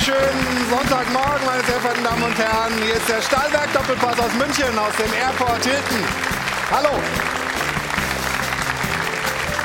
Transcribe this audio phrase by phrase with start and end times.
[0.00, 2.72] wunderschönen Sonntagmorgen, meine sehr verehrten Damen und Herren.
[2.82, 6.04] Hier ist der Stahlwerk-Doppelpass aus München, aus dem Airport Hilton.
[6.70, 7.02] Hallo.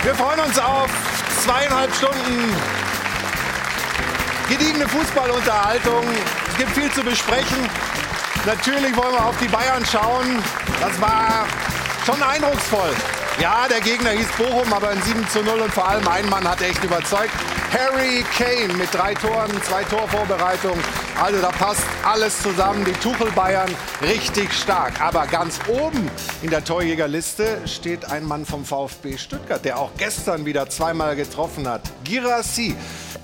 [0.04, 0.90] Wir freuen uns auf
[1.42, 2.54] zweieinhalb Stunden
[4.50, 6.04] gediegene Fußballunterhaltung.
[6.49, 7.70] Es gibt viel zu besprechen.
[8.45, 10.44] Natürlich wollen wir auf die Bayern schauen.
[10.81, 11.45] Das war
[12.05, 12.94] schon eindrucksvoll.
[13.40, 16.48] Ja, der Gegner hieß Bochum, aber ein 7 zu 0 und vor allem ein Mann
[16.48, 17.31] hat echt überzeugt.
[17.71, 20.84] Harry Kane mit drei Toren, zwei Torvorbereitungen.
[21.21, 22.85] Also da passt alles zusammen.
[22.85, 23.70] Die Tuchel Bayern
[24.02, 25.02] richtig stark.
[25.02, 26.09] Aber ganz oben
[26.41, 31.67] in der Torjägerliste steht ein Mann vom VfB Stuttgart, der auch gestern wieder zweimal getroffen
[31.67, 31.81] hat.
[32.04, 32.76] Girassi.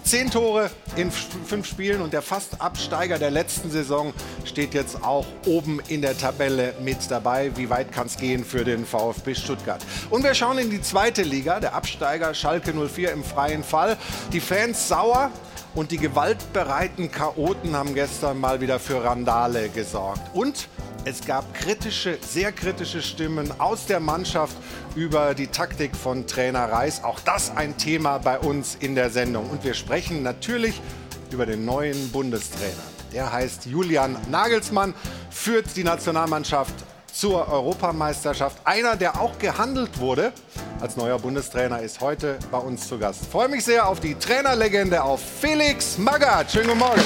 [0.03, 5.25] Zehn Tore in fünf Spielen und der fast Absteiger der letzten Saison steht jetzt auch
[5.45, 7.51] oben in der Tabelle mit dabei.
[7.55, 9.81] Wie weit kann es gehen für den VfB Stuttgart?
[10.09, 13.97] Und wir schauen in die zweite Liga, der Absteiger Schalke 04 im freien Fall.
[14.33, 15.31] Die Fans sauer,
[15.75, 20.21] und die gewaltbereiten Chaoten haben gestern mal wieder für Randale gesorgt.
[20.33, 20.67] Und
[21.05, 24.55] es gab kritische, sehr kritische Stimmen aus der Mannschaft
[24.95, 27.03] über die Taktik von Trainer Reis.
[27.03, 29.49] Auch das ein Thema bei uns in der Sendung.
[29.49, 30.79] Und wir sprechen natürlich
[31.31, 32.83] über den neuen Bundestrainer.
[33.13, 34.93] Der heißt Julian Nagelsmann,
[35.29, 36.73] führt die Nationalmannschaft
[37.13, 38.57] zur Europameisterschaft.
[38.65, 40.31] Einer, der auch gehandelt wurde
[40.79, 43.25] als neuer Bundestrainer, ist heute bei uns zu Gast.
[43.31, 46.51] Freue mich sehr auf die Trainerlegende, auf Felix Magath.
[46.51, 47.01] Schönen guten Morgen.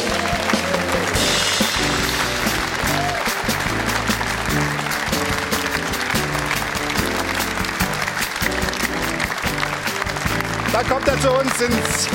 [10.71, 12.09] Da kommt er zu uns ins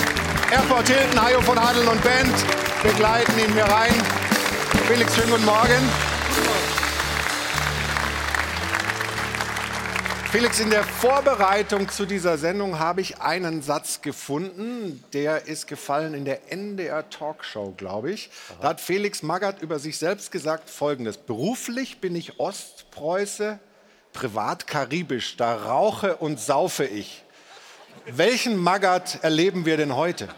[0.53, 2.35] Airport Hilton, Hajo von Hadeln und Band.
[2.83, 3.95] Begleiten ihn hier rein.
[4.87, 6.10] Felix, schönen guten Morgen.
[10.31, 16.15] Felix, in der Vorbereitung zu dieser Sendung habe ich einen Satz gefunden, der ist gefallen
[16.15, 18.31] in der NDR Talkshow, glaube ich.
[18.51, 18.59] Aha.
[18.63, 21.17] Da hat Felix Magath über sich selbst gesagt Folgendes.
[21.17, 23.59] Beruflich bin ich Ostpreuße,
[24.13, 27.25] privat karibisch, da rauche und saufe ich.
[28.07, 30.29] Welchen Magath erleben wir denn heute?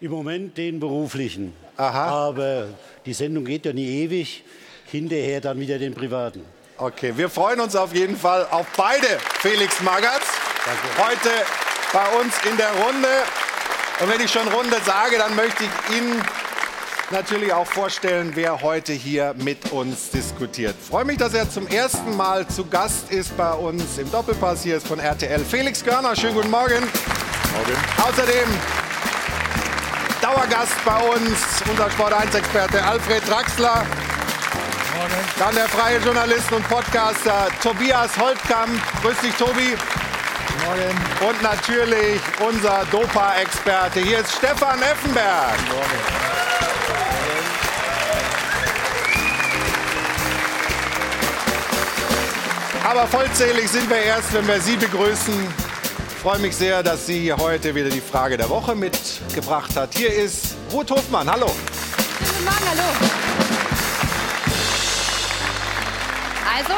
[0.00, 1.54] Im Moment den beruflichen.
[1.76, 2.26] Aha.
[2.26, 2.66] Aber
[3.06, 4.42] die Sendung geht ja nie ewig.
[4.86, 6.44] Hinterher dann wieder den privaten.
[6.82, 9.06] Okay, wir freuen uns auf jeden Fall auf beide
[9.38, 10.22] Felix Magath.
[10.98, 11.30] Heute
[11.92, 13.08] bei uns in der Runde.
[14.00, 16.20] Und wenn ich schon Runde sage, dann möchte ich Ihnen
[17.12, 20.74] natürlich auch vorstellen, wer heute hier mit uns diskutiert.
[20.82, 24.64] Ich freue mich, dass er zum ersten Mal zu Gast ist bei uns im Doppelpass.
[24.64, 26.16] Hier ist von RTL Felix Görner.
[26.16, 26.80] Schönen guten Morgen.
[26.80, 28.08] Morgen.
[28.08, 28.48] Außerdem
[30.20, 33.86] Dauergast bei uns, unser Sport 1-Experte Alfred Draxler.
[35.38, 38.80] Dann der freie Journalist und Podcaster Tobias Holtkamp.
[39.02, 39.76] Grüß dich, Tobi.
[40.64, 41.28] Morgen.
[41.28, 44.00] Und natürlich unser Dopa-Experte.
[44.00, 45.56] Hier ist Stefan Effenberg.
[45.68, 46.32] Morgen.
[52.84, 55.34] Aber vollzählig sind wir erst, wenn wir Sie begrüßen.
[56.10, 59.94] Ich freue mich sehr, dass sie heute wieder die Frage der Woche mitgebracht hat.
[59.94, 61.28] Hier ist Ruth Hofmann.
[61.28, 61.46] Hallo.
[61.46, 63.41] Guten Morgen, hallo.
[66.54, 66.74] Also,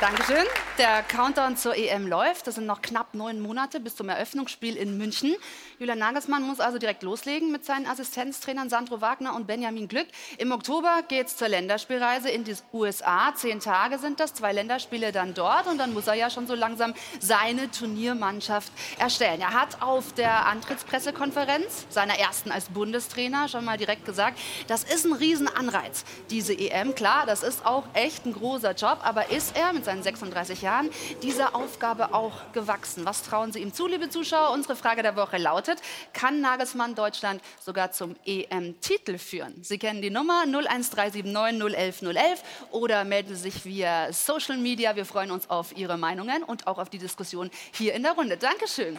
[0.00, 0.46] Dankeschön.
[0.78, 2.46] Der Countdown zur EM läuft.
[2.46, 5.34] Das sind noch knapp neun Monate bis zum Eröffnungsspiel in München.
[5.78, 10.06] Julian Nagelsmann muss also direkt loslegen mit seinen Assistenztrainern Sandro Wagner und Benjamin Glück.
[10.36, 13.32] Im Oktober geht es zur Länderspielreise in die USA.
[13.34, 15.66] Zehn Tage sind das, zwei Länderspiele dann dort.
[15.66, 19.40] Und dann muss er ja schon so langsam seine Turniermannschaft erstellen.
[19.40, 25.06] Er hat auf der Antrittspressekonferenz, seiner ersten als Bundestrainer, schon mal direkt gesagt, das ist
[25.06, 26.94] ein Riesenanreiz, diese EM.
[26.94, 30.65] Klar, das ist auch echt ein großer Job, aber ist er mit seinen 36 Jahren
[30.66, 30.90] Jahren
[31.22, 33.06] dieser Aufgabe auch gewachsen.
[33.06, 34.50] Was trauen Sie ihm zu, liebe Zuschauer?
[34.50, 35.80] Unsere Frage der Woche lautet,
[36.12, 39.54] kann Nagelsmann Deutschland sogar zum EM-Titel führen?
[39.62, 44.96] Sie kennen die Nummer 01379 011 011 oder melden Sie sich via Social Media.
[44.96, 48.36] Wir freuen uns auf Ihre Meinungen und auch auf die Diskussion hier in der Runde.
[48.36, 48.98] Dankeschön.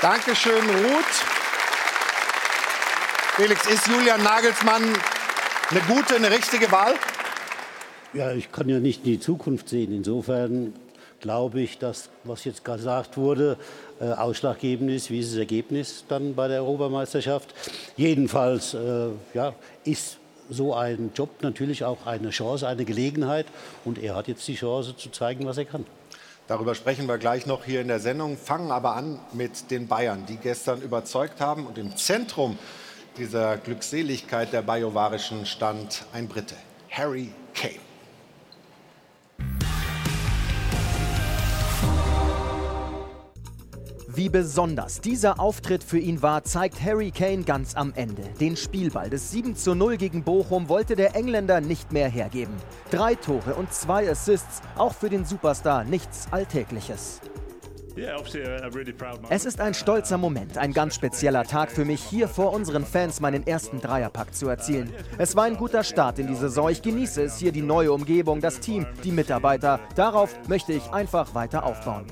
[0.00, 1.04] Dankeschön, Ruth.
[3.36, 4.82] Felix, ist Julian Nagelsmann
[5.70, 6.94] eine gute, eine richtige Wahl?
[8.14, 9.92] Ja, ich kann ja nicht in die Zukunft sehen.
[9.92, 10.72] Insofern
[11.20, 13.58] glaube ich, dass, was jetzt gesagt wurde,
[14.00, 17.54] äh, ausschlaggebend ist, wie ist das Ergebnis dann bei der Europameisterschaft.
[17.96, 20.18] Jedenfalls äh, ja, ist
[20.48, 23.46] so ein Job natürlich auch eine Chance, eine Gelegenheit.
[23.84, 25.84] Und er hat jetzt die Chance zu zeigen, was er kann.
[26.46, 30.24] Darüber sprechen wir gleich noch hier in der Sendung, fangen aber an mit den Bayern,
[30.26, 31.66] die gestern überzeugt haben.
[31.66, 32.58] Und im Zentrum
[33.18, 36.54] dieser Glückseligkeit der Bajovarischen stand ein Brite,
[36.88, 37.87] Harry Kane.
[44.18, 48.24] Wie besonders dieser Auftritt für ihn war, zeigt Harry Kane ganz am Ende.
[48.40, 52.54] Den Spielball des 7 zu 0 gegen Bochum wollte der Engländer nicht mehr hergeben.
[52.90, 57.20] Drei Tore und zwei Assists, auch für den Superstar nichts Alltägliches.
[59.28, 63.20] Es ist ein stolzer Moment, ein ganz spezieller Tag für mich, hier vor unseren Fans
[63.20, 64.92] meinen ersten Dreierpack zu erzielen.
[65.18, 66.70] Es war ein guter Start in die Saison.
[66.70, 69.80] Ich genieße es hier, die neue Umgebung, das Team, die Mitarbeiter.
[69.94, 72.06] Darauf möchte ich einfach weiter aufbauen.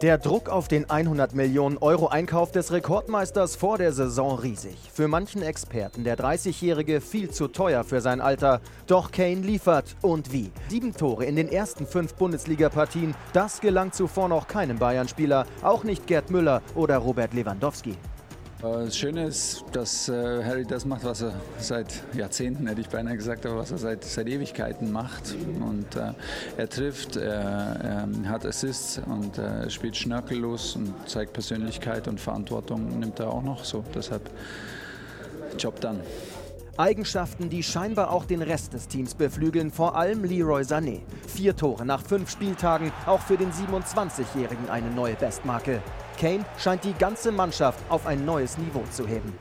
[0.00, 4.76] Der Druck auf den 100 Millionen Euro Einkauf des Rekordmeisters vor der Saison riesig.
[4.92, 8.60] Für manchen Experten der 30-Jährige viel zu teuer für sein Alter.
[8.86, 10.52] Doch Kane liefert und wie.
[10.68, 16.06] Sieben Tore in den ersten fünf Bundesliga-Partien, das gelang zuvor noch keinem Bayern-Spieler, auch nicht
[16.06, 17.96] Gerd Müller oder Robert Lewandowski.
[18.64, 22.88] Äh, das Schöne ist, dass äh, Harry das macht, was er seit Jahrzehnten, hätte ich
[22.88, 25.34] beinahe gesagt, aber was er seit, seit Ewigkeiten macht.
[25.60, 26.12] Und äh,
[26.56, 32.98] er trifft, er, er, hat Assists und er spielt schnörkellos und zeigt Persönlichkeit und Verantwortung
[32.98, 33.64] nimmt er auch noch.
[33.64, 34.30] So, deshalb
[35.58, 36.00] Job dann.
[36.78, 41.00] Eigenschaften, die scheinbar auch den Rest des Teams beflügeln, vor allem Leroy Sané.
[41.28, 45.82] Vier Tore nach fünf Spieltagen, auch für den 27-Jährigen eine neue Bestmarke.
[46.18, 49.32] Kane scheint die ganze Mannschaft auf ein neues Niveau zu heben.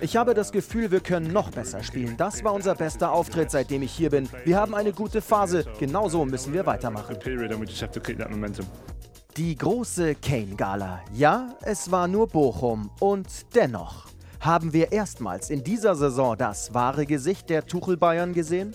[0.00, 2.16] Ich habe das Gefühl, wir können noch besser spielen.
[2.16, 4.28] Das war unser bester Auftritt, seitdem ich hier bin.
[4.44, 5.64] Wir haben eine gute Phase.
[5.78, 7.16] Genauso müssen wir weitermachen.
[9.36, 11.00] Die große Kane-Gala.
[11.14, 12.90] Ja, es war nur Bochum.
[12.98, 14.11] Und dennoch
[14.42, 18.74] haben wir erstmals in dieser Saison das wahre Gesicht der Tuchel-Bayern gesehen?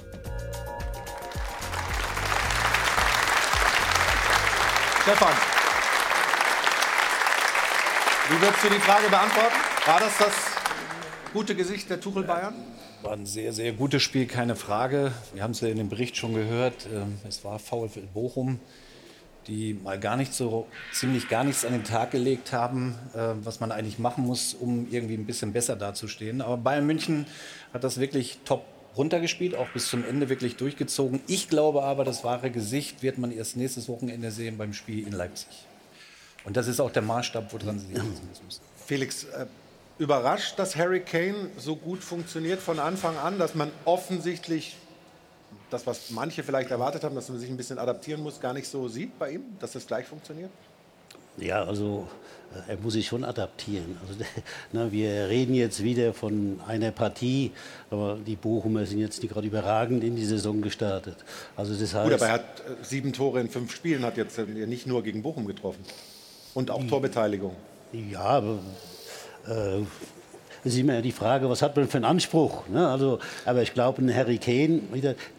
[5.01, 5.33] Stefan,
[8.29, 9.55] wie würdest du die Frage beantworten?
[9.85, 10.33] War das das
[11.33, 12.55] gute Gesicht der Tuchel Bayern?
[13.01, 15.11] War ein sehr, sehr gutes Spiel, keine Frage.
[15.33, 16.87] Wir haben es ja in dem Bericht schon gehört.
[16.93, 18.59] Ähm, es war VfL Bochum,
[19.47, 23.59] die mal gar nicht so, ziemlich gar nichts an den Tag gelegt haben, äh, was
[23.59, 26.41] man eigentlich machen muss, um irgendwie ein bisschen besser dazustehen.
[26.41, 27.25] Aber Bayern München
[27.73, 28.65] hat das wirklich top
[28.97, 31.21] runtergespielt, auch bis zum Ende wirklich durchgezogen.
[31.27, 35.13] Ich glaube aber, das wahre Gesicht wird man erst nächstes Wochenende sehen beim Spiel in
[35.13, 35.49] Leipzig.
[36.43, 38.29] Und das ist auch der Maßstab, woran Sie müssen.
[38.85, 39.45] Felix, äh,
[39.99, 44.77] überrascht, dass Harry Kane so gut funktioniert von Anfang an, dass man offensichtlich
[45.69, 48.67] das, was manche vielleicht erwartet haben, dass man sich ein bisschen adaptieren muss, gar nicht
[48.67, 50.49] so sieht bei ihm, dass das gleich funktioniert?
[51.37, 52.07] Ja, also
[52.53, 53.97] äh, er muss sich schon adaptieren.
[54.01, 54.19] Also,
[54.71, 57.51] na, wir reden jetzt wieder von einer Partie,
[57.91, 61.17] aber die Bochumer sind jetzt nicht gerade überragend in die Saison gestartet.
[61.55, 64.37] Also das heißt, Gut, aber er hat äh, sieben Tore in fünf Spielen, hat jetzt
[64.39, 65.83] nicht nur gegen Bochum getroffen.
[66.53, 67.55] Und auch Torbeteiligung.
[67.93, 68.59] Ja, aber
[69.47, 69.81] äh,
[70.67, 72.67] das ist immer die Frage, was hat man für einen Anspruch?
[72.67, 72.85] Ne?
[72.85, 74.81] Also, aber ich glaube, ein Harry Kane,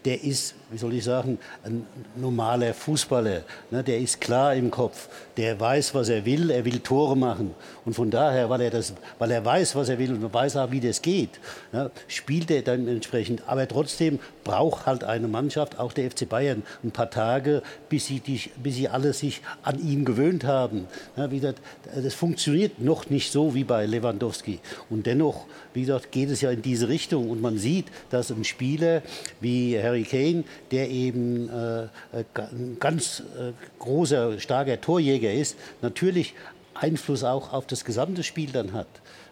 [0.06, 1.86] der ist wie soll ich sagen, ein
[2.16, 3.42] normaler Fußballer.
[3.70, 7.54] Ne, der ist klar im Kopf, der weiß, was er will, er will Tore machen.
[7.84, 10.70] Und von daher, weil er, das, weil er weiß, was er will und weiß auch,
[10.70, 11.40] wie das geht,
[11.72, 13.42] ne, spielt er dann entsprechend.
[13.46, 18.20] Aber trotzdem braucht halt eine Mannschaft, auch der FC Bayern, ein paar Tage, bis sie,
[18.20, 20.86] die, bis sie alle sich an ihn gewöhnt haben.
[21.16, 21.54] Ne,
[21.94, 24.60] das, funktioniert noch nicht so wie bei Lewandowski.
[24.90, 27.30] Und dennoch, wie gesagt, geht es ja in diese Richtung.
[27.30, 29.02] Und man sieht, dass ein Spieler
[29.40, 36.34] wie Harry Kane, der eben äh, ein ganz äh, großer, starker Torjäger ist, natürlich
[36.74, 38.86] Einfluss auch auf das gesamte Spiel dann hat.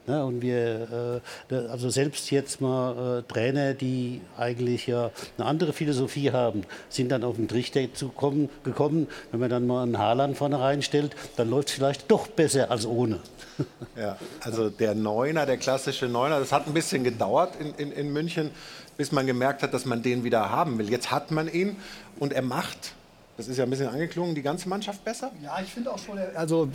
[0.07, 1.21] Ja, und wir,
[1.51, 7.11] äh, also selbst jetzt mal äh, Trainer, die eigentlich ja eine andere Philosophie haben, sind
[7.11, 9.09] dann auf den Trichter zu kommen, gekommen.
[9.31, 12.87] Wenn man dann mal einen Haaland vorne reinstellt, dann läuft es vielleicht doch besser als
[12.87, 13.21] ohne.
[13.97, 18.13] Ja, also der Neuner, der klassische Neuner, das hat ein bisschen gedauert in, in, in
[18.13, 18.51] München
[18.97, 20.91] bis man gemerkt hat, dass man den wieder haben will.
[20.91, 21.77] Jetzt hat man ihn
[22.19, 22.95] und er macht,
[23.37, 25.31] das ist ja ein bisschen angeklungen, die ganze Mannschaft besser?
[25.43, 26.69] Ja, ich finde auch schon, also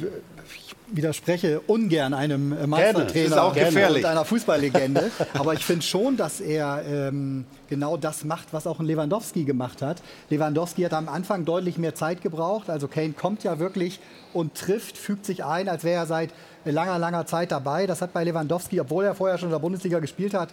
[0.55, 4.03] ich widerspreche ungern einem äh, Meistertrainer auch gefährlich.
[4.03, 8.79] und einer Fußballlegende, aber ich finde schon, dass er ähm, genau das macht, was auch
[8.79, 10.01] ein Lewandowski gemacht hat.
[10.29, 13.99] Lewandowski hat am Anfang deutlich mehr Zeit gebraucht, also Kane kommt ja wirklich
[14.33, 16.29] und trifft, fügt sich ein, als wäre er seit
[16.65, 17.87] langer, langer Zeit dabei.
[17.87, 20.49] Das hat bei Lewandowski, obwohl er vorher schon in der Bundesliga gespielt hat,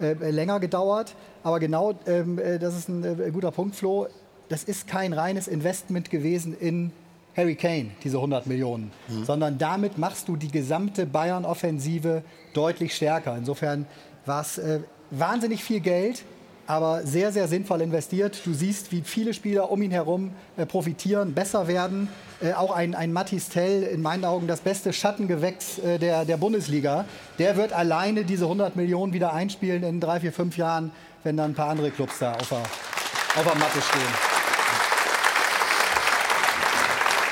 [0.00, 1.14] äh, länger gedauert.
[1.42, 4.08] Aber genau, ähm, äh, das ist ein äh, guter Punkt, Flo.
[4.48, 6.92] Das ist kein reines Investment gewesen in
[7.36, 9.24] Harry Kane, diese 100 Millionen, mhm.
[9.24, 12.22] sondern damit machst du die gesamte Bayern-Offensive
[12.54, 13.36] deutlich stärker.
[13.36, 13.86] Insofern
[14.24, 16.24] war es äh, wahnsinnig viel Geld,
[16.66, 18.40] aber sehr, sehr sinnvoll investiert.
[18.44, 22.08] Du siehst, wie viele Spieler um ihn herum äh, profitieren, besser werden.
[22.40, 26.38] Äh, auch ein, ein Matis Tell, in meinen Augen das beste Schattengewächs äh, der, der
[26.38, 27.04] Bundesliga.
[27.38, 30.90] Der wird alleine diese 100 Millionen wieder einspielen in drei, vier, fünf Jahren,
[31.22, 34.35] wenn dann ein paar andere Clubs da auf der, auf der Matte stehen.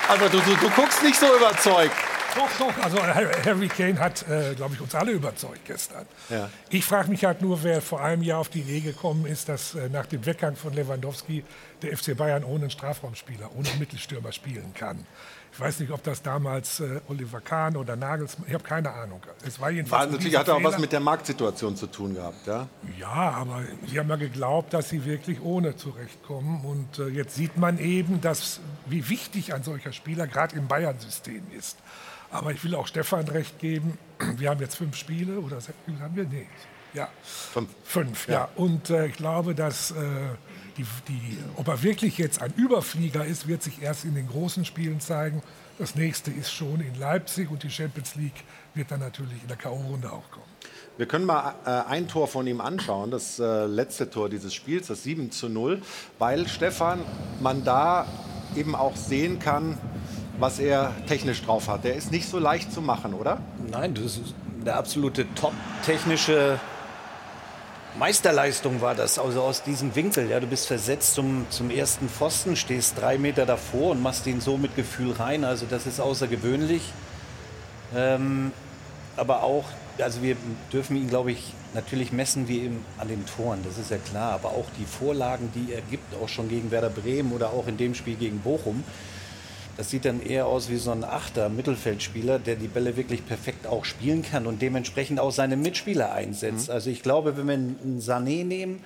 [0.08, 1.94] Aber du, du, du guckst nicht so überzeugt.
[2.34, 2.84] Doch, doch.
[2.84, 6.06] Also Harry Kane hat, äh, glaube ich, uns alle überzeugt gestern.
[6.28, 6.50] Ja.
[6.70, 9.74] Ich frage mich halt nur, wer vor einem Jahr auf die Idee gekommen ist, dass
[9.74, 11.44] äh, nach dem Weggang von Lewandowski
[11.82, 15.06] der FC Bayern ohne einen Strafraumspieler, ohne einen Mittelstürmer spielen kann.
[15.54, 19.20] Ich weiß nicht, ob das damals äh, Oliver Kahn oder Nagelsmann, ich habe keine Ahnung.
[19.46, 22.44] Es war jedenfalls War, natürlich hat er auch was mit der Marktsituation zu tun gehabt.
[22.44, 22.66] Ja?
[22.98, 26.64] Ja, aber sie haben ja geglaubt, dass sie wirklich ohne zurechtkommen.
[26.64, 31.44] Und äh, jetzt sieht man eben, dass, wie wichtig ein solcher Spieler gerade im Bayern-System
[31.56, 31.76] ist.
[32.34, 33.96] Aber ich will auch Stefan recht geben.
[34.36, 36.24] Wir haben jetzt fünf Spiele oder sechs Spiele haben wir?
[36.24, 36.48] Nee.
[36.92, 37.08] Ja.
[37.22, 37.70] Fünf.
[37.84, 38.48] Fünf, ja.
[38.56, 39.94] Und äh, ich glaube, dass äh,
[40.76, 44.64] die, die, ob er wirklich jetzt ein Überflieger ist, wird sich erst in den großen
[44.64, 45.42] Spielen zeigen.
[45.78, 49.56] Das nächste ist schon in Leipzig und die Champions League wird dann natürlich in der
[49.56, 50.46] K.O.-Runde auch kommen.
[50.96, 54.86] Wir können mal äh, ein Tor von ihm anschauen, das äh, letzte Tor dieses Spiels,
[54.86, 55.82] das 7 zu 0,
[56.18, 57.00] weil Stefan,
[57.40, 58.06] man da
[58.54, 59.78] eben auch sehen kann,
[60.38, 61.84] was er technisch drauf hat.
[61.84, 63.40] Der ist nicht so leicht zu machen, oder?
[63.70, 66.58] Nein, das ist eine absolute top-technische
[67.96, 70.28] Meisterleistung war das, also aus diesem Winkel.
[70.28, 74.40] Ja, du bist versetzt zum, zum ersten Pfosten, stehst drei Meter davor und machst den
[74.40, 75.44] so mit Gefühl rein.
[75.44, 76.82] Also das ist außergewöhnlich.
[77.94, 78.50] Ähm,
[79.16, 79.64] aber auch,
[79.98, 80.36] also wir
[80.72, 84.32] dürfen ihn, glaube ich, natürlich messen wie im, an den Toren, das ist ja klar.
[84.32, 87.76] Aber auch die Vorlagen, die er gibt, auch schon gegen Werder Bremen oder auch in
[87.76, 88.82] dem Spiel gegen Bochum,
[89.76, 93.66] das sieht dann eher aus wie so ein Achter Mittelfeldspieler, der die Bälle wirklich perfekt
[93.66, 96.68] auch spielen kann und dementsprechend auch seine Mitspieler einsetzt.
[96.68, 96.74] Mhm.
[96.74, 98.80] Also ich glaube, wenn wir einen Sané nehmen,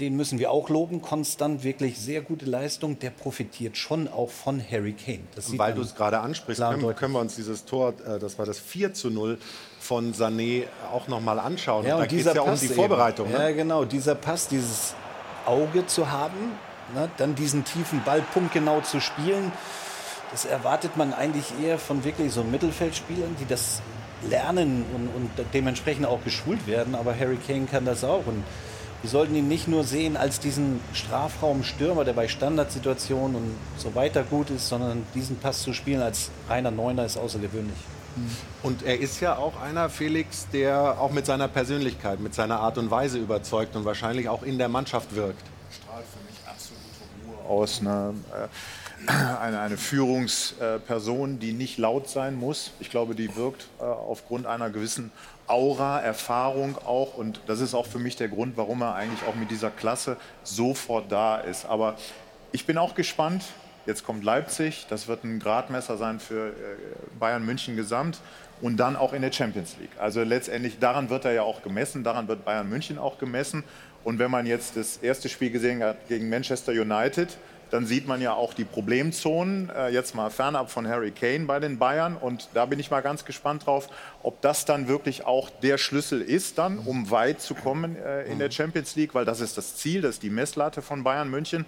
[0.00, 2.98] den müssen wir auch loben, konstant, wirklich sehr gute Leistung.
[2.98, 5.20] Der profitiert schon auch von Harry Kane.
[5.56, 8.58] Weil du es gerade ansprichst, können, können, wir uns dieses Tor, äh, das war das
[8.58, 9.38] 4 zu 0
[9.80, 11.86] von Sané, auch noch mal anschauen.
[11.86, 13.30] Ja, und, und da geht es ja um die Vorbereitung.
[13.30, 13.38] Ne?
[13.38, 14.94] Ja, genau, dieser Pass, dieses
[15.46, 16.52] Auge zu haben,
[16.94, 19.52] ne, dann diesen tiefen Ball punktgenau zu spielen,
[20.30, 23.80] das erwartet man eigentlich eher von wirklich so Mittelfeldspielern, die das
[24.28, 26.94] lernen und, und dementsprechend auch geschult werden.
[26.94, 28.26] Aber Harry Kane kann das auch.
[28.26, 28.44] Und
[29.00, 34.22] wir sollten ihn nicht nur sehen als diesen Strafraumstürmer, der bei Standardsituationen und so weiter
[34.22, 37.78] gut ist, sondern diesen Pass zu spielen als reiner Neuner ist außergewöhnlich.
[38.62, 42.76] Und er ist ja auch einer, Felix, der auch mit seiner Persönlichkeit, mit seiner Art
[42.78, 45.42] und Weise überzeugt und wahrscheinlich auch in der Mannschaft wirkt.
[45.70, 46.82] Strahlt für mich absolute
[47.24, 47.82] Ruhe aus.
[47.82, 48.14] Ne?
[49.06, 52.72] eine, eine Führungsperson, die nicht laut sein muss.
[52.80, 55.12] Ich glaube, die wirkt äh, aufgrund einer gewissen
[55.46, 57.14] Aura, Erfahrung auch.
[57.14, 60.16] Und das ist auch für mich der Grund, warum er eigentlich auch mit dieser Klasse
[60.42, 61.64] sofort da ist.
[61.64, 61.96] Aber
[62.52, 63.44] ich bin auch gespannt.
[63.86, 64.86] Jetzt kommt Leipzig.
[64.90, 66.52] Das wird ein Gradmesser sein für äh,
[67.18, 68.20] Bayern München gesamt.
[68.60, 69.92] Und dann auch in der Champions League.
[70.00, 72.02] Also letztendlich daran wird er ja auch gemessen.
[72.02, 73.62] Daran wird Bayern München auch gemessen.
[74.08, 77.28] Und wenn man jetzt das erste Spiel gesehen hat gegen Manchester United,
[77.70, 81.60] dann sieht man ja auch die Problemzonen, äh, jetzt mal fernab von Harry Kane bei
[81.60, 82.16] den Bayern.
[82.16, 83.88] Und da bin ich mal ganz gespannt drauf,
[84.22, 88.38] ob das dann wirklich auch der Schlüssel ist, dann, um weit zu kommen äh, in
[88.38, 91.66] der Champions League, weil das ist das Ziel, das ist die Messlatte von Bayern München.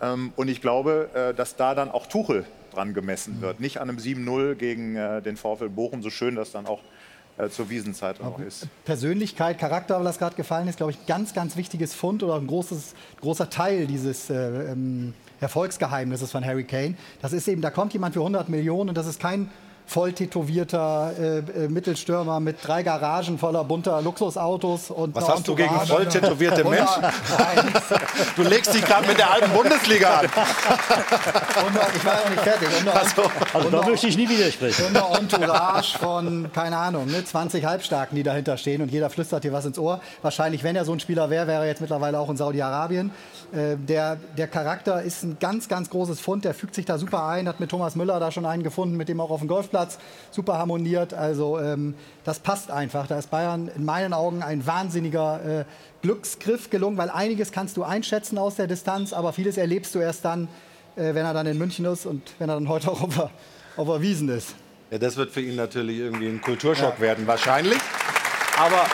[0.00, 3.60] Ähm, und ich glaube, äh, dass da dann auch Tuchel dran gemessen wird.
[3.60, 6.80] Nicht an einem 7-0 gegen äh, den VfL Bochum, so schön das dann auch
[7.38, 8.66] äh, zur Wiesenzeit auch ist.
[8.84, 12.46] Persönlichkeit, Charakter, weil das gerade gefallen ist, glaube ich, ganz, ganz wichtiges Fund oder ein
[12.46, 16.94] großes, großer Teil dieses äh, ähm, Erfolgsgeheimnisses von Harry Kane.
[17.20, 19.50] Das ist eben, da kommt jemand für 100 Millionen und das ist kein
[19.86, 25.54] voll tätowierter äh, äh, Mittelstürmer mit drei Garagen voller bunter Luxusautos und Was hast du
[25.54, 27.02] gegen voll tätowierte Menschen?
[28.36, 30.26] du legst dich gerade mit der alten Bundesliga an.
[31.66, 32.68] und noch, ich war noch nicht fertig.
[32.78, 33.22] Und noch, also,
[33.52, 34.86] also da möchte ich nie widersprechen.
[34.86, 39.44] Und eine Entourage von, keine Ahnung, ne, 20 Halbstarken, die dahinter stehen und jeder flüstert
[39.44, 40.00] dir was ins Ohr.
[40.22, 43.10] Wahrscheinlich, wenn er so ein Spieler wäre, wäre er jetzt mittlerweile auch in Saudi-Arabien.
[43.52, 46.44] Äh, der, der Charakter ist ein ganz, ganz großes Fund.
[46.44, 49.08] Der fügt sich da super ein, hat mit Thomas Müller da schon einen gefunden, mit
[49.08, 49.98] dem auch auf dem Golfplatz
[50.30, 51.14] super harmoniert.
[51.14, 53.06] Also ähm, das passt einfach.
[53.06, 55.64] Da ist Bayern in meinen Augen ein wahnsinniger äh,
[56.02, 60.24] Glücksgriff gelungen, weil einiges kannst du einschätzen aus der Distanz, aber vieles erlebst du erst
[60.24, 60.48] dann,
[60.96, 63.30] äh, wenn er dann in München ist und wenn er dann heute auch auf der,
[63.76, 64.54] auf der Wiesen ist.
[64.90, 67.00] Ja, das wird für ihn natürlich irgendwie ein Kulturschock ja.
[67.00, 67.78] werden, wahrscheinlich.
[68.58, 68.84] Aber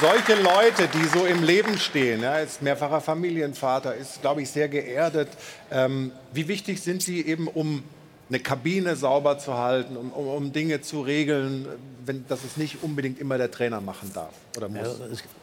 [0.00, 4.68] solche Leute, die so im Leben stehen, ja, ist mehrfacher Familienvater, ist, glaube ich, sehr
[4.68, 5.28] geerdet.
[5.70, 7.82] Ähm, wie wichtig sind sie eben, um
[8.28, 11.66] eine Kabine sauber zu halten, um, um, um, Dinge zu regeln,
[12.04, 15.00] wenn das es nicht unbedingt immer der Trainer machen darf oder muss?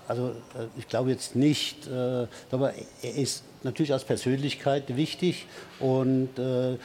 [0.08, 5.48] Also äh, ich glaube jetzt nicht, äh, aber er ist natürlich als Persönlichkeit wichtig
[5.80, 6.78] und äh,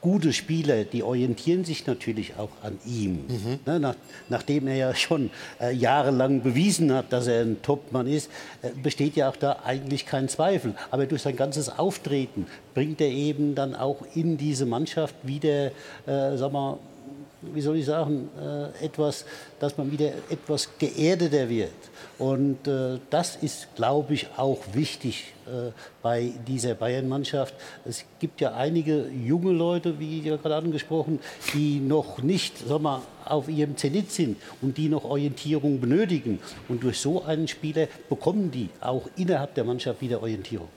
[0.00, 3.24] gute Spieler, die orientieren sich natürlich auch an ihm.
[3.66, 3.94] Ne, nach,
[4.28, 8.30] nachdem er ja schon äh, jahrelang bewiesen hat, dass er ein Topmann ist,
[8.62, 10.74] äh, besteht ja auch da eigentlich kein Zweifel.
[10.90, 15.66] Aber durch sein ganzes Auftreten bringt er eben dann auch in diese Mannschaft wieder,
[16.06, 16.78] äh, sag mal,
[17.42, 19.24] wie soll ich sagen, äh, etwas,
[19.60, 21.70] dass man wieder etwas geerdeter wird.
[22.18, 25.70] Und äh, das ist, glaube ich, auch wichtig äh,
[26.02, 27.54] bei dieser Bayern-Mannschaft.
[27.84, 31.20] Es gibt ja einige junge Leute, wie ja gerade angesprochen,
[31.54, 36.40] die noch nicht sag mal, auf ihrem Zenit sind und die noch Orientierung benötigen.
[36.68, 40.68] Und durch so einen Spieler bekommen die auch innerhalb der Mannschaft wieder Orientierung.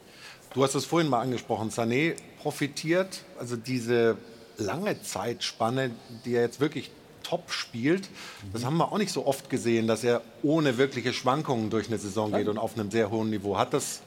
[0.53, 1.69] Du hast es vorhin mal angesprochen.
[1.69, 4.17] Sané profitiert, also diese
[4.61, 5.91] lange Zeitspanne,
[6.25, 6.91] die er jetzt wirklich
[7.23, 8.09] top spielt.
[8.53, 11.97] Das haben wir auch nicht so oft gesehen, dass er ohne wirkliche Schwankungen durch eine
[11.97, 13.57] Saison geht und auf einem sehr hohen Niveau.
[13.57, 14.01] Hat das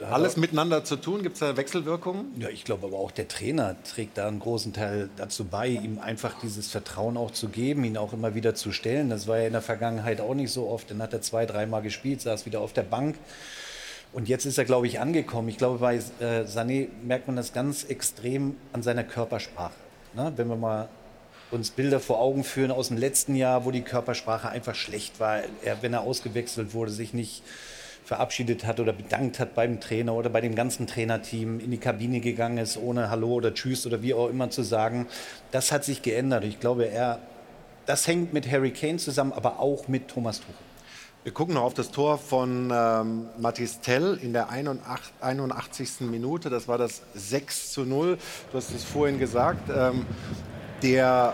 [0.00, 1.22] alles miteinander zu tun?
[1.22, 2.26] Gibt es da Wechselwirkungen?
[2.38, 5.98] Ja, ich glaube aber auch der Trainer trägt da einen großen Teil dazu bei, ihm
[5.98, 9.10] einfach dieses Vertrauen auch zu geben, ihn auch immer wieder zu stellen.
[9.10, 10.90] Das war ja in der Vergangenheit auch nicht so oft.
[10.90, 13.16] Dann hat er zwei, dreimal gespielt, saß wieder auf der Bank.
[14.12, 15.48] Und jetzt ist er, glaube ich, angekommen.
[15.48, 19.74] Ich glaube, bei äh, Sané merkt man das ganz extrem an seiner Körpersprache.
[20.14, 20.32] Ne?
[20.36, 20.88] Wenn wir mal
[21.50, 25.42] uns Bilder vor Augen führen aus dem letzten Jahr, wo die Körpersprache einfach schlecht war.
[25.62, 27.42] Er, wenn er ausgewechselt wurde, sich nicht
[28.04, 32.20] verabschiedet hat oder bedankt hat beim Trainer oder bei dem ganzen Trainerteam, in die Kabine
[32.20, 35.06] gegangen ist, ohne Hallo oder Tschüss oder wie auch immer zu sagen.
[35.52, 36.44] Das hat sich geändert.
[36.44, 37.20] Ich glaube, er,
[37.86, 40.54] das hängt mit Harry Kane zusammen, aber auch mit Thomas Tuchel.
[41.24, 46.00] Wir gucken noch auf das Tor von ähm, Mathis Tell in der 81, 81.
[46.00, 46.50] Minute.
[46.50, 48.18] Das war das 6 zu 0.
[48.52, 49.70] Du hast es vorhin gesagt.
[49.74, 50.04] Ähm,
[50.82, 51.32] der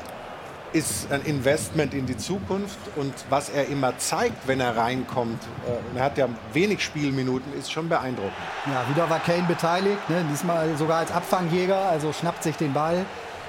[0.72, 5.98] ist ein Investment in die Zukunft und was er immer zeigt, wenn er reinkommt, äh,
[5.98, 8.32] er hat ja wenig Spielminuten, ist schon beeindruckend.
[8.66, 10.24] Ja, wieder war Kane beteiligt, ne?
[10.30, 13.04] diesmal sogar als Abfangjäger, also schnappt sich den Ball,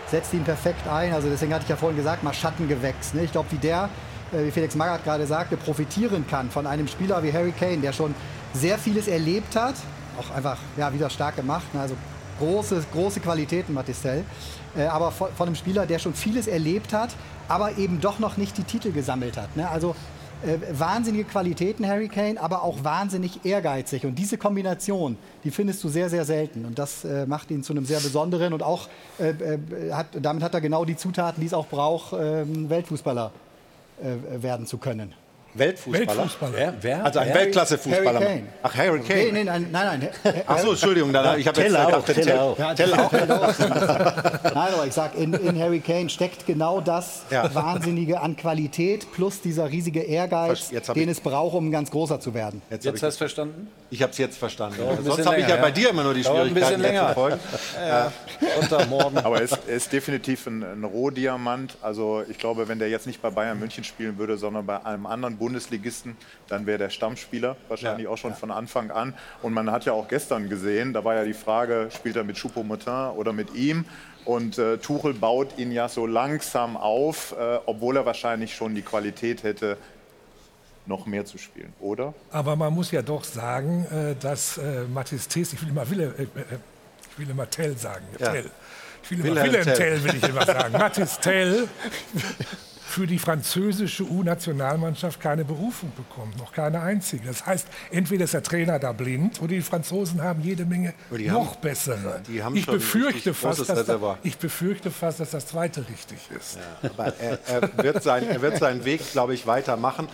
[0.08, 1.14] setzt ihn perfekt ein.
[1.14, 3.14] Also deswegen hatte ich ja vorhin gesagt, mal Schattengewächs.
[3.14, 3.26] Ne?
[3.26, 3.90] Ich glaube, wie der,
[4.32, 8.16] wie Felix Magath gerade sagte, profitieren kann von einem Spieler wie Harry Kane, der schon
[8.54, 9.76] sehr vieles erlebt hat,
[10.20, 11.74] auch einfach ja, wieder stark gemacht.
[11.74, 11.82] Ne?
[11.82, 11.96] Also
[12.40, 14.24] große, große Qualitäten, Matistel.
[14.76, 17.10] Äh, aber von, einem Spieler, der schon vieles erlebt hat,
[17.48, 19.56] aber eben doch noch nicht die Titel gesammelt hat.
[19.56, 19.70] Ne?
[19.70, 19.96] Also
[20.44, 24.06] äh, wahnsinnige Qualitäten, Harry Kane, aber auch wahnsinnig ehrgeizig.
[24.06, 26.66] Und diese Kombination, die findest du sehr, sehr selten.
[26.66, 28.88] Und das äh, macht ihn zu einem sehr besonderen und auch,
[29.20, 29.60] äh, äh
[30.20, 33.51] damit hat er genau die Zutaten, die es auch braucht, ähm, Weltfußballer äh,
[34.02, 35.14] werden zu können.
[35.54, 36.08] Weltfußballer?
[36.08, 36.54] Weltfußballer.
[36.56, 36.74] Wer?
[36.80, 37.04] Wer?
[37.06, 38.20] Also ein Weltklasse-Fußballer.
[38.22, 38.44] Harry Kane.
[38.64, 39.20] Ach, Harry Kane.
[39.20, 40.10] Nee, nee, nein, nein.
[40.24, 40.34] nein.
[40.48, 41.12] Ach so, Entschuldigung.
[41.12, 42.58] Dann, ich habe jetzt gedacht, auch, Tell auch.
[42.58, 43.12] Ja, Tell auch.
[43.12, 47.54] Nein, aber ich sag, in, in Harry Kane steckt genau das Ja.
[47.54, 52.34] Wahnsinnige an Qualität plus dieser riesige Ehrgeiz, den ich- es braucht, um ganz großer zu
[52.34, 52.62] werden.
[52.70, 53.68] Jetzt hab Jetzt ich, hast du verstanden?
[53.92, 54.78] Ich habe es jetzt verstanden.
[55.04, 55.74] Sonst habe ich ja länger, bei ja.
[55.74, 57.08] dir immer nur die Dauert ein bisschen Schwierigkeiten, länger.
[57.10, 57.40] zu folgen.
[58.62, 59.18] Unter morgen.
[59.18, 61.76] Aber er ist, er ist definitiv ein, ein Rohdiamant.
[61.82, 65.06] Also ich glaube, wenn der jetzt nicht bei Bayern München spielen würde, sondern bei einem
[65.06, 66.16] anderen Bundesligisten,
[66.48, 69.14] dann wäre der Stammspieler wahrscheinlich Ja, auch schon von Anfang an.
[69.42, 72.38] Und man hat ja auch gestern gesehen, da war ja die Frage, spielt er mit
[72.38, 73.84] Choupo-Motin oder mit ihm?
[74.24, 78.84] Und äh, Tuchel baut ihn ja so langsam auf, äh, obwohl er wahrscheinlich schon die
[78.84, 79.78] Qualität hätte,
[80.86, 82.14] noch mehr zu spielen, oder?
[82.32, 86.14] Aber man muss ja doch sagen, äh, dass äh, Mathis Tes, ich will immer Wille,
[86.18, 86.28] äh, äh,
[87.12, 88.32] ich will immer Tell sagen, Ja.
[88.32, 88.50] Tell.
[89.04, 89.76] Ich will immer Wilhelm Wilhelm Tell.
[89.78, 90.74] Tell, will ich immer sagen.
[90.74, 91.68] Mathis Tell
[92.84, 97.26] für die französische U-Nationalmannschaft keine Berufung bekommen, noch keine einzige.
[97.28, 101.52] Das heißt, entweder ist der Trainer da blind oder die Franzosen haben jede Menge noch
[101.54, 102.22] haben- bessere.
[102.54, 106.58] ich, befürchte fast, dass da, ich befürchte fast, dass das zweite richtig ist.
[106.84, 110.10] Aber er, er, wird sein, er wird seinen Weg, glaube ich, weitermachen.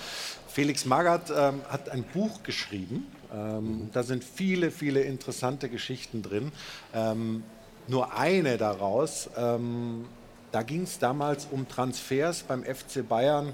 [0.57, 3.05] Felix Magath ähm, hat ein Buch geschrieben.
[3.31, 6.51] Ähm, da sind viele, viele interessante Geschichten drin.
[6.95, 7.43] Ähm,
[7.87, 10.05] nur eine daraus, ähm,
[10.51, 13.53] da ging es damals um Transfers beim FC Bayern.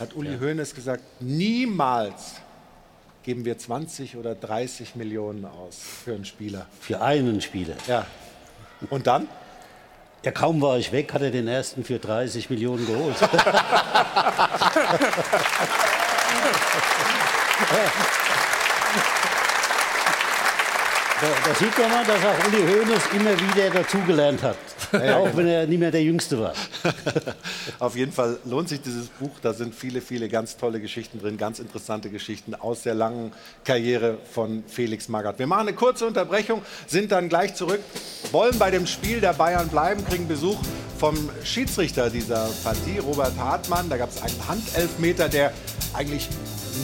[0.00, 2.36] Hat Uli Hoeneß gesagt, niemals
[3.24, 6.64] geben wir 20 oder 30 Millionen aus für einen Spieler.
[6.80, 7.74] Für einen Spieler.
[7.86, 8.06] Ja.
[8.88, 9.28] Und dann?
[10.24, 13.16] Ja, kaum war ich weg, hat er den ersten für 30 Millionen geholt.
[16.28, 19.24] ハハハ
[21.20, 24.56] Da, da sieht man mal, dass auch Uli Hoeneß immer wieder dazugelernt hat.
[25.16, 26.52] auch wenn er nicht mehr der Jüngste war.
[27.80, 29.32] Auf jeden Fall lohnt sich dieses Buch.
[29.42, 33.32] Da sind viele, viele ganz tolle Geschichten drin, ganz interessante Geschichten aus der langen
[33.64, 35.40] Karriere von Felix Magath.
[35.40, 37.80] Wir machen eine kurze Unterbrechung, sind dann gleich zurück,
[38.30, 40.60] wollen bei dem Spiel der Bayern bleiben, kriegen Besuch
[40.98, 43.88] vom Schiedsrichter dieser Partie, Robert Hartmann.
[43.88, 45.52] Da gab es einen Handelfmeter, der
[45.94, 46.28] eigentlich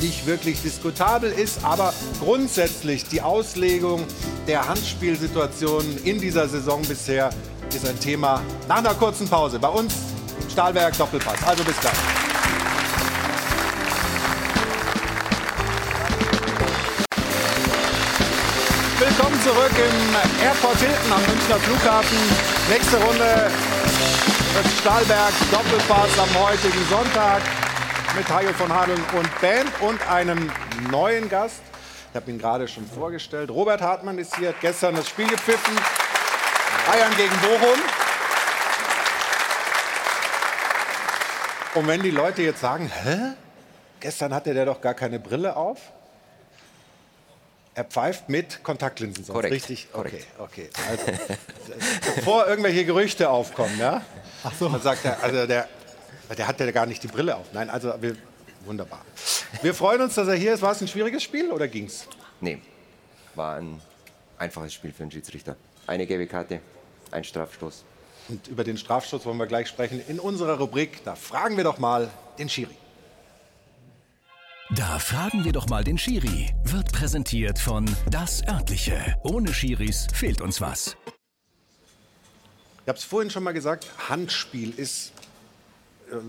[0.01, 4.05] nicht wirklich diskutabel ist, aber grundsätzlich die Auslegung
[4.47, 7.31] der Handspielsituationen in dieser Saison bisher
[7.75, 9.95] ist ein Thema nach einer kurzen Pause bei uns
[10.51, 11.43] Stahlwerk Doppelpass.
[11.47, 11.93] Also bis gleich.
[18.99, 22.19] Willkommen zurück im Airport Hilton am Münchner Flughafen.
[22.71, 23.51] Nächste Runde
[24.63, 27.43] des Stahlberg Doppelpass am heutigen Sonntag
[28.17, 30.51] mit Hajo von Hadeln und Band und einem
[30.91, 31.63] neuen Gast.
[32.11, 33.51] Ich habe ihn gerade schon vorgestellt.
[33.51, 35.77] Robert Hartmann ist hier, hat gestern das Spiel gepfiffen.
[36.87, 37.79] Bayern gegen Bochum.
[41.75, 43.33] Und wenn die Leute jetzt sagen, hä?
[43.99, 45.79] Gestern hatte der doch gar keine Brille auf.
[47.75, 49.91] Er pfeift mit Kontaktlinsen, sonst Korrekt, richtig?
[49.91, 50.27] korrekt.
[50.39, 50.89] Okay, okay.
[50.89, 51.35] Also,
[52.15, 54.03] bevor irgendwelche Gerüchte aufkommen, ja?
[54.45, 54.69] Ach so.
[54.69, 55.67] Dann sagt er, also der,
[56.37, 57.47] der hat ja gar nicht die Brille auf.
[57.53, 58.17] Nein, also wir,
[58.65, 59.05] wunderbar.
[59.63, 60.63] Wir freuen uns, dass er hier ist.
[60.63, 62.07] War es ein schwieriges Spiel oder ging's?
[62.41, 62.59] Nee,
[63.35, 63.81] war ein
[64.39, 65.57] einfaches Spiel für den Schiedsrichter.
[65.87, 66.61] Eine gelbe Karte,
[67.11, 67.85] ein Strafstoß.
[68.29, 71.05] Und über den Strafstoß wollen wir gleich sprechen in unserer Rubrik.
[71.05, 72.77] Da fragen wir doch mal den Schiri.
[74.71, 76.55] Da fragen wir doch mal den Schiri.
[76.65, 79.17] Wird präsentiert von Das Örtliche.
[79.23, 80.97] Ohne Schiris fehlt uns was.
[82.83, 85.13] Ich habe es vorhin schon mal gesagt, Handspiel ist,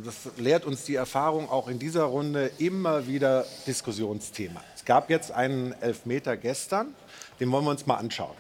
[0.04, 4.62] das lehrt uns die Erfahrung auch in dieser Runde immer wieder Diskussionsthema.
[4.76, 6.96] Es gab jetzt einen Elfmeter gestern,
[7.40, 8.36] den wollen wir uns mal anschauen.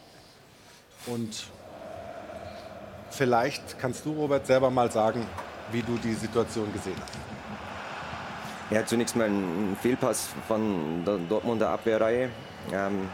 [1.08, 1.46] Und
[3.12, 5.26] vielleicht kannst du, Robert, selber mal sagen,
[5.72, 7.14] wie du die Situation gesehen hast.
[8.72, 12.30] Ja, zunächst mal ein Fehlpass von der Dortmunder Abwehrreihe.
[12.72, 13.10] Ähm,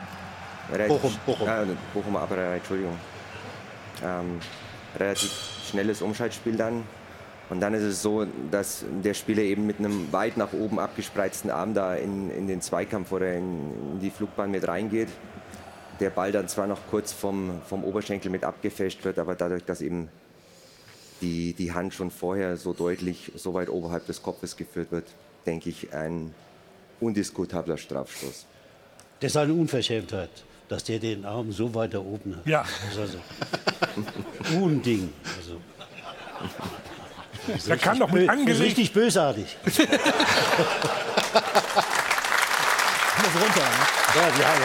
[0.88, 1.48] Bochum, Bochum.
[1.48, 2.98] Äh, Bochumer Abwehrreihe, Entschuldigung.
[4.02, 4.40] Ähm,
[4.98, 5.32] relativ
[5.70, 6.84] schnelles Umschaltspiel dann.
[7.52, 11.52] Und dann ist es so, dass der Spieler eben mit einem weit nach oben abgespreizten
[11.52, 15.10] Arm da in, in den Zweikampf oder in, in die Flugbahn mit reingeht.
[16.00, 19.82] Der Ball dann zwar noch kurz vom, vom Oberschenkel mit abgefälscht wird, aber dadurch, dass
[19.82, 20.08] eben
[21.20, 25.08] die, die Hand schon vorher so deutlich so weit oberhalb des Kopfes geführt wird,
[25.46, 26.34] denke ich, ein
[27.02, 28.46] undiskutabler Strafstoß.
[29.20, 30.30] Das ist eine Unverschämtheit,
[30.70, 32.48] dass der den Arm so weit da oben hat.
[32.48, 32.64] Ja.
[32.86, 33.18] Das ist also
[34.64, 35.10] Unding.
[35.38, 35.58] Also,
[37.68, 38.62] Der kann doch mit das ist angelegt.
[38.66, 39.58] richtig bösartig.
[39.66, 39.76] Muss
[43.36, 43.62] runter.
[43.62, 43.86] Ne?
[44.16, 44.56] Ja, ja, ja.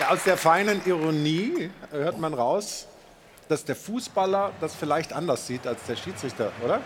[0.00, 2.86] Ja, aus der feinen Ironie hört man raus,
[3.48, 6.80] dass der Fußballer das vielleicht anders sieht als der Schiedsrichter, oder?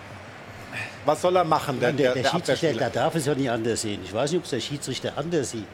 [1.05, 3.51] Was soll er machen, der, Der, der, der der Schiedsrichter der darf es ja nicht
[3.51, 4.01] anders sehen.
[4.05, 5.67] Ich weiß nicht, ob es der Schiedsrichter anders sieht.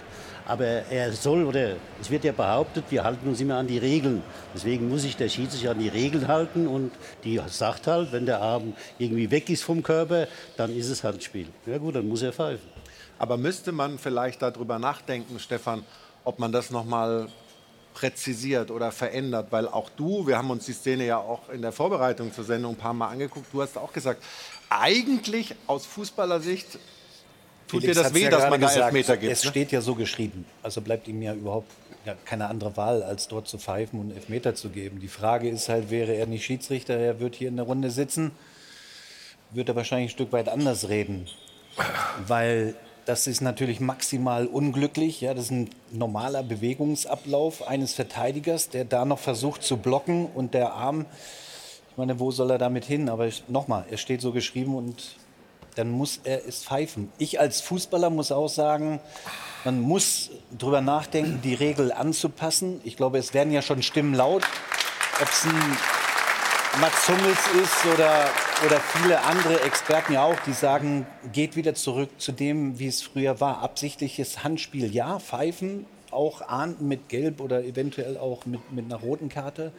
[0.46, 4.22] Aber er soll, oder es wird ja behauptet, wir halten uns immer an die Regeln.
[4.54, 6.92] Deswegen muss sich der Schiedsrichter an die Regeln halten und
[7.24, 11.48] die sagt halt, wenn der Arm irgendwie weg ist vom Körper, dann ist es Handspiel.
[11.66, 12.68] Ja gut, dann muss er pfeifen.
[13.18, 15.84] Aber müsste man vielleicht darüber nachdenken, Stefan,
[16.22, 17.28] ob man das noch mal
[17.94, 19.48] präzisiert oder verändert?
[19.50, 22.74] Weil auch du, wir haben uns die Szene ja auch in der Vorbereitung zur Sendung
[22.74, 24.22] ein paar Mal angeguckt, du hast auch gesagt,
[24.68, 26.78] eigentlich aus Fußballersicht
[27.68, 29.32] tut dir Felix das hat's weh, ja dass man da gesagt, Elfmeter gibt.
[29.32, 29.50] Es ne?
[29.50, 30.44] steht ja so geschrieben.
[30.62, 31.70] Also bleibt ihm ja überhaupt
[32.24, 35.00] keine andere Wahl, als dort zu pfeifen und Elfmeter zu geben.
[35.00, 38.30] Die Frage ist halt, wäre er nicht Schiedsrichter, er wird hier in der Runde sitzen,
[39.50, 41.26] wird er wahrscheinlich ein Stück weit anders reden.
[42.26, 42.74] Weil
[43.06, 45.20] das ist natürlich maximal unglücklich.
[45.20, 50.54] Ja, das ist ein normaler Bewegungsablauf eines Verteidigers, der da noch versucht zu blocken und
[50.54, 51.06] der Arm,
[51.90, 53.08] ich meine, wo soll er damit hin?
[53.08, 55.16] Aber nochmal, er steht so geschrieben und
[55.76, 57.12] dann muss er es pfeifen.
[57.18, 58.98] Ich als Fußballer muss auch sagen,
[59.64, 62.80] man muss drüber nachdenken, die Regel anzupassen.
[62.82, 64.42] Ich glaube, es werden ja schon Stimmen laut,
[65.20, 65.76] ob es ein
[66.80, 68.26] Mats Hummels ist oder,
[68.64, 73.02] oder viele andere Experten ja auch, die sagen, geht wieder zurück zu dem, wie es
[73.02, 73.62] früher war.
[73.62, 79.28] Absichtliches Handspiel, ja, pfeifen, auch ahnden mit Gelb oder eventuell auch mit, mit einer roten
[79.28, 79.72] Karte.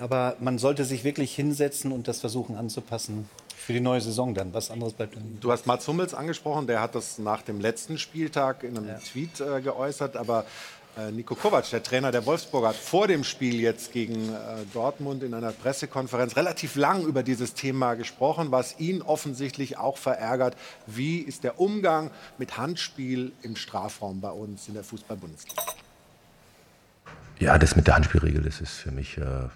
[0.00, 3.28] Aber man sollte sich wirklich hinsetzen und das versuchen anzupassen
[3.62, 4.52] für die neue Saison dann.
[4.52, 5.38] Was anderes bleibt dann.
[5.40, 9.40] Du hast Mats Hummels angesprochen, der hat das nach dem letzten Spieltag in einem Tweet
[9.40, 10.44] äh, geäußert, aber
[10.98, 15.22] äh, Nico Kovac, der Trainer der Wolfsburger, hat vor dem Spiel jetzt gegen äh, Dortmund
[15.22, 20.56] in einer Pressekonferenz relativ lang über dieses Thema gesprochen, was ihn offensichtlich auch verärgert.
[20.86, 25.62] Wie ist der Umgang mit Handspiel im Strafraum bei uns in der Fußball-Bundesliga?
[27.38, 29.48] Ja, das mit der Handspielregel, das ist für mich äh,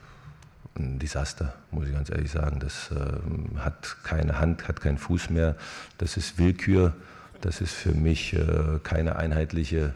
[0.76, 2.60] ein Desaster, muss ich ganz ehrlich sagen.
[2.60, 5.56] Das ähm, hat keine Hand, hat keinen Fuß mehr.
[5.98, 6.94] Das ist Willkür.
[7.40, 9.94] Das ist für mich äh, keine einheitliche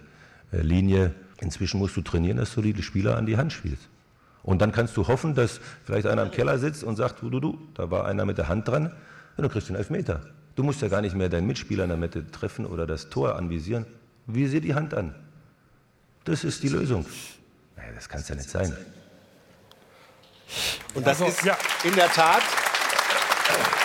[0.53, 1.15] äh, Linie.
[1.41, 3.89] Inzwischen musst du trainieren, dass du die Spieler an die Hand spielst.
[4.43, 7.41] Und dann kannst du hoffen, dass vielleicht einer im Keller sitzt und sagt, du, du,
[7.41, 8.93] du, da war einer mit der Hand dran,
[9.37, 10.21] ja, du kriegst den Elfmeter.
[10.57, 13.37] Du musst ja gar nicht mehr deinen Mitspieler in der Mitte treffen oder das Tor
[13.37, 13.87] anvisieren.
[14.27, 15.15] Visier die Hand an.
[16.25, 17.07] Das ist die Lösung.
[17.77, 18.77] Ja, das kann es ja nicht sein.
[20.95, 21.57] Und das Also, ist ja.
[21.85, 22.43] in der Tat,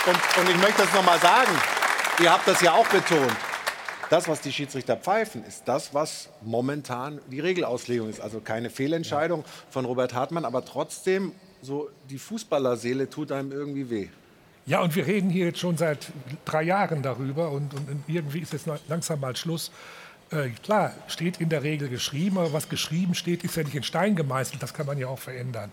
[0.06, 1.52] und, und ich möchte das nochmal sagen,
[2.22, 3.36] ihr habt das ja auch betont,
[4.10, 8.22] das, was die Schiedsrichter pfeifen, ist das, was momentan die Regelauslegung ist.
[8.22, 14.08] Also keine Fehlentscheidung von Robert Hartmann, aber trotzdem, so die Fußballerseele tut einem irgendwie weh.
[14.68, 16.08] Ja, und wir reden hier jetzt schon seit
[16.44, 19.72] drei Jahren darüber und, und irgendwie ist jetzt langsam mal Schluss.
[20.32, 23.84] Äh, klar, steht in der Regel geschrieben, aber was geschrieben steht, ist ja nicht in
[23.84, 25.72] Stein gemeißelt, das kann man ja auch verändern.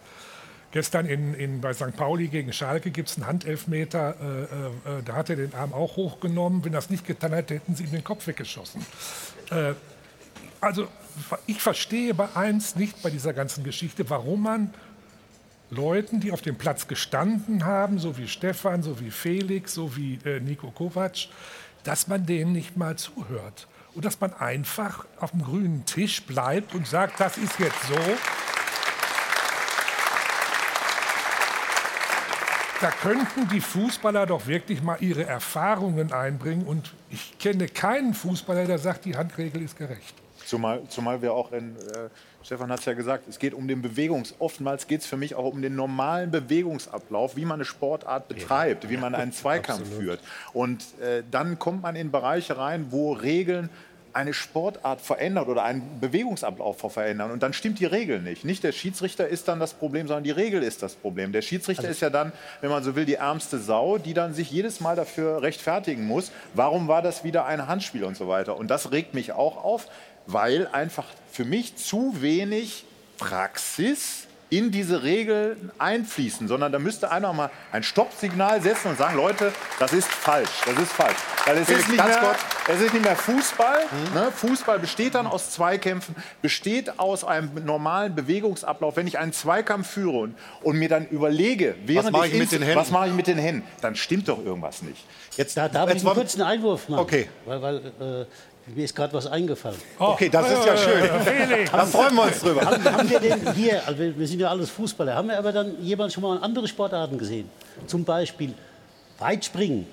[0.73, 1.95] Gestern in, in, bei St.
[1.97, 4.43] Pauli gegen Schalke gibt es einen Handelfmeter, äh,
[4.99, 6.65] äh, da hat er den Arm auch hochgenommen.
[6.65, 8.85] Wenn das nicht getan hätte, hätten sie ihm den Kopf weggeschossen.
[9.51, 9.75] Äh,
[10.63, 10.89] also
[11.47, 14.73] ich verstehe bei eins nicht bei dieser ganzen Geschichte, warum man
[15.69, 20.19] Leuten, die auf dem Platz gestanden haben, so wie Stefan, so wie Felix, so wie
[20.25, 21.29] äh, Nico Kovac,
[21.85, 23.67] dass man denen nicht mal zuhört.
[23.95, 27.99] Und dass man einfach auf dem grünen Tisch bleibt und sagt, das ist jetzt so.
[32.83, 36.67] Da könnten die Fußballer doch wirklich mal ihre Erfahrungen einbringen.
[36.67, 40.17] Und ich kenne keinen Fußballer, der sagt, die Handregel ist gerecht.
[40.45, 42.09] Zumal, zumal wir auch in, äh,
[42.43, 45.37] Stefan hat es ja gesagt, es geht um den Bewegungs, oftmals geht es für mich
[45.37, 50.19] auch um den normalen Bewegungsablauf, wie man eine Sportart betreibt, wie man einen Zweikampf führt.
[50.53, 53.71] Und äh, dann kommt man in Bereiche rein, wo Regeln
[54.13, 57.31] eine Sportart verändert oder einen Bewegungsablauf verändern.
[57.31, 58.45] Und dann stimmt die Regel nicht.
[58.45, 61.33] Nicht der Schiedsrichter ist dann das Problem, sondern die Regel ist das Problem.
[61.33, 64.51] Der Schiedsrichter ist ja dann, wenn man so will, die ärmste Sau, die dann sich
[64.51, 66.33] jedes Mal dafür rechtfertigen muss.
[66.55, 68.57] Warum war das wieder ein Handspiel und so weiter?
[68.57, 69.87] Und das regt mich auch auf,
[70.27, 72.85] weil einfach für mich zu wenig
[73.19, 79.17] Praxis in diese Regeln einfließen, sondern da müsste einer mal ein Stoppsignal setzen und sagen,
[79.17, 81.17] Leute, das ist falsch, das ist falsch.
[81.47, 82.35] Weil es, Felix, ist nicht, mehr,
[82.69, 83.79] es ist nicht mehr Fußball.
[84.15, 84.31] Ne?
[84.31, 88.97] Fußball besteht dann aus Zweikämpfen, besteht aus einem normalen Bewegungsablauf.
[88.97, 92.51] Wenn ich einen Zweikampf führe und, und mir dann überlege, während mache ich mit ins-
[92.51, 92.79] den Händen?
[92.79, 95.03] was mache ich mit den Händen, dann stimmt doch irgendwas nicht.
[95.39, 97.01] Jetzt, Da darf jetzt ich einen kurzen Einwurf machen.
[97.01, 97.29] Okay.
[97.47, 98.27] Weil, weil äh,
[98.67, 99.77] mir ist gerade was eingefallen.
[99.99, 101.03] Okay, das ist ja schön.
[101.25, 101.71] Felix.
[101.71, 102.61] Da freuen wir uns drüber.
[102.63, 105.83] Haben, haben wir denn hier, also wir sind ja alles Fußballer, haben wir aber dann
[105.83, 107.49] jemand schon mal andere Sportarten gesehen?
[107.87, 108.55] Zum Beispiel
[109.19, 109.87] Weitspringen.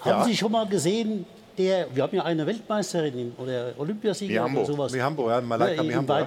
[0.00, 0.24] Haben Ja.
[0.24, 1.26] Sie schon mal gesehen,
[1.58, 4.92] der, wir haben ja eine Weltmeisterin oder Olympiasieger oder sowas.
[4.92, 6.26] Mihambo, ja, Malaika Ja, im Mihambo, ja.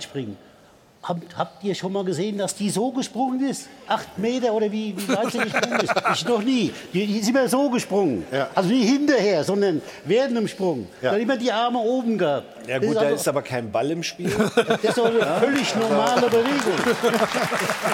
[1.06, 3.68] Habt, habt ihr schon mal gesehen, dass die so gesprungen ist?
[3.90, 5.94] Acht Meter oder wie, wie weit sie gesprungen ist?
[6.14, 6.74] Ich noch nie.
[6.94, 8.26] Die, die ist immer so gesprungen.
[8.32, 8.48] Ja.
[8.56, 10.88] Also nicht hinterher, sondern während dem Sprung.
[11.02, 11.12] Ja.
[11.12, 12.46] Dann immer die Arme oben gehabt.
[12.70, 14.30] Ja gut, da also- ist aber kein Ball im Spiel.
[14.56, 16.74] das ist doch eine völlig normale Bewegung.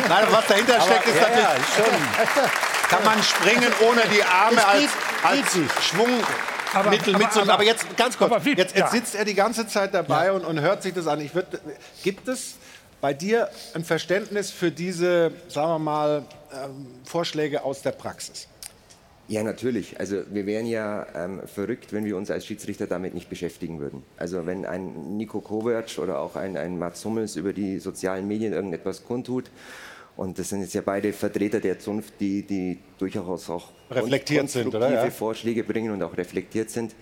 [0.08, 2.90] Nein, was dahinter steckt, ist ja, natürlich, ja, schon.
[2.90, 4.90] kann man springen, ohne die Arme Das als, geht-
[5.24, 5.82] als geht nicht.
[5.82, 6.26] Schwungmittel
[6.76, 7.30] Aber- mitzunehmen.
[7.34, 8.84] aber- Aber jetzt ganz kurz, aber jetzt, ja.
[8.84, 11.20] jetzt sitzt er die ganze Zeit dabei und, und hört sich das an.
[11.22, 11.48] Ich würd,
[12.04, 12.54] gibt es
[13.02, 18.48] bei dir ein Verständnis für diese, sagen wir mal, ähm, Vorschläge aus der Praxis?
[19.28, 20.00] Ja, natürlich.
[20.00, 24.04] Also wir wären ja ähm, verrückt, wenn wir uns als Schiedsrichter damit nicht beschäftigen würden.
[24.18, 28.54] Also wenn ein Nico Kovac oder auch ein, ein Mats Hummels über die sozialen Medien
[28.54, 29.52] irgendetwas kundtut,
[30.18, 34.76] und das sind jetzt ja beide Vertreter der Zunft, die, die durchaus auch Reflektiert sind,
[34.76, 34.92] oder?
[34.92, 35.10] Ja.
[35.12, 36.94] Vorschläge bringen und auch reflektiert sind,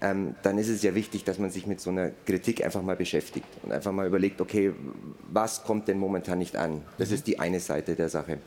[0.00, 2.96] ähm, dann ist es ja wichtig, dass man sich mit so einer Kritik einfach mal
[2.96, 4.72] beschäftigt und einfach mal überlegt, okay,
[5.30, 6.82] was kommt denn momentan nicht an?
[6.98, 8.38] Das ist die eine Seite der Sache.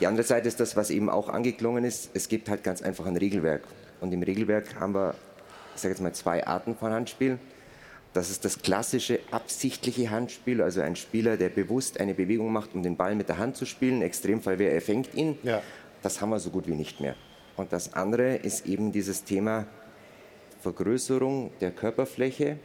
[0.00, 2.10] Die andere Seite ist das, was eben auch angeklungen ist.
[2.14, 3.62] Es gibt halt ganz einfach ein Regelwerk.
[4.00, 5.14] Und im Regelwerk haben wir,
[5.74, 7.38] ich sage jetzt mal, zwei Arten von Handspiel.
[8.12, 12.82] Das ist das klassische absichtliche Handspiel, also ein Spieler, der bewusst eine Bewegung macht, um
[12.82, 14.02] den Ball mit der Hand zu spielen.
[14.02, 15.38] Extremfall wäre er fängt ihn.
[15.44, 15.62] Ja.
[16.02, 17.14] Das haben wir so gut wie nicht mehr.
[17.56, 19.66] Und das andere ist eben dieses Thema
[20.60, 22.58] Vergrößerung der Körperfläche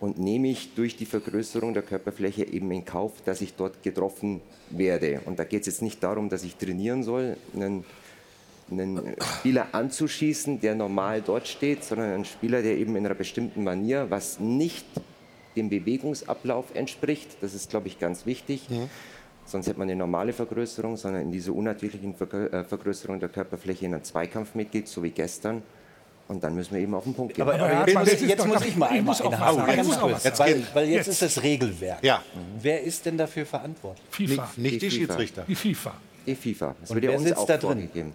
[0.00, 4.40] und nehme ich durch die Vergrößerung der Körperfläche eben in Kauf, dass ich dort getroffen
[4.70, 5.20] werde.
[5.24, 7.84] Und da geht es jetzt nicht darum, dass ich trainieren soll, einen,
[8.70, 13.64] einen Spieler anzuschießen, der normal dort steht, sondern einen Spieler, der eben in einer bestimmten
[13.64, 14.84] Manier, was nicht
[15.56, 18.68] dem Bewegungsablauf entspricht, das ist, glaube ich, ganz wichtig.
[19.46, 23.94] Sonst hätte man eine normale Vergrößerung, sondern in diese unnatürlichen äh, Vergrößerung der Körperfläche in
[23.94, 25.62] einen Zweikampf mitgeht, so wie gestern.
[26.28, 27.42] Und dann müssen wir eben auf den Punkt gehen.
[27.42, 29.56] Aber, aber jetzt, muss, jetzt muss ich mal ich einmal muss auch was einhaken.
[29.58, 29.70] sagen.
[29.70, 30.24] Ich Ganz muss auch kurz.
[30.24, 30.66] was sagen.
[30.72, 31.22] Weil, weil jetzt, Jetzt.
[31.22, 32.02] ist das Regelwerk.
[32.02, 32.22] Ja.
[32.60, 34.04] Wer ist denn dafür verantwortlich?
[34.10, 34.48] FIFA.
[34.56, 34.96] Nicht, nicht die Die FIFA.
[35.12, 35.44] Schiedsrichter.
[35.46, 35.94] Die FIFA.
[36.26, 36.74] Die FIFA.
[36.80, 37.88] Das Und wird ja wer uns sitzt auch da drin?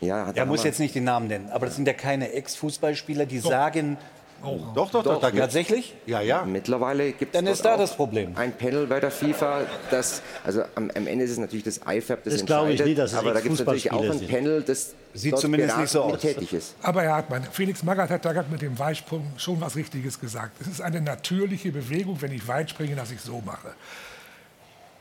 [0.00, 3.38] ja, Er muss jetzt nicht den Namen nennen, aber das sind ja keine Ex-Fußballspieler, die
[3.40, 3.96] sagen,
[4.40, 4.72] Auch.
[4.74, 5.20] Doch, doch, doch.
[5.20, 5.94] da gibt's- Tatsächlich?
[6.06, 6.44] Ja, ja.
[6.44, 8.36] Mittlerweile gibt es Dann ist da das Problem.
[8.36, 12.22] ein Panel bei der FIFA, das, also am, am Ende ist es natürlich das IFAB,
[12.24, 14.26] das, Das glaube ich entscheidet, nicht, dass es aber da gibt es natürlich auch ein
[14.28, 16.20] Panel, das Sieht dort zumindest nicht so aus.
[16.20, 16.74] tätig ist.
[16.82, 20.52] Aber Herr Hartmann, Felix Magath hat da gerade mit dem Weitsprung schon was Richtiges gesagt.
[20.60, 23.74] Es ist eine natürliche Bewegung, wenn ich weit springe, dass ich so mache.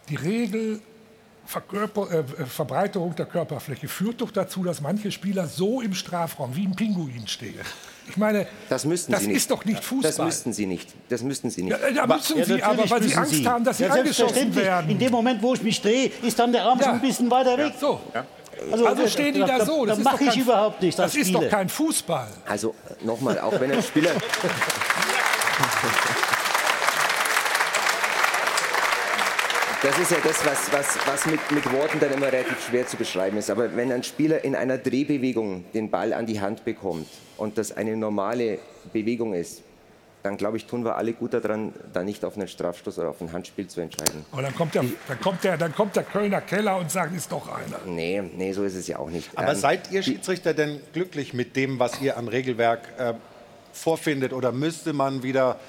[0.09, 0.79] Die Regel
[1.45, 6.65] Verkörper, äh, Verbreiterung der Körperfläche führt doch dazu, dass manche Spieler so im Strafraum wie
[6.65, 7.59] ein Pinguin stehen.
[8.09, 9.37] Ich meine, Das müssten das sie nicht.
[9.37, 10.11] ist doch nicht Fußball.
[10.11, 10.89] Das müssten sie nicht.
[11.09, 11.77] Das müssten sie nicht.
[11.79, 14.15] ja, ja, müssen Ja, sie, natürlich aber weil sie Angst haben, dass sie ja, angeschossen
[14.15, 14.65] selbstverständlich.
[14.65, 14.89] werden.
[14.91, 16.85] In dem Moment, wo ich mich drehe, ist dann der Arm Ja.
[16.85, 17.73] schon ein bisschen weiter weg.
[17.79, 17.99] so.
[18.71, 19.85] Also, Also stehen die da so.
[19.85, 20.97] Das ist mache ich kein- überhaupt nicht.
[20.97, 21.41] Das ist Spiele.
[21.43, 22.27] doch kein Fußball.
[22.47, 24.11] Also nochmal, auch wenn ein Spieler.
[29.83, 32.97] Das ist ja das, was, was, was mit, mit Worten dann immer relativ schwer zu
[32.97, 33.51] beschreiben ist.
[33.51, 37.77] Aber wenn ein Spieler in einer Drehbewegung den Ball an die Hand bekommt und das
[37.77, 38.57] eine normale
[38.91, 39.61] Bewegung ist,
[40.23, 43.21] dann glaube ich, tun wir alle gut daran, da nicht auf einen Strafstoß oder auf
[43.21, 44.25] ein Handspiel zu entscheiden.
[44.31, 47.31] Aber dann kommt, der, dann, kommt der, dann kommt der Kölner Keller und sagt, ist
[47.31, 47.79] doch einer.
[47.85, 49.29] Nee, nee, so ist es ja auch nicht.
[49.35, 53.13] Aber Ähm, seid ihr Schiedsrichter denn glücklich mit dem, was ihr an Regelwerk äh,
[53.71, 54.33] vorfindet?
[54.33, 55.59] Oder müsste man wieder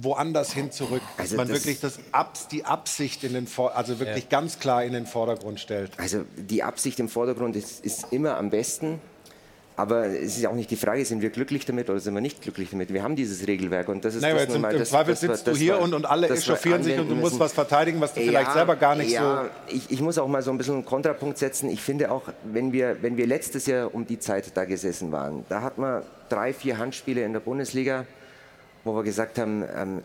[0.00, 3.76] woanders hin zurück, dass Also man das- wirklich das Abs, die Absicht in den Vor
[3.76, 5.92] also wirklich ganz klar in den Vordergrund stellt?
[5.98, 9.00] Also die Absicht im Vordergrund ist, ist immer am besten.
[9.78, 12.22] Aber es ist ja auch nicht die Frage, sind wir glücklich damit oder sind wir
[12.22, 12.90] nicht glücklich damit?
[12.94, 15.12] Wir haben dieses Regelwerk und das ist Naja, das jetzt im, mal, im das- Zweifel
[15.12, 17.40] das sitzt du hier wir- und, und alle echauffieren sich und du musst müssen.
[17.40, 19.74] was verteidigen, was du Ja, vielleicht selber gar nicht ja, so...
[19.76, 21.68] Ich, ich muss auch mal so ein bisschen einen Kontrapunkt setzen.
[21.68, 25.44] Ich finde auch, wenn wir, wenn wir letztes Jahr um die Zeit da gesessen waren,
[25.50, 28.06] da hatten wir drei, vier Handspiele in der Bundesliga,
[28.86, 30.02] wo wir gesagt haben, ähm,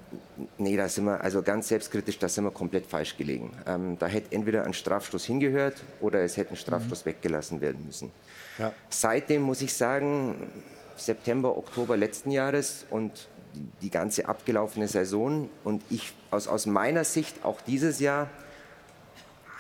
[0.57, 3.51] nee, da sind wir, also ganz selbstkritisch, da sind wir komplett falsch gelegen.
[3.67, 8.11] Ähm, da hätte entweder ein Strafstoß hingehört oder es hätte ein Strafstoß weggelassen werden müssen.
[8.57, 8.73] Ja.
[8.89, 10.47] Seitdem muss ich sagen,
[10.97, 17.03] September, Oktober letzten Jahres und die- die ganze abgelaufene Saison und ich aus, aus meiner
[17.03, 18.29] Sicht auch dieses Jahr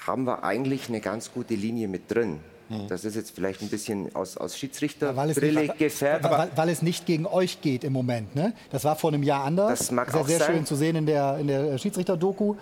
[0.07, 2.39] haben wir eigentlich eine ganz gute Linie mit drin.
[2.87, 6.23] Das ist jetzt vielleicht ein bisschen aus, aus weil es, Schiedsrichterbrille nicht, gefärbt.
[6.23, 8.35] weil, weil es nicht gegen euch geht im Moment.
[8.35, 8.53] Ne?
[8.71, 9.79] Das war vor einem Jahr anders.
[9.79, 10.55] Das mag ist ja auch sehr sein.
[10.55, 12.55] schön zu sehen in der, in der Schiedsrichter-Doku,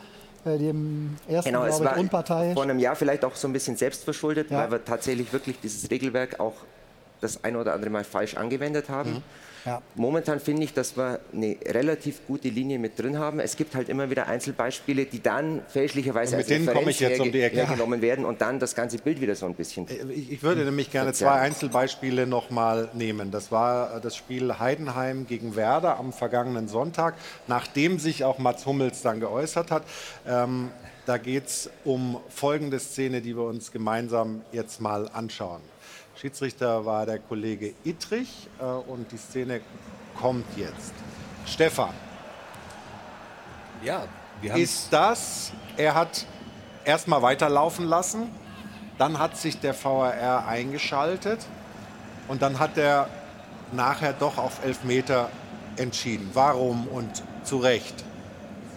[0.46, 2.54] äh, dem ersten, Genau, es ich, war unparteiisch.
[2.54, 4.60] vor einem Jahr vielleicht auch so ein bisschen selbstverschuldet, Ja.
[4.60, 6.54] weil wir tatsächlich wirklich dieses Regelwerk auch
[7.22, 9.16] das ein oder andere Mal falsch angewendet haben.
[9.16, 9.24] Mhm.
[9.66, 9.82] Ja.
[9.96, 13.40] Momentan finde ich, dass wir eine relativ gute Linie mit drin haben.
[13.40, 17.00] Es gibt halt immer wieder Einzelbeispiele, die dann fälschlicherweise Und mit als denen komme ich
[17.00, 17.58] jetzt um die Ecke.
[17.58, 19.88] hergenommen werden und dann das ganze Bild wieder so ein bisschen.
[20.10, 23.32] Ich, ich würde nämlich gerne zwei Einzelbeispiele noch mal nehmen.
[23.32, 27.16] Das war äh, das Spiel Heidenheim gegen Werder am vergangenen Sonntag,
[27.48, 29.84] nachdem sich auch Mats Hummels dann geäußert hat.
[30.28, 30.70] Ähm,
[31.06, 35.62] da geht es um folgende Szene, die wir uns gemeinsam jetzt mal anschauen.
[36.20, 39.62] Schiedsrichter war der Kollege Ittrich äh, und die Szene
[40.20, 40.94] kommt jetzt.
[41.46, 41.94] Stefan,
[43.82, 44.04] Ja,
[44.42, 46.26] wir haben ist das, er hat
[46.84, 48.30] erstmal weiterlaufen lassen,
[48.98, 51.40] dann hat sich der VAR eingeschaltet
[52.28, 53.08] und dann hat er
[53.72, 55.30] nachher doch auf Elfmeter
[55.78, 56.32] entschieden.
[56.34, 58.04] Warum und zu Recht?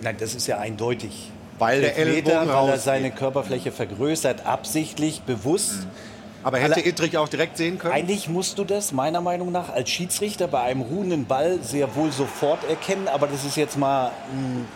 [0.00, 1.32] Nein, das ist ja eindeutig.
[1.58, 5.88] Weil der Elfmeter, weil er seine Körperfläche vergrößert, absichtlich, bewusst.
[6.44, 7.94] Aber hätte Alle- Ittrich auch direkt sehen können?
[7.94, 12.10] Eigentlich musst du das meiner Meinung nach als Schiedsrichter bei einem ruhenden Ball sehr wohl
[12.12, 14.66] sofort erkennen, aber das ist jetzt mal ein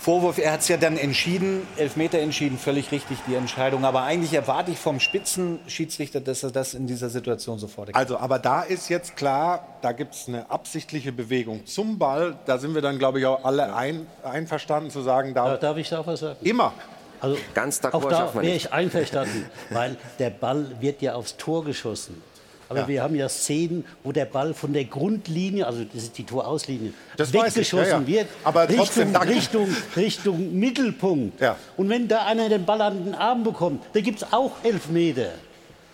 [0.00, 0.38] Vorwurf.
[0.38, 3.84] Er hat es ja dann entschieden, Elfmeter entschieden, völlig richtig die Entscheidung.
[3.84, 8.00] Aber eigentlich erwarte ich vom Spitzenschiedsrichter, dass er das in dieser Situation sofort erkennt.
[8.04, 12.36] Also, aber da ist jetzt klar, da gibt es eine absichtliche Bewegung zum Ball.
[12.46, 15.76] Da sind wir dann, glaube ich, auch alle ein, einverstanden zu sagen, da Da darf
[15.76, 16.38] ich da was sagen?
[16.42, 16.72] immer.
[17.20, 21.14] Also Ganz auch d'accord da schafft man wäre ich einverstanden, weil der Ball wird ja
[21.14, 22.22] aufs Tor geschossen.
[22.68, 22.88] Aber Ja.
[22.88, 26.92] wir haben ja Szenen, wo der Ball von der Grundlinie, also das ist die Torauslinie,
[27.16, 28.06] Das weggeschossen ja, ja.
[28.06, 29.64] wird, Aber trotzdem, Richtung.
[29.66, 31.40] Richtung, Richtung Mittelpunkt.
[31.40, 31.56] Ja.
[31.76, 35.30] Und wenn da einer den Ball an den Arm bekommt, da gibt es auch Elfmeter.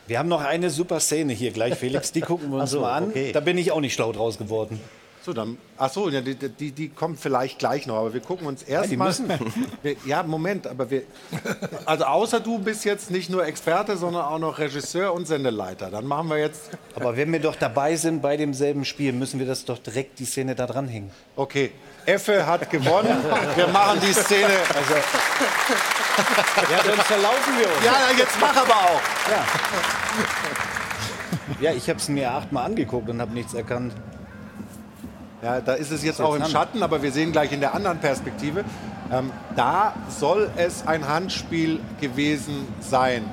[0.07, 2.11] Wir haben noch eine super Szene hier gleich, Felix.
[2.11, 3.05] Die gucken wir uns so, mal an.
[3.11, 3.33] okay.
[3.33, 4.81] Da bin ich auch nicht schlau draus geworden.
[5.25, 8.45] So, dann, ach so, ja, die, die, die kommt vielleicht gleich noch, aber wir gucken
[8.49, 9.07] uns die erstmal.
[9.07, 9.29] müssen.
[9.83, 11.03] Wir- Ja, Moment, aber wir.
[11.87, 15.91] Also, außer du bist jetzt nicht nur Experte, sondern auch noch Regisseur und Sendeleiter.
[15.91, 16.71] Dann machen wir jetzt.
[16.97, 20.25] Aber wenn wir doch dabei sind bei demselben Spiel, müssen wir das doch direkt die
[20.25, 21.11] Szene da dranhängen.
[21.37, 21.71] Okay,
[22.05, 23.17] Effe hat gewonnen.
[23.55, 24.49] Wir machen die Szene.
[24.75, 24.95] Also,
[26.73, 27.85] ja, sonst verlaufen wir uns.
[27.85, 29.01] Ja, jetzt mach aber auch.
[31.61, 33.93] Ja, ich habe es mir achtmal angeguckt und habe nichts erkannt.
[35.43, 36.45] Ja, da ist es jetzt auch im?
[36.45, 38.65] Schatten, aber wir sehen gleich in der anderen Perspektive.
[39.11, 43.29] Ähm, da soll es ein Handspiel gewesen sein.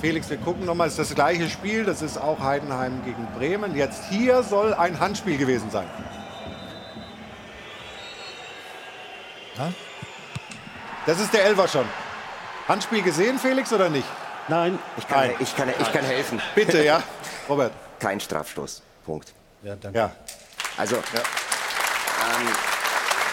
[0.00, 3.76] Felix, wir gucken nochmal, es ist das gleiche Spiel, das ist auch Heidenheim gegen Bremen.
[3.76, 5.86] Jetzt hier soll ein Handspiel gewesen sein.
[9.58, 9.70] Ja?
[11.06, 11.84] Das ist der Elfer schon.
[12.66, 14.06] Handspiel gesehen, Felix, oder nicht?
[14.48, 14.78] Nein.
[14.96, 15.36] Ich kann, Nein.
[15.40, 16.40] ich kann, ich kann helfen.
[16.54, 17.02] Bitte, ja.
[17.48, 17.72] Robert.
[18.00, 18.82] Kein Strafstoß.
[19.04, 19.32] Punkt.
[19.62, 19.98] Ja, danke.
[19.98, 20.10] Ja.
[20.76, 21.02] Also, ähm,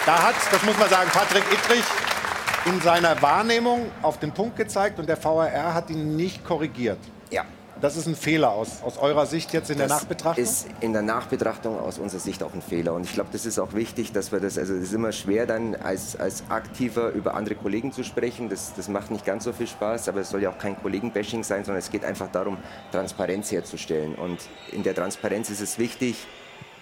[0.05, 1.83] Da hat, das muss man sagen, Patrick Ittrich
[2.65, 6.99] in seiner Wahrnehmung auf den Punkt gezeigt und der VAR hat ihn nicht korrigiert.
[7.31, 7.43] ja.
[7.81, 10.43] Das ist ein Fehler aus, aus eurer Sicht jetzt in der Das Nachbetrachtung?
[10.43, 12.91] ist in der Nachbetrachtung aus unserer Sicht auch ein Fehler.
[12.93, 15.45] Und ich glaube, das ist auch wichtig, dass wir das, also es ist immer schwer
[15.45, 18.49] dann als, als Aktiver über andere Kollegen zu sprechen.
[18.49, 21.41] Das, das macht nicht ganz so viel Spaß, aber es soll ja auch kein Kollegenbashing
[21.45, 22.57] sein, sondern es geht einfach darum,
[22.91, 24.15] Transparenz herzustellen.
[24.15, 24.39] Und
[24.73, 26.17] in der Transparenz ist es wichtig,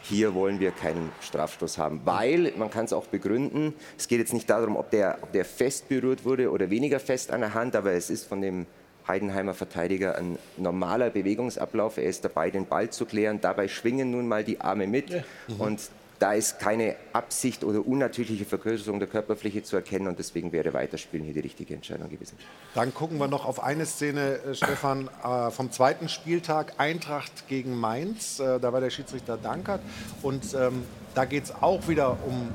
[0.10, 4.34] hier wollen wir keinen Strafstoß haben, weil, man kann es auch begründen, es geht jetzt
[4.34, 7.76] nicht darum, ob der, ob der fest berührt wurde oder weniger fest an der Hand,
[7.76, 8.66] aber es ist von dem
[9.08, 11.97] Heidenheimer Verteidiger ein normaler Bewegungsablauf.
[11.97, 13.39] Er ist dabei, den Ball zu klären.
[13.39, 15.24] Dabei schwingen nun mal die Arme mit.
[15.58, 15.80] Und
[16.20, 20.07] da ist keine Absicht oder unnatürliche Vergrößerung der Körperfläche zu erkennen.
[20.07, 22.38] Und deswegen wäre Weiterspielen hier die richtige Entscheidung gewesen.
[22.74, 27.78] Dann gucken wir noch auf eine Szene, äh, Stefan, äh, vom zweiten Spieltag Eintracht gegen
[27.78, 28.39] Mainz.
[28.39, 29.82] Äh, da war der Schiedsrichter Dankert.
[30.24, 32.49] Und ähm, da geht es auch wieder um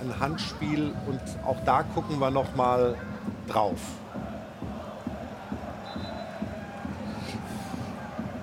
[0.00, 0.92] ein Handspiel.
[1.06, 2.96] Und auch da gucken wir noch mal
[3.48, 3.80] drauf.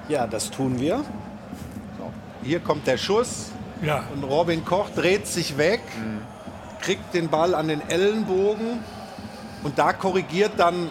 [0.09, 1.05] Ja, das tun wir.
[2.43, 3.50] Hier kommt der Schuss.
[3.81, 4.03] Ja.
[4.13, 5.81] Und Robin Koch dreht sich weg,
[6.81, 8.83] kriegt den Ball an den Ellenbogen.
[9.63, 10.89] Und da korrigiert dann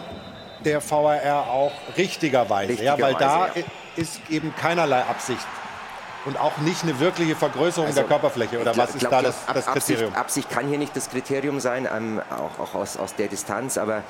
[0.63, 2.81] der VAR auch richtigerweise.
[2.83, 5.45] ja, weil da Richtigerweise, ist eben keinerlei Absicht.
[6.23, 8.59] Und auch nicht eine wirkliche Vergrößerung Also, der Körperfläche.
[8.61, 10.09] Oder Ich was glaub- ist glaub, da glaub, das, das Ab- Kriterium?
[10.13, 13.77] Absicht, Absicht kann hier nicht das Kriterium sein, ähm, auch, auch aus, aus der Distanz.
[13.79, 14.03] Aber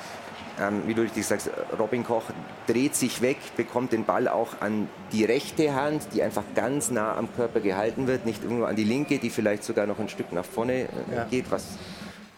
[0.62, 2.24] ähm, wie du richtig sagst, Robin Koch
[2.68, 7.16] dreht sich weg, bekommt den Ball auch an die rechte Hand, die einfach ganz nah
[7.18, 10.32] am Körper gehalten wird, nicht irgendwo an die linke, die vielleicht sogar noch ein Stück
[10.32, 11.24] nach vorne äh, Ja.
[11.26, 11.66] geht, was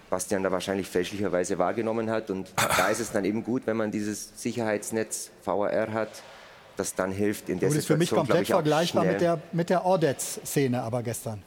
[0.10, 2.30] Bastian da wahrscheinlich fälschlicherweise wahrgenommen hat.
[2.30, 6.10] Und da ist es dann eben gut, wenn man dieses Sicherheitsnetz VAR hat,
[6.78, 9.70] das dann hilft in der Das ist für mich Situation, komplett vergleichbar mit der, mit
[9.70, 11.42] der Ordetz-Szene aber gestern.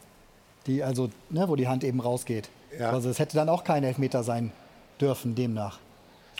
[0.66, 2.48] Die also, ne, wo die Hand eben rausgeht.
[2.78, 2.90] Ja.
[2.90, 4.52] Also es hätte dann auch kein Elfmeter sein
[5.00, 5.78] dürfen demnach.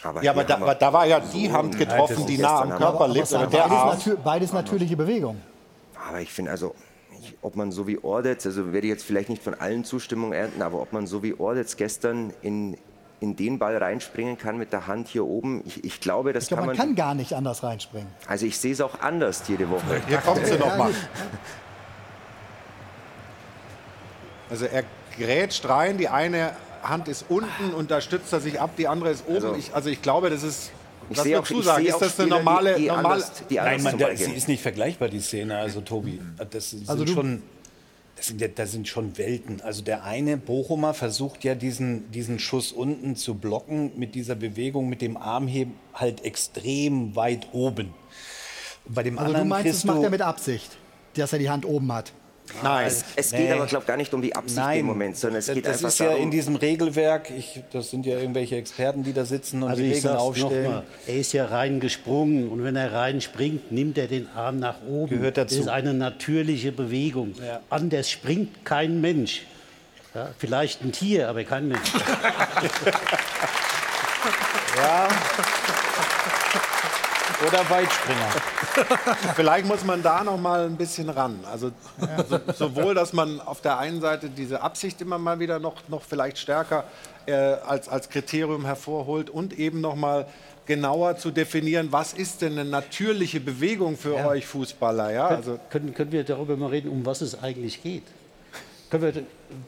[0.07, 3.09] Aber Ja, aber da, aber da war ja die Hand getroffen, die nah am Körper
[3.09, 3.33] liegt.
[3.35, 3.89] Aber Oder der beides, Arm.
[3.91, 5.41] natür beides natürliche Bewegung.
[6.09, 6.75] Aber ich finde also,
[7.21, 10.33] ich, ob man so wie Ordetz, also werde ich jetzt vielleicht nicht von allen Zustimmung
[10.33, 12.77] ernten, aber ob man so wie Ordetz gestern in,
[13.21, 16.49] in den Ball reinspringen kann mit der Hand hier oben, ich, ich glaube, das Ich
[16.49, 16.87] glaube, kann man man.
[16.87, 18.09] kann gar nicht anders reinspringen.
[18.29, 20.01] Also ich sehe es auch anders jede Woche.
[20.07, 20.89] Hier kommt sie noch mal.
[20.89, 20.97] gut.
[24.51, 24.85] Also er
[25.19, 26.53] grätscht rein, die eine
[26.89, 29.35] Hand ist unten und da stützt er sich ab, die andere ist oben.
[29.37, 30.71] Also- ich, also ich glaube, das ist.
[31.09, 31.85] Ich was sehe auch, du ich sagen?
[31.85, 32.75] sehe Ist das eine Spieler, normale.
[32.75, 35.21] die, die normale anders, die Nein, anders man, zum da, sie ist nicht vergleichbar, die
[35.21, 35.57] Szene.
[35.57, 36.21] Also, Tobi,
[36.51, 37.43] das sind Also du- schon.
[38.17, 39.61] Das sind, ja, das sind schon Welten.
[39.61, 44.89] Also der eine Bochumer versucht ja diesen, diesen Schuss unten zu blocken mit dieser Bewegung,
[44.89, 47.93] mit dem Armheben halt extrem weit oben.
[48.87, 50.79] Bei dem Also du anderen meinst, das kriegst macht du- er mit Absicht,
[51.15, 52.13] dass er die Hand oben hat.
[52.63, 52.87] Nein.
[52.87, 53.53] Es, es geht Nee.
[53.53, 55.67] aber, glaube ich, gar nicht um die Absicht Nein, im Moment, sondern es das, geht
[55.67, 59.13] das einfach ist ja darum, in diesem Regelwerk, ich, das sind ja irgendwelche Experten, die
[59.13, 60.65] da sitzen und Also die Regeln aufstellen.
[60.65, 65.11] nochmal, er ist ja reingesprungen und wenn er reinspringt, nimmt er den Arm nach oben.
[65.19, 65.57] Gehört dazu.
[65.57, 67.35] Das ist eine natürliche Bewegung.
[67.45, 67.61] Ja.
[67.71, 69.43] Anders springt kein Mensch.
[70.15, 71.93] Ja, vielleicht ein Tier, aber kein Mensch.
[74.79, 75.09] Ja.
[77.47, 78.29] Oder Weitspringer.
[79.35, 81.41] Vielleicht muss man da noch mal ein bisschen ran.
[81.51, 81.71] Also
[82.29, 86.03] so, sowohl, dass man auf der einen Seite diese Absicht immer mal wieder noch, noch
[86.03, 86.85] vielleicht stärker
[87.27, 90.27] äh, als, als Kriterium hervorholt und eben noch mal
[90.67, 95.13] genauer zu definieren, was ist denn eine natürliche Bewegung für euch Fußballer?
[95.13, 98.03] Ja, also können, können wir darüber mal reden, um was es eigentlich geht?
[98.91, 99.13] Können wir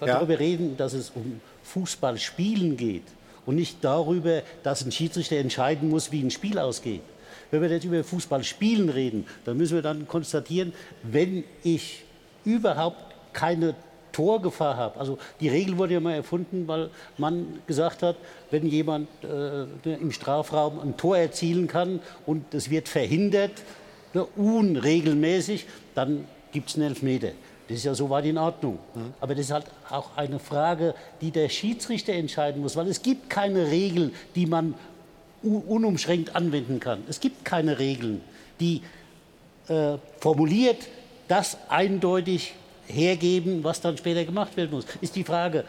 [0.06, 0.14] Ja.
[0.14, 3.04] darüber reden, dass es um Fußballspielen geht
[3.46, 7.02] und nicht darüber, dass ein Schiedsrichter entscheiden muss, wie ein Spiel ausgeht?
[7.50, 10.72] Wenn wir jetzt über Fußballspielen reden, dann müssen wir dann konstatieren,
[11.02, 12.04] wenn ich
[12.44, 13.74] überhaupt keine
[14.12, 14.98] Torgefahr habe.
[14.98, 18.16] Also die Regel wurde ja mal erfunden, weil man gesagt hat,
[18.50, 23.52] wenn jemand äh, im Strafraum ein Tor erzielen kann und es wird verhindert,
[24.14, 27.30] ne, unregelmäßig, dann gibt es einen Elfmeter.
[27.68, 28.78] Das ist ja soweit in Ordnung.
[29.20, 33.28] Aber das ist halt auch eine Frage, die der Schiedsrichter entscheiden muss, weil es gibt
[33.28, 34.74] keine Regel, die man
[35.42, 37.02] unumschränkt anwenden kann.
[37.08, 38.20] Es gibt keine Regeln,
[38.60, 38.82] die
[39.68, 40.88] äh, formuliert
[41.28, 42.54] das eindeutig
[42.86, 44.86] hergeben, was dann später gemacht werden muss.
[45.00, 45.64] Ist die Frage,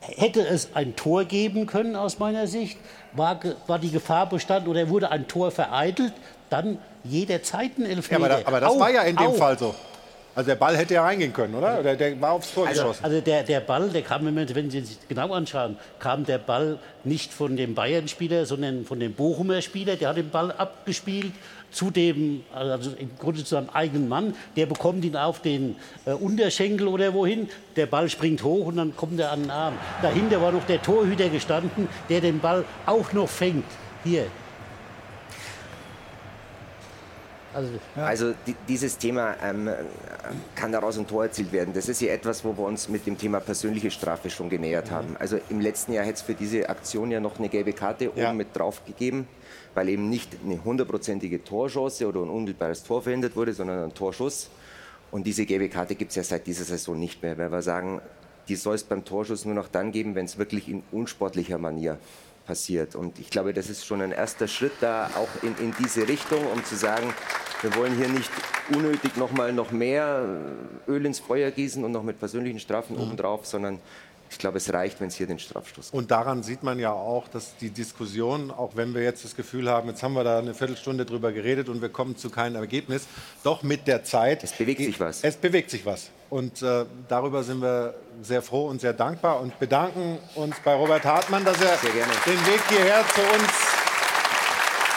[0.00, 2.78] hätte es ein Tor geben können aus meiner Sicht?
[3.12, 6.12] War, war die Gefahr bestanden oder wurde ein Tor vereitelt?
[6.50, 8.24] dann jederzeit ein Ja, Elfmeter.
[8.24, 9.36] aber, da, aber das Auch, war ja in dem auch.
[9.36, 9.74] Fall so.
[10.34, 11.78] Also der Ball hätte ja reingehen können, oder?
[11.80, 13.04] Oder der war aufs Tor Also, geschossen.
[13.04, 17.32] also der, der Ball, der kam, wenn Sie sich genau anschauen, kam der Ball nicht
[17.32, 19.96] von dem Bayern-Spieler, sondern von dem Bochumer Spieler.
[19.96, 21.32] Der hat den Ball abgespielt
[21.70, 24.34] zu dem, also im Grunde zu seinem eigenen Mann.
[24.56, 27.48] Der bekommt ihn auf den äh, Unterschenkel oder wohin.
[27.76, 29.74] Der Ball springt hoch und dann kommt er an den Arm.
[30.02, 33.64] Dahinter war noch der Torhüter gestanden, der den Ball auch noch fängt.
[34.02, 34.26] Hier.
[37.54, 39.70] Also, Also di dieses Thema ähm,
[40.54, 41.72] kann daraus ein Tor erzielt werden.
[41.74, 45.16] Das ist ja etwas, wo wir uns mit dem Thema persönliche Strafe schon genähert haben.
[45.18, 48.28] Also im letzten Jahr hätte es für diese Aktion ja noch eine gelbe Karte Ja.
[48.28, 49.26] oben mit drauf gegeben,
[49.74, 54.50] weil eben nicht eine hundertprozentige Torchance oder ein unmittelbares Tor verhindert wurde, sondern ein Torschuss.
[55.10, 58.00] Und diese gelbe Karte gibt es ja seit dieser Saison nicht mehr, weil wir sagen,
[58.48, 61.98] die soll es beim Torschuss nur noch dann geben, wenn es wirklich in unsportlicher Manier
[62.46, 62.94] passiert.
[62.94, 66.46] Und ich glaube, das ist schon ein erster Schritt da auch in, in diese Richtung,
[66.46, 67.12] um zu sagen,
[67.62, 68.30] wir wollen hier nicht
[68.74, 70.24] unnötig noch mal noch mehr
[70.86, 73.80] Öl ins Feuer gießen und noch mit persönlichen Strafen obendrauf, sondern
[74.34, 75.94] ich glaube, es reicht, wenn es hier den Strafstoß gibt.
[75.94, 79.70] Und daran sieht man ja auch, dass die Diskussion, auch wenn wir jetzt das Gefühl
[79.70, 83.06] haben, jetzt haben wir da eine Viertelstunde drüber geredet und wir kommen zu keinem Ergebnis,
[83.44, 84.42] doch mit der Zeit.
[84.42, 85.22] Es bewegt sich was.
[85.22, 86.10] Es bewegt sich was.
[86.30, 91.04] Und äh, darüber sind wir sehr froh und sehr dankbar und bedanken uns bei Robert
[91.04, 93.52] Hartmann, dass er den Weg hierher zu uns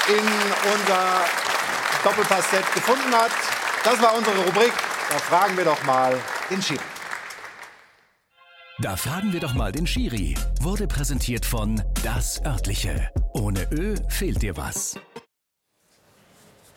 [0.07, 0.25] in
[0.73, 1.25] unser
[2.03, 3.31] Doppelpass-Set gefunden hat.
[3.83, 4.73] Das war unsere Rubrik.
[5.09, 6.17] Da fragen wir doch mal
[6.49, 6.96] den Schiri.
[8.79, 10.35] Da fragen wir doch mal den Schiri.
[10.61, 13.09] Wurde präsentiert von Das Örtliche.
[13.33, 14.99] Ohne Ö fehlt dir was.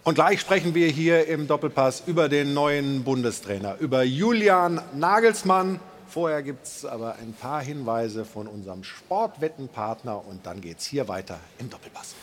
[0.02, 5.78] Und gleich sprechen wir hier im Doppelpass über den neuen Bundestrainer, über Julian Nagelsmann.
[6.08, 11.06] Vorher gibt es aber ein paar Hinweise von unserem Sportwettenpartner und dann geht es hier
[11.06, 12.14] weiter im Doppelpass.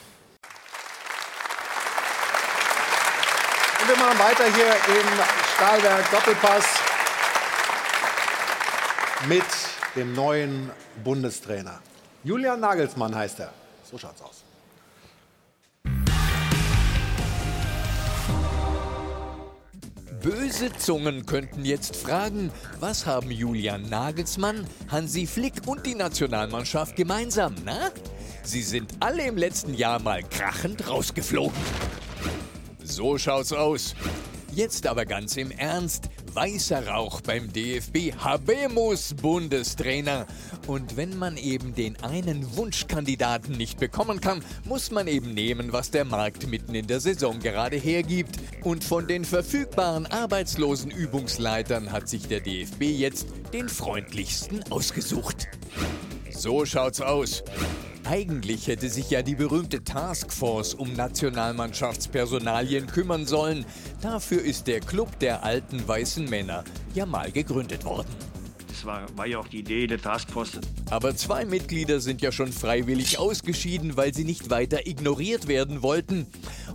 [3.80, 5.08] Und wir machen weiter hier im
[5.56, 6.87] Stahlwerk Doppelpass
[9.28, 9.44] mit
[9.96, 10.70] dem neuen
[11.04, 11.80] Bundestrainer.
[12.24, 13.54] Julian Nagelsmann heißt er.
[13.84, 14.44] So schaut's aus.
[20.22, 27.56] Böse Zungen könnten jetzt fragen, was haben Julian Nagelsmann, Hansi Flick und die Nationalmannschaft gemeinsam,
[27.64, 27.92] na?
[28.44, 31.58] Sie sind alle im letzten Jahr mal krachend rausgeflogen.
[32.84, 33.96] So schaut's aus.
[34.52, 36.10] Jetzt aber ganz im Ernst.
[36.38, 38.14] Weißer Rauch beim DFB.
[38.16, 40.28] Habemus Bundestrainer.
[40.68, 45.90] Und wenn man eben den einen Wunschkandidaten nicht bekommen kann, muss man eben nehmen, was
[45.90, 48.38] der Markt mitten in der Saison gerade hergibt.
[48.64, 55.48] Und von den verfügbaren arbeitslosen Übungsleitern hat sich der DFB jetzt den freundlichsten ausgesucht.
[56.30, 57.44] So schaut's aus.
[58.10, 63.66] Eigentlich hätte sich ja die berühmte Taskforce um Nationalmannschaftspersonalien kümmern sollen.
[64.02, 68.08] Dafür ist der Club der alten weißen Männer ja mal gegründet worden.
[68.78, 70.60] Das war, war ja auch die Idee der Taskforce.
[70.92, 76.28] Aber zwei Mitglieder sind ja schon freiwillig ausgeschieden, weil sie nicht weiter ignoriert werden wollten.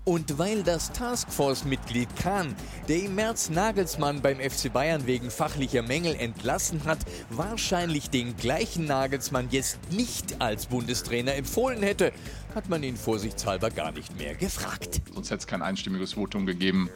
[0.03, 2.57] Und weil das Taskforce-Mitglied Kahn,
[2.89, 6.99] der im März Nagelsmann beim FC Bayern wegen fachlicher Mängel entlassen hat,
[7.31, 12.13] wahrscheinlich den gleichen Nagelsmann jetzt nicht als Bundestrainer empfohlen hätte,
[12.55, 15.01] hat man ihn vorsichtshalber gar nicht mehr gefragt.
[15.13, 16.91] Sonst hätte es kein einstimmiges Votum gegeben.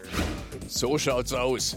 [0.69, 1.77] So schaut's aus.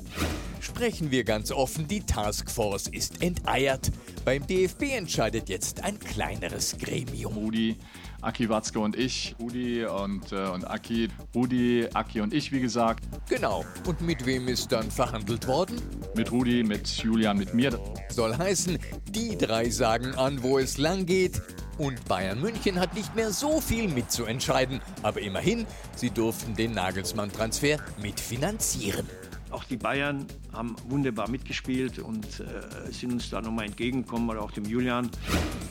[0.59, 3.91] Sprechen wir ganz offen, die Taskforce ist enteiert.
[4.25, 7.33] Beim DFB entscheidet jetzt ein kleineres Gremium.
[7.33, 7.77] Rudi,
[8.21, 9.35] Aki Watzke und ich.
[9.39, 11.07] Rudi und, äh, und Aki.
[11.33, 13.03] Rudi, Aki und ich, wie gesagt.
[13.29, 13.63] Genau.
[13.87, 15.81] Und mit wem ist dann verhandelt worden?
[16.15, 17.79] Mit Rudi, mit Julian, mit mir.
[18.09, 18.77] Soll heißen,
[19.09, 21.41] die drei sagen an, wo es lang geht.
[21.77, 24.81] Und Bayern München hat nicht mehr so viel mitzuentscheiden.
[25.01, 25.65] Aber immerhin,
[25.95, 29.07] sie durften den Nagelsmann-Transfer mitfinanzieren.
[29.49, 34.51] Auch die Bayern haben wunderbar mitgespielt und äh, sind uns da nochmal entgegengekommen, oder auch
[34.51, 35.09] dem Julian.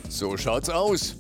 [0.09, 1.17] So schaut's aus.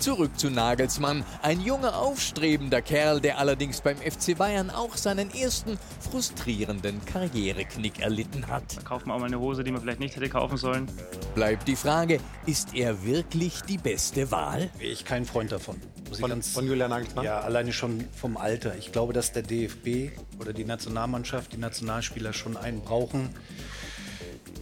[0.00, 5.78] Zurück zu Nagelsmann, ein junger, aufstrebender Kerl, der allerdings beim FC Bayern auch seinen ersten
[6.00, 8.76] frustrierenden Karriereknick erlitten hat.
[8.76, 10.88] Da kauft man auch mal eine Hose, die man vielleicht nicht hätte kaufen sollen.
[11.34, 14.68] Bleibt die Frage, ist er wirklich die beste Wahl?
[14.78, 15.76] Wäre ich kein Freund davon.
[16.12, 17.24] Von, ganz, von Julian Nagelsmann?
[17.24, 18.76] ja, alleine schon vom Alter.
[18.76, 22.93] Ich glaube, dass der DFB oder die Nationalmannschaft, die Nationalspieler schon einen brauchen,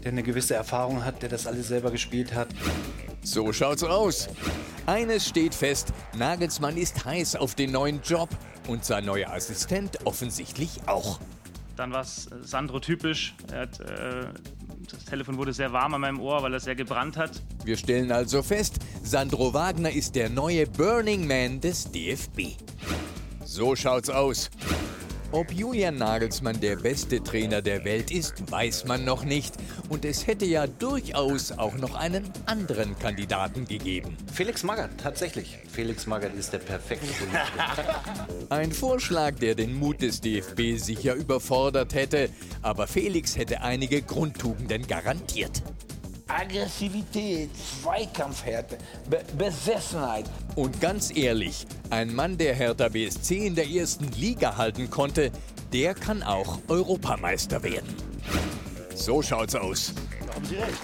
[0.03, 2.49] der eine gewisse Erfahrung hat, der das alles selber gespielt hat.
[3.23, 4.29] So schaut's aus.
[4.87, 8.29] Eines steht fest, Nagelsmann ist heiß auf den neuen Job
[8.67, 11.21] und sein neuer Assistent offensichtlich auch.
[11.77, 13.35] Dann war es Sandro typisch.
[13.53, 14.27] Er hat, äh,
[14.91, 17.31] das Telefon wurde sehr warm an meinem Ohr, weil er sehr gebrannt hat.
[17.65, 22.57] Wir stellen also fest, Sandro Wagner ist der neue Burning Man des DFB.
[23.45, 24.51] So schaut's aus.
[25.33, 29.55] Ob Julian Nagelsmann der beste Trainer der Welt ist, weiß man noch nicht.
[29.89, 34.15] Und es hätte ja durchaus auch noch einen anderen Kandidaten gegeben.
[34.31, 35.57] Felix Magath, tatsächlich.
[35.73, 38.03] Felix Magath ist der perfekte Politiker.
[38.51, 42.29] Ein Vorschlag, der den Mut des DFB sicher überfordert hätte.
[42.61, 45.63] Aber Felix hätte einige Grundtugenden garantiert.
[46.33, 47.51] Aggressivität,
[47.83, 48.79] Zweikampfhärte,
[49.09, 50.25] Be Besessenheit.
[50.55, 55.31] Und ganz ehrlich, ein Mann, der Hertha BSC in der ersten Liga halten konnte,
[55.73, 57.95] der kann auch Europameister werden.
[58.95, 59.93] So schaut's aus.
[60.35, 60.79] Haben Sie recht.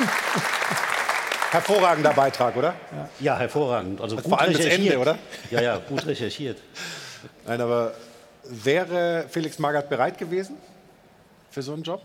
[1.50, 2.74] Hervorragender Beitrag, oder?
[3.18, 4.00] Ja, hervorragend.
[4.00, 4.64] Also gut vor allem das.
[4.66, 5.18] Ende, oder?
[5.50, 6.58] Ja, ja, gut recherchiert.
[7.46, 7.92] Nein, aber
[8.44, 10.56] wäre Felix Magath bereit gewesen
[11.50, 12.02] für so einen Job?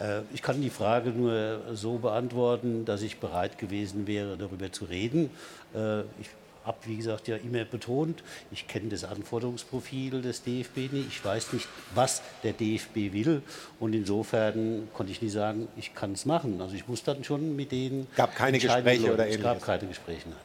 [0.00, 4.84] Äh, Ich kann die Frage nur so beantworten, dass ich bereit gewesen wäre, darüber zu
[4.86, 5.30] reden.
[5.74, 6.28] Äh, Ich
[6.66, 11.08] habe, wie gesagt, ja immer betont, ich kenne das Anforderungsprofil des DFB nicht.
[11.08, 13.42] Ich weiß nicht, was der DFB will.
[13.80, 16.60] Und insofern konnte ich nicht sagen, ich kann es machen.
[16.60, 18.06] Also ich muss dann schon mit denen.
[18.16, 19.14] Gab keine Gespräche Leuten.
[19.14, 19.44] oder Es ähnliches?
[19.44, 20.28] gab keine Gespräche.
[20.28, 20.38] Nein.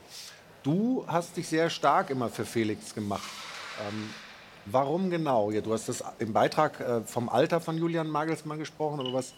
[0.63, 3.27] Du hast dich sehr stark immer für Felix gemacht.
[3.89, 4.09] Ähm,
[4.67, 5.49] warum genau?
[5.49, 9.33] Ja, du hast das im Beitrag äh, vom Alter von Julian Nagelsmann gesprochen, aber was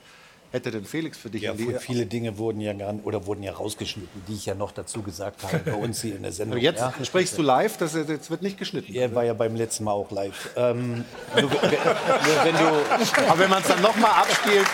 [0.54, 4.22] hätte denn Felix für dich Ja, viele Dinge wurden ja gar, oder wurden ja rausgeschnitten,
[4.28, 6.58] die ich ja noch dazu gesagt habe bei uns hier in der Sendung.
[6.58, 6.94] Aber jetzt ja.
[7.04, 8.94] sprichst du live, das jetzt wird nicht geschnitten.
[8.94, 10.52] Er war ja beim letzten Mal auch live.
[10.56, 14.68] Ähm, nur, nur wenn du, Aber wenn man es dann nochmal abspielt.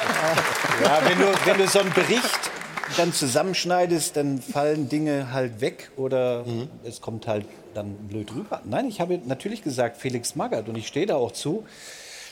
[0.83, 2.51] ja, wenn, du, wenn du so einen Bericht
[2.97, 6.45] dann zusammenschneidest, dann fallen Dinge halt weg oder
[6.83, 8.61] es kommt halt dann blöd rüber.
[8.65, 11.65] Nein, ich habe natürlich gesagt Felix Magath und ich stehe da auch zu.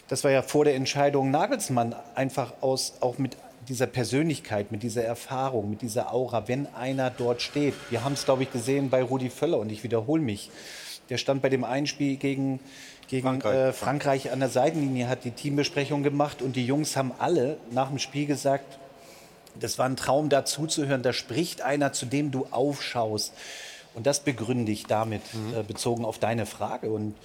[0.07, 3.35] Das war ja vor der Entscheidung Nagelsmann einfach aus, auch mit
[3.67, 7.73] dieser Persönlichkeit, mit dieser Erfahrung, mit dieser Aura, wenn einer dort steht.
[7.89, 10.49] Wir haben es, glaube ich, gesehen bei Rudi Völler und ich wiederhole mich.
[11.09, 12.59] Der stand bei dem Einspiel gegen,
[13.09, 13.55] gegen Frankreich.
[13.55, 17.89] Äh, Frankreich an der Seitenlinie, hat die Teambesprechung gemacht und die Jungs haben alle nach
[17.89, 18.79] dem Spiel gesagt,
[19.59, 21.01] das war ein Traum, da zuzuhören.
[21.01, 23.33] Da spricht einer, zu dem du aufschaust.
[23.95, 25.23] Und das begründe ich damit,
[25.57, 26.91] äh, bezogen auf deine Frage.
[26.91, 27.15] Und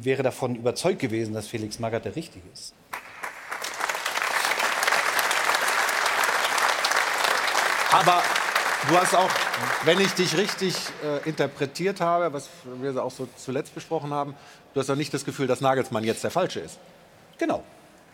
[0.00, 2.74] wäre davon überzeugt gewesen, dass Felix Magath der Richtige ist.
[7.92, 8.22] Aber
[8.88, 9.30] du hast auch,
[9.84, 10.74] wenn ich dich richtig
[11.04, 12.48] äh, interpretiert habe, was
[12.80, 14.34] wir auch so zuletzt besprochen haben,
[14.72, 16.78] du hast auch nicht das Gefühl, dass Nagelsmann jetzt der Falsche ist.
[17.38, 17.62] Genau.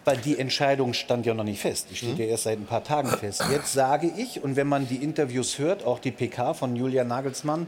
[0.04, 1.88] Weil die Entscheidung stand ja noch nicht fest.
[1.90, 3.42] Die steht ja erst seit ein paar Tagen fest.
[3.50, 7.66] Jetzt sage ich, und wenn man die Interviews hört, auch die PK von Julian Nagelsmann,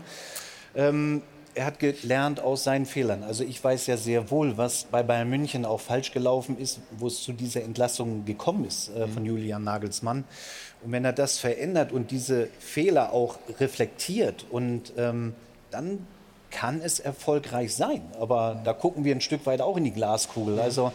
[0.74, 1.22] ähm,
[1.54, 3.22] er hat gelernt aus seinen Fehlern.
[3.22, 7.06] Also ich weiß ja sehr wohl, was bei Bayern München auch falsch gelaufen ist, wo
[7.06, 10.24] es zu dieser Entlassung gekommen ist äh, von Julian Nagelsmann.
[10.82, 15.34] Und wenn er das verändert und diese Fehler auch reflektiert und ähm,
[15.70, 16.06] dann
[16.50, 18.02] kann es erfolgreich sein.
[18.18, 20.60] Aber da gucken wir ein Stück weit auch in die Glaskugel.
[20.60, 20.92] Also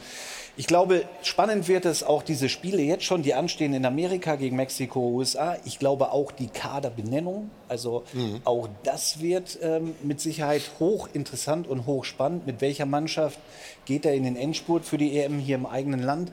[0.57, 4.55] ich glaube, spannend wird es auch diese Spiele jetzt schon, die anstehen in Amerika gegen
[4.55, 5.55] Mexiko, USA.
[5.65, 7.51] Ich glaube auch die Kaderbenennung.
[7.69, 8.03] Also
[8.43, 12.47] auch das wird ähm, mit Sicherheit hochinteressant und hochspannend.
[12.47, 13.39] Mit welcher Mannschaft
[13.85, 16.31] geht er in den Endspurt für die EM hier im eigenen Land?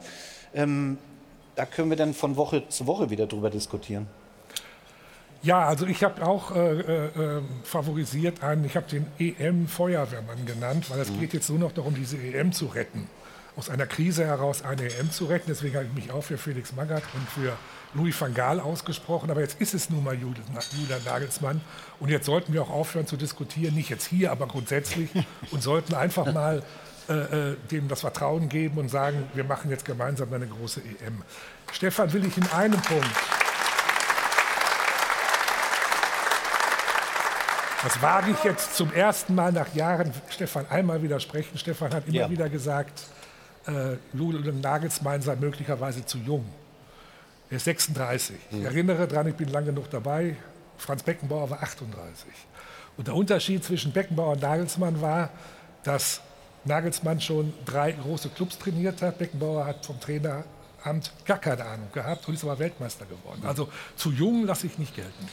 [0.55, 0.97] Ähm,
[1.55, 4.07] da können wir dann von Woche zu Woche wieder drüber diskutieren.
[5.43, 11.01] Ja, also ich habe auch äh, äh, favorisiert einen, ich habe den EM-Feuerwehrmann genannt, weil
[11.01, 13.07] es geht jetzt nur noch darum, diese EM zu retten.
[13.57, 15.47] Aus einer Krise heraus eine EM zu retten.
[15.49, 17.57] Deswegen habe ich mich auch für Felix Magath und für
[17.95, 19.31] Louis van Gaal ausgesprochen.
[19.31, 20.45] Aber jetzt ist es nun mal Julian
[21.05, 21.61] Nagelsmann.
[22.01, 25.11] Und jetzt sollten wir auch aufhören zu diskutieren, nicht jetzt hier, aber grundsätzlich.
[25.53, 26.63] Und sollten einfach mal
[27.09, 27.13] äh,
[27.53, 31.23] äh, dem das Vertrauen geben und sagen, wir machen jetzt gemeinsam eine große EM.
[31.71, 33.11] Stefan, will ich in einem Punkt
[37.85, 41.59] Das wage ich jetzt zum ersten Mal nach Jahren Stefan einmal widersprechen.
[41.59, 42.31] Stefan hat immer Ja.
[42.31, 43.03] wieder gesagt,
[43.67, 46.45] äh, Julian Nagelsmann sei möglicherweise zu jung.
[47.51, 48.37] Er ist 36.
[48.51, 50.37] Ich erinnere daran, ich bin lange genug dabei.
[50.79, 52.27] Franz Beckenbauer war 38.
[52.97, 55.31] Und der Unterschied zwischen Beckenbauer und Nagelsmann war,
[55.83, 56.21] dass
[56.65, 59.19] Nagelsmann schon drei große Clubs trainiert hat.
[59.19, 63.43] Beckenbauer hat vom Traineramt gar keine Ahnung gehabt und ist aber Weltmeister geworden.
[63.45, 65.29] Also zu jung lasse ich nicht gelten.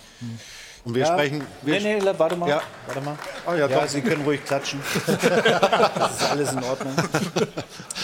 [0.83, 1.13] Und wir Ja.
[1.13, 1.45] sprechen.
[1.61, 2.49] Wir nee, nee, warte mal.
[2.49, 2.61] Ja.
[2.87, 3.15] Warte mal.
[3.47, 3.87] Oh, ja, ja.
[3.87, 4.79] Sie können ruhig klatschen.
[5.05, 6.93] das ist alles in Ordnung.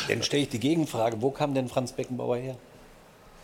[0.08, 2.56] Dann stelle ich die Gegenfrage: Wo kam denn Franz Beckenbauer her?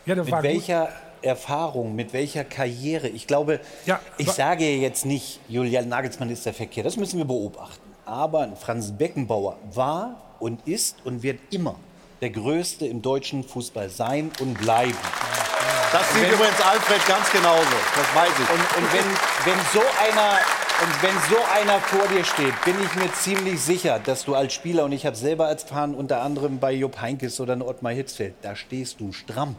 [0.06, 0.50] Ja, der mit war gut.
[0.50, 0.88] welcher
[1.22, 3.08] Erfahrung, mit welcher Karriere?
[3.08, 6.84] Ich glaube, Ja, ich sage jetzt nicht, Julian Nagelsmann ist der Verkehr.
[6.84, 7.80] Das müssen wir beobachten.
[8.04, 11.76] Aber Franz Beckenbauer war und ist und wird immer
[12.20, 14.94] der Größte im deutschen Fußball sein und bleiben.
[15.94, 17.76] Das sieht wenn, übrigens Alfred ganz genauso.
[17.94, 18.50] Das weiß ich.
[18.50, 19.04] Und, und wenn,
[19.44, 20.40] wenn, so einer,
[20.82, 24.52] und wenn so einer vor dir steht, bin ich mir ziemlich sicher, dass du als
[24.52, 28.34] Spieler, und ich habe selber erfahren, unter anderem bei Jupp Heinkes oder in Ottmar Hitzfeld,
[28.42, 29.54] da stehst du stramm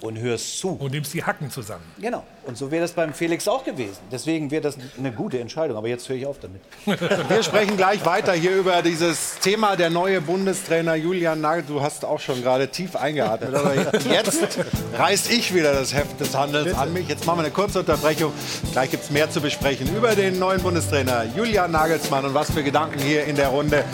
[0.00, 0.70] und hörst zu.
[0.70, 1.84] Und nimmst die Hacken zusammen.
[2.00, 2.24] Genau.
[2.46, 3.98] Und so wäre das beim Felix auch gewesen.
[4.10, 5.76] Deswegen wäre das eine gute Entscheidung.
[5.76, 6.60] Aber jetzt höre ich auf damit.
[7.28, 11.64] Wir sprechen gleich weiter hier über dieses Thema der neue Bundestrainer Julian Nagel.
[11.66, 13.54] Du hast auch schon gerade tief eingeatmet.
[13.54, 14.58] Aber jetzt
[14.94, 17.08] reiß ich wieder das Heft des Handels an mich.
[17.08, 18.32] Jetzt machen wir eine kurze Unterbrechung.
[18.72, 22.62] Gleich gibt es mehr zu besprechen über den neuen Bundestrainer Julian Nagelsmann und was für
[22.62, 23.84] Gedanken hier in der Runde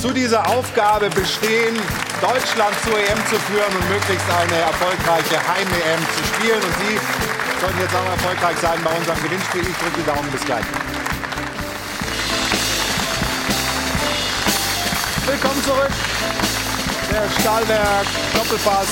[0.00, 1.76] zu dieser Aufgabe bestehen,
[2.20, 6.62] Deutschland zur EM zu führen und möglichst eine erfolgreiche Heim-EM zu spielen.
[6.62, 6.98] Und Sie
[7.60, 9.62] sollten jetzt auch erfolgreich sein bei unserem Gewinnspiel.
[9.62, 10.30] Ich drücke die Daumen.
[10.30, 10.64] Bis gleich.
[15.26, 15.90] Willkommen zurück.
[17.10, 18.88] Der Stahlwerk Doppelpass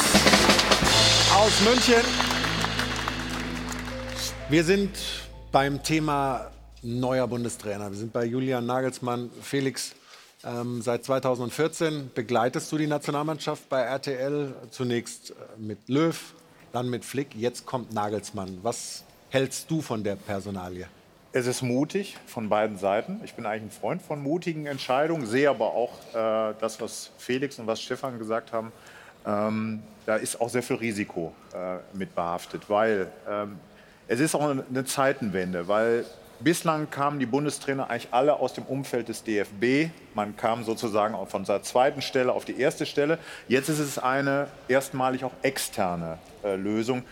[1.36, 2.02] aus München.
[4.48, 4.90] Wir sind
[5.52, 6.50] beim Thema
[6.82, 7.90] neuer Bundestrainer.
[7.90, 9.30] Wir sind bei Julian Nagelsmann.
[9.42, 9.92] Felix,
[10.46, 14.54] ähm, seit 2014 begleitest du die Nationalmannschaft bei RTL.
[14.70, 16.34] Zunächst äh, mit Löw,
[16.72, 17.34] dann mit Flick.
[17.34, 18.58] Jetzt kommt Nagelsmann.
[18.62, 20.86] Was hältst du von der Personalie?
[21.32, 23.20] Es ist mutig von beiden Seiten.
[23.24, 27.58] Ich bin eigentlich ein Freund von mutigen Entscheidungen, sehe aber auch äh, das, was Felix
[27.58, 28.70] und was Stefan gesagt haben.
[29.26, 33.58] Ähm, da ist auch sehr viel Risiko äh, mit behaftet, weil ähm,
[34.06, 36.04] es ist auch eine Zeitenwende, weil
[36.40, 39.90] bislang kamen die Bundestrainer eigentlich alle aus dem Umfeld des DFB.
[40.14, 43.18] Man kam sozusagen von seiner zweiten Stelle auf die erste Stelle.
[43.48, 47.02] Jetzt ist es eine erstmalig auch externe äh, Lösung.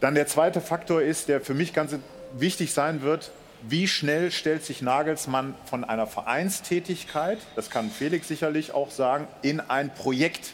[0.00, 1.94] Dann der zweite Faktor ist, der für mich ganz
[2.32, 3.30] wichtig sein wird,
[3.62, 9.60] wie schnell stellt sich Nagelsmann von einer Vereinstätigkeit, das kann Felix sicherlich auch sagen, in
[9.60, 10.52] ein Projekt.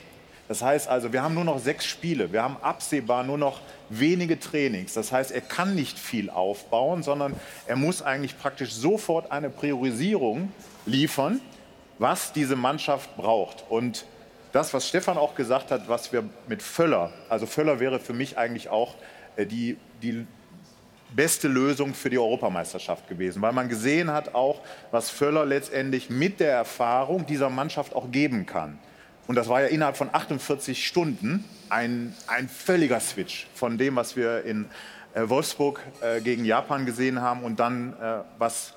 [0.48, 4.38] Das heißt also, wir haben nur noch sechs Spiele, wir haben absehbar nur noch wenige
[4.38, 4.94] Trainings.
[4.94, 7.34] Das heißt, er kann nicht viel aufbauen, sondern
[7.66, 10.52] er muss eigentlich praktisch sofort eine Priorisierung
[10.84, 11.40] liefern,
[11.98, 13.64] was diese Mannschaft braucht.
[13.68, 14.04] Und
[14.52, 18.38] das, was Stefan auch gesagt hat, was wir mit Völler, also Völler wäre für mich
[18.38, 18.94] eigentlich auch
[19.36, 20.26] äh, die, die
[21.14, 24.60] beste Lösung für die Europameisterschaft gewesen, weil man gesehen hat auch,
[24.90, 28.78] was Völler letztendlich mit der Erfahrung dieser Mannschaft auch geben kann.
[29.26, 34.16] Und das war ja innerhalb von 48 Stunden ein, ein völliger Switch von dem, was
[34.16, 34.66] wir in
[35.14, 38.74] äh, Wolfsburg äh, gegen Japan gesehen haben und dann äh, was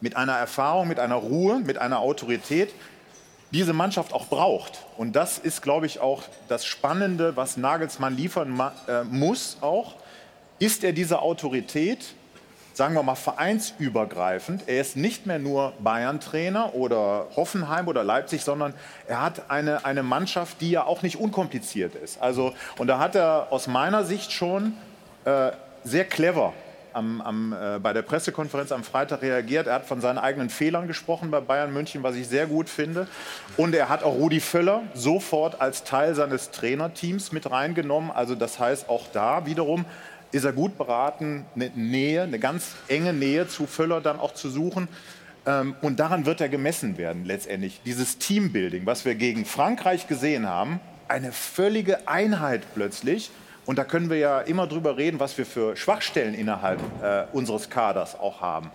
[0.00, 2.74] mit einer Erfahrung, mit einer Ruhe, mit einer Autorität
[3.52, 4.84] diese Mannschaft auch braucht.
[4.96, 9.96] Und das ist, glaube ich, auch das Spannende, was Nagelsmann liefern äh, muss auch.
[10.58, 12.14] Ist er diese Autorität,
[12.72, 14.64] sagen wir mal vereinsübergreifend.
[14.66, 18.74] Er ist nicht mehr nur Bayern-Trainer oder Hoffenheim oder Leipzig, sondern
[19.06, 22.20] er hat eine, eine Mannschaft, die ja auch nicht unkompliziert ist.
[22.22, 24.74] Also, und da hat er aus meiner Sicht schon
[25.24, 25.50] äh,
[25.84, 26.52] sehr clever
[26.92, 29.66] am, am, äh, bei der Pressekonferenz am Freitag reagiert.
[29.66, 33.06] Er hat von seinen eigenen Fehlern gesprochen bei Bayern München, was ich sehr gut finde.
[33.56, 38.10] Und er hat auch Rudi Völler sofort als Teil seines Trainerteams mit reingenommen.
[38.10, 39.84] Also das heißt, auch da wiederum
[40.32, 44.48] ist er gut beraten, eine Nähe, eine ganz enge Nähe zu Völler dann auch zu
[44.48, 44.88] suchen.
[45.46, 47.80] Ähm, und daran wird er gemessen werden letztendlich.
[47.84, 53.30] Dieses Teambuilding, was wir gegen Frankreich gesehen haben, eine völlige Einheit plötzlich.
[53.66, 57.70] Und da können wir ja immer drüber reden, was wir für Schwachstellen innerhalb äh, unseres
[57.70, 58.70] Kaders auch haben.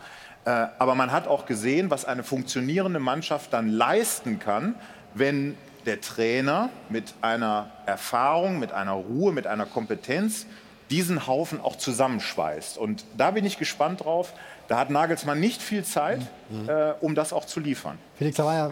[0.46, 4.76] Äh, aber man hat auch gesehen, was eine funktionierende Mannschaft dann leisten kann,
[5.14, 10.46] wenn der Trainer mit einer Erfahrung, mit einer Ruhe, mit einer Kompetenz
[10.90, 12.78] diesen Haufen auch zusammenschweißt.
[12.78, 14.34] Und da bin ich gespannt drauf.
[14.68, 16.70] Da hat Nagelsmann nicht viel Zeit, mhm.
[16.70, 17.98] äh, um das auch zu liefern.
[18.18, 18.70] Felix, da, war ja,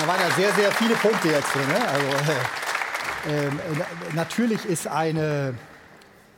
[0.00, 1.66] da waren ja sehr, sehr viele Punkte jetzt drin.
[1.68, 1.88] Ne?
[1.88, 2.06] Also,
[3.28, 3.50] äh, äh,
[4.14, 5.54] natürlich ist eine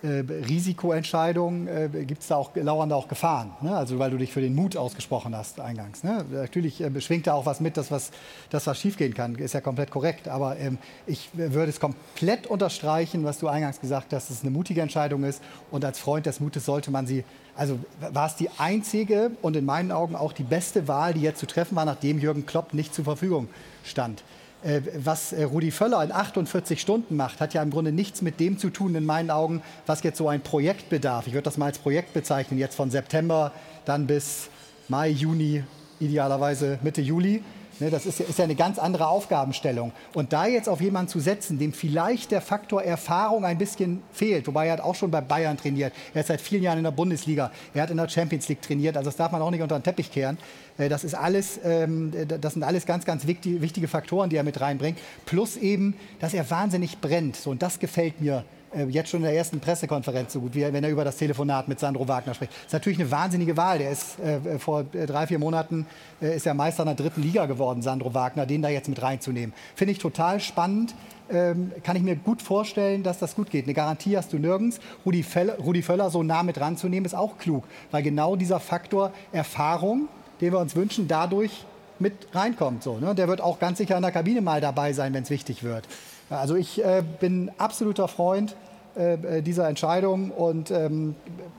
[0.04, 3.52] Risikoentscheidungen äh, gibt es da auch, lauern da auch Gefahren.
[3.62, 3.74] Ne?
[3.74, 6.04] Also weil du dich für den Mut ausgesprochen hast eingangs.
[6.04, 6.24] Ne?
[6.30, 8.10] Natürlich äh, schwingt da auch was mit, dass was,
[8.50, 9.34] dass was schiefgehen kann.
[9.36, 10.28] Ist ja komplett korrekt.
[10.28, 14.50] Aber ähm, ich würde es komplett unterstreichen, was du eingangs gesagt hast, dass es eine
[14.50, 15.42] mutige Entscheidung ist.
[15.70, 17.24] Und als Freund des Mutes sollte man sie
[17.56, 21.38] also war es die einzige und in meinen Augen auch die beste Wahl, die jetzt
[21.38, 23.48] zu treffen war, nachdem Jürgen Klopp nicht zur Verfügung
[23.84, 24.24] stand.
[24.64, 28.40] Äh, was äh, Rudi Völler in 48 Stunden macht, hat ja im Grunde nichts mit
[28.40, 31.26] dem zu tun, in meinen Augen, was jetzt so ein Projekt bedarf.
[31.26, 33.52] Ich würde das mal als Projekt bezeichnen, jetzt von September
[33.84, 34.48] dann bis
[34.88, 35.62] Mai, Juni,
[36.00, 37.42] idealerweise Mitte Juli.
[37.80, 39.92] Ne, das ist ja, ist ja eine ganz andere Aufgabenstellung.
[40.12, 44.46] Und da jetzt auf jemanden zu setzen, dem vielleicht der Faktor Erfahrung ein bisschen fehlt,
[44.46, 46.92] wobei er hat auch schon bei Bayern trainiert, er ist seit vielen Jahren in der
[46.92, 49.78] Bundesliga, er hat in der Champions League trainiert, also das darf man auch nicht unter
[49.78, 50.38] den Teppich kehren.
[50.78, 54.60] Äh, Das, ist alles, ähm, das sind alles ganz, ganz wichtige, Faktoren, die er mit
[54.60, 54.98] reinbringt.
[55.26, 57.36] Plus eben, dass er wahnsinnig brennt.
[57.36, 58.44] So, und das gefällt mir
[58.88, 61.80] jetzt schon in der ersten Pressekonferenz so gut, wie wenn er über das Telefonat mit
[61.80, 62.52] Sandro Wagner spricht.
[62.52, 63.78] Das ist natürlich eine wahnsinnige Wahl.
[63.78, 65.86] Der ist äh, vor äh, drei, vier Monaten
[66.20, 69.00] äh, ist er Meister in der dritten Liga geworden, Sandro Wagner, den da jetzt mit
[69.02, 69.54] reinzunehmen.
[69.74, 70.94] Finde ich total spannend.
[71.30, 73.64] Ähm, kann ich mir gut vorstellen, dass das gut geht.
[73.64, 74.78] Eine Garantie hast du nirgends.
[75.06, 79.10] Rudi, Fell, Rudi Völler so nah mit ranzunehmen, ist auch klug, weil genau dieser Faktor
[79.32, 80.08] Erfahrung,
[80.40, 81.64] den wir uns wünschen, dadurch
[81.98, 82.82] mit reinkommt.
[82.82, 83.14] So, ne?
[83.14, 85.88] Der wird auch ganz sicher in der Kabine mal dabei sein, wenn es wichtig wird.
[86.30, 88.56] Also ich äh, bin absoluter Freund
[88.96, 91.14] äh, dieser Entscheidung und ähm,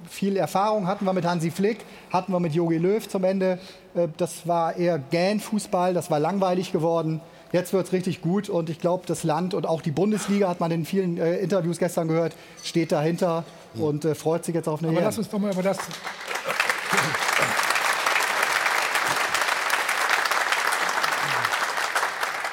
[0.09, 1.79] viel Erfahrung hatten wir mit Hansi Flick,
[2.09, 3.59] hatten wir mit Jogi Löw zum Ende.
[3.95, 7.21] Äh, das war eher Gähn-Fußball, das war langweilig geworden.
[7.51, 10.59] Jetzt wird es richtig gut und ich glaube, das Land und auch die Bundesliga, hat
[10.59, 13.43] man in vielen äh, Interviews gestern gehört, steht dahinter
[13.75, 15.03] und äh, freut sich jetzt auf eine Aber EM.
[15.05, 15.77] lass uns doch mal über das.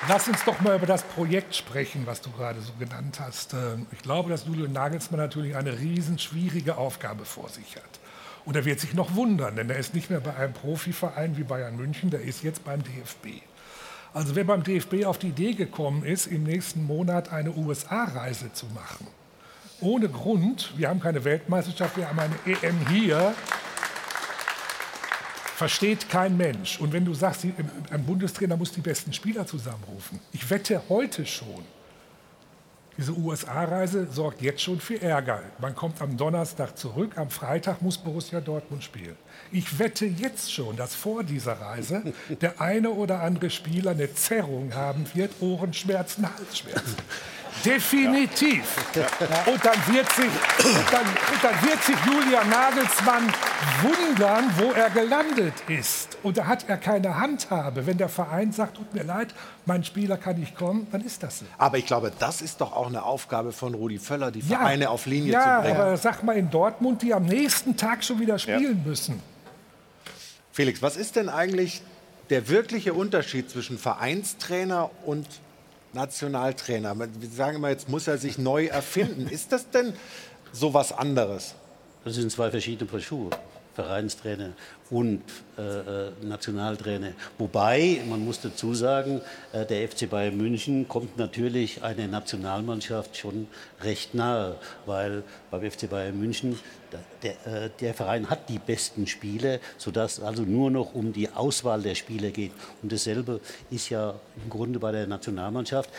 [0.08, 3.54] Lass uns doch mal über das Projekt sprechen, was du gerade so genannt hast.
[3.54, 8.00] Ähm, Ich glaube, dass Julian Nagelsmann natürlich eine riesen schwierige Aufgabe vor sich hat.
[8.44, 11.44] Und er wird sich noch wundern, denn er ist nicht mehr bei einem Profiverein wie
[11.44, 13.42] Bayern München, der ist jetzt beim DFB.
[14.12, 18.66] Also wer beim DFB auf die Idee gekommen ist, im nächsten Monat eine USA-Reise zu
[18.74, 19.06] machen,
[19.80, 23.34] ohne Grund, wir haben keine Weltmeisterschaft, wir haben eine EM hier,
[25.62, 26.80] versteht kein Mensch.
[26.80, 31.64] Und wenn du sagst, ein Bundestrainer muss die besten Spieler zusammenrufen, ich wette heute schon,
[32.98, 35.40] diese USA-Reise sorgt jetzt schon für Ärger.
[35.60, 39.16] Man kommt am Donnerstag zurück, am Freitag muss Borussia Dortmund spielen.
[39.52, 44.74] Ich wette jetzt schon, dass vor dieser Reise der eine oder andere Spieler eine Zerrung
[44.74, 46.96] haben wird, Ohrenschmerzen, Halsschmerzen.
[47.64, 48.62] Definitiv.
[49.46, 53.32] Und dann wird sich, und dann, und dann wird sich Julian Nagelsmann
[53.82, 56.18] wundern, wo er gelandet ist.
[56.22, 57.86] Und da hat er keine Handhabe.
[57.86, 59.28] Wenn der Verein sagt, tut mir leid,
[59.66, 61.44] mein Spieler kann nicht kommen, dann ist das so.
[61.58, 64.90] Aber ich glaube, das ist doch auch eine Aufgabe von Rudi Völler, die Ja, Vereine
[64.90, 65.80] auf Linie ja, zu bringen.
[65.80, 69.22] aber sag mal in Dortmund, die am nächsten Tag schon wieder spielen müssen.
[70.52, 71.82] Felix, was ist denn eigentlich
[72.30, 75.26] der wirkliche Unterschied zwischen Vereinstrainer und
[75.92, 76.98] Nationaltrainer?
[76.98, 79.28] Wir sagen immer, jetzt muss er sich neu erfinden.
[79.28, 79.92] Ist das denn
[80.52, 81.54] so was anderes?
[82.04, 83.30] Das sind zwei verschiedene Paar Schuhe.
[83.74, 84.50] Vereinstrainer
[84.90, 85.22] und
[85.56, 87.12] äh, äh, Nationaltrainer.
[87.38, 89.20] Wobei, man muss dazu sagen,
[89.52, 93.48] äh, der FC Bayern München kommt natürlich einer Nationalmannschaft schon
[93.82, 96.58] recht nahe, weil beim FC Bayern München
[97.22, 101.80] der, äh, der Verein hat die besten Spieler, sodass also nur noch um die Auswahl
[101.80, 102.52] der Spieler geht.
[102.82, 105.90] Und dasselbe ist ja im Grunde bei der Nationalmannschaft.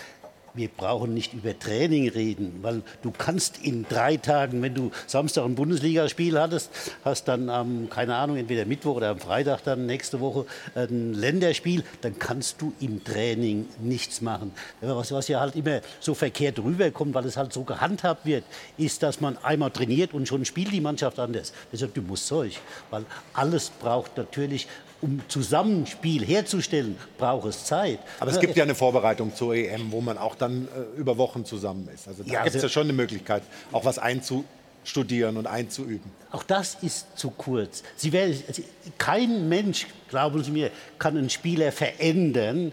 [0.55, 5.45] Wir brauchen nicht über Training reden, weil du kannst in drei Tagen, wenn du Samstag
[5.45, 6.69] ein Bundesligaspiel hattest,
[7.03, 10.45] hast dann am, keine Ahnung, entweder Mittwoch oder am Freitag dann nächste Woche
[10.75, 14.51] ein Länderspiel, dann kannst du im Training nichts machen.
[14.81, 18.43] Was, was ja halt immer so verkehrt rüberkommt, weil es halt so gehandhabt wird,
[18.77, 21.51] ist, dass man einmal trainiert und schon spielt die Mannschaft anders.
[21.71, 22.59] Deshalb, du musst Zeug,
[22.91, 24.67] weil alles braucht natürlich
[25.03, 27.99] um Zusammenspiel herzustellen, braucht es Zeit.
[28.21, 31.43] Aber es gibt ja eine Vorbereitung zur EM, wo man auch dann äh, über Wochen
[31.43, 32.07] zusammen ist.
[32.07, 33.43] Also da Ja, gibt es also- ja schon eine Möglichkeit,
[33.73, 36.09] auch was einzustudieren und einzuüben.
[36.31, 37.83] Auch das ist zu kurz.
[37.97, 38.41] Sie werden,
[38.97, 42.71] kein Mensch, glauben Sie mir, kann einen Spieler verändern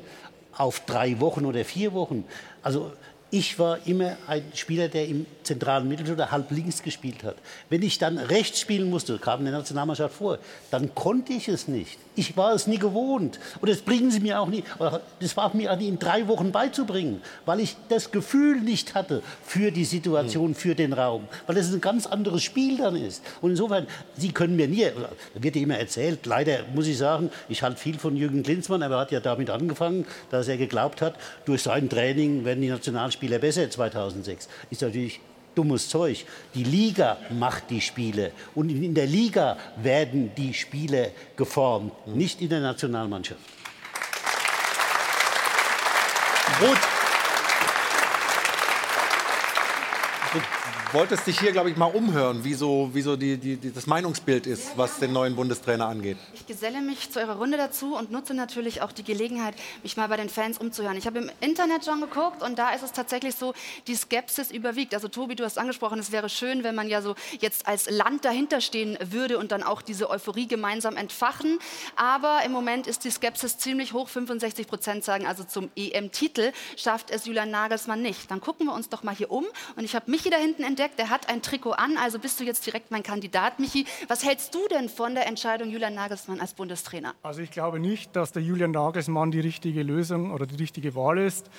[0.57, 2.25] auf drei Wochen oder vier Wochen.
[2.63, 2.93] Also
[3.33, 7.37] ich war immer ein Spieler, der im zentralen Mittelfeld oder halb links gespielt hat.
[7.69, 10.39] Wenn ich dann rechts spielen musste, kam in der Nationalmannschaft vor,
[10.71, 11.99] dann konnte ich es nicht.
[12.15, 13.41] Ich war es nie gewohnt.
[13.61, 14.63] Und das bringen Sie mir auch nie,
[15.21, 19.23] das war mir auch nie in drei Wochen beizubringen, weil ich das Gefühl nicht hatte
[19.45, 21.27] für die Situation, für den Raum.
[21.47, 23.23] Weil das ein ganz anderes Spiel dann ist.
[23.41, 23.87] Und insofern,
[24.17, 24.87] Sie können mir nie,
[25.35, 29.01] wird immer erzählt, leider muss ich sagen, ich halte viel von Jürgen Klinsmann, aber er
[29.01, 33.69] hat ja damit angefangen, dass er geglaubt hat, durch sein Training werden die Nationalspieler besser
[33.71, 34.49] 2006.
[34.71, 35.21] Ist natürlich
[35.55, 36.25] dummes Zeug.
[36.55, 42.49] Die Liga macht die Spiele und in der Liga werden die Spieler geformt, nicht in
[42.49, 43.41] der Nationalmannschaft.
[46.59, 47.00] Gut.
[50.93, 53.87] Wolltest dich hier, glaube ich, mal umhören, wie so, wie so die, die, die, das
[53.87, 56.17] Meinungsbild ist, was den neuen Bundestrainer angeht.
[56.35, 60.09] Ich geselle mich zu eurer Runde dazu und nutze natürlich auch die Gelegenheit, mich mal
[60.09, 60.97] bei den Fans umzuhören.
[60.97, 63.55] Ich habe im Internet schon geguckt und da ist es tatsächlich so,
[63.87, 64.95] die Skepsis überwiegt.
[64.95, 68.25] Also Tobi, du hast angesprochen, es wäre schön, wenn man ja so jetzt als Land
[68.25, 71.59] dahinter stehen würde und dann auch diese Euphorie gemeinsam entfachen.
[71.97, 74.09] Aber im Moment ist die Skepsis ziemlich hoch.
[74.09, 78.31] 65 Prozent sagen also zum EM-Titel schafft es Julian Nagelsmann nicht.
[78.31, 79.45] Dann gucken wir uns doch mal hier um
[79.77, 82.45] und ich habe Michi da hinten entdeckt, der hat ein Trikot an, also bist du
[82.45, 83.85] jetzt direkt mein Kandidat, Michi.
[84.09, 87.15] Was hältst du denn von der Entscheidung Julian Nagelsmann als Bundestrainer?
[87.23, 91.19] Also ich glaube nicht, dass der Julian Nagelsmann die richtige Lösung oder die richtige Wahl
[91.19, 91.51] ist.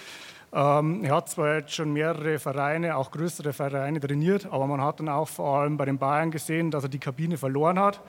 [0.53, 4.99] Ähm, er hat zwar jetzt schon mehrere Vereine, auch größere Vereine trainiert, aber man hat
[4.99, 8.01] dann auch vor allem bei den Bayern gesehen, dass er die Kabine verloren hat.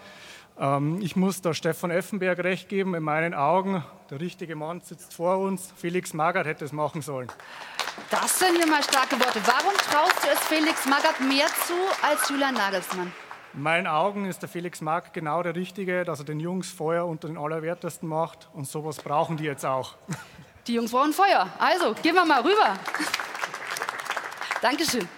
[0.62, 5.12] Ähm, ich muss da Stefan Effenberg recht geben, in meinen Augen, der richtige Mann sitzt
[5.12, 5.72] vor uns.
[5.76, 7.28] Felix Magath hätte es machen sollen.
[8.10, 9.40] Das sind hier mal starke Worte.
[9.44, 13.12] Warum traust du es Felix Magath mehr zu als Julian Nagelsmann?
[13.54, 17.06] In meinen Augen ist der Felix Magath genau der Richtige, dass er den Jungs Feuer
[17.06, 18.48] unter den Allerwertesten macht.
[18.54, 19.96] Und sowas brauchen die jetzt auch.
[20.68, 21.48] Die Jungs brauchen Feuer.
[21.58, 22.74] Also, gehen wir mal rüber.
[24.62, 25.08] Dankeschön.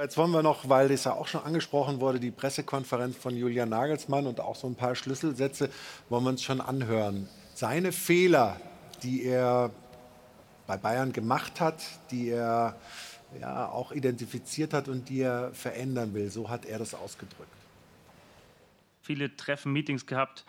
[0.00, 3.36] Aber jetzt wollen wir noch, weil das ja auch schon angesprochen wurde, die Pressekonferenz von
[3.36, 5.68] Julian Nagelsmann und auch so ein paar Schlüsselsätze
[6.08, 7.28] wollen wir uns schon anhören.
[7.52, 8.58] Seine Fehler,
[9.02, 9.70] die er
[10.66, 12.78] bei Bayern gemacht hat, die er
[13.38, 17.52] ja, auch identifiziert hat und die er verändern will, so hat er das ausgedrückt.
[19.02, 20.46] Viele Treffen, Meetings gehabt,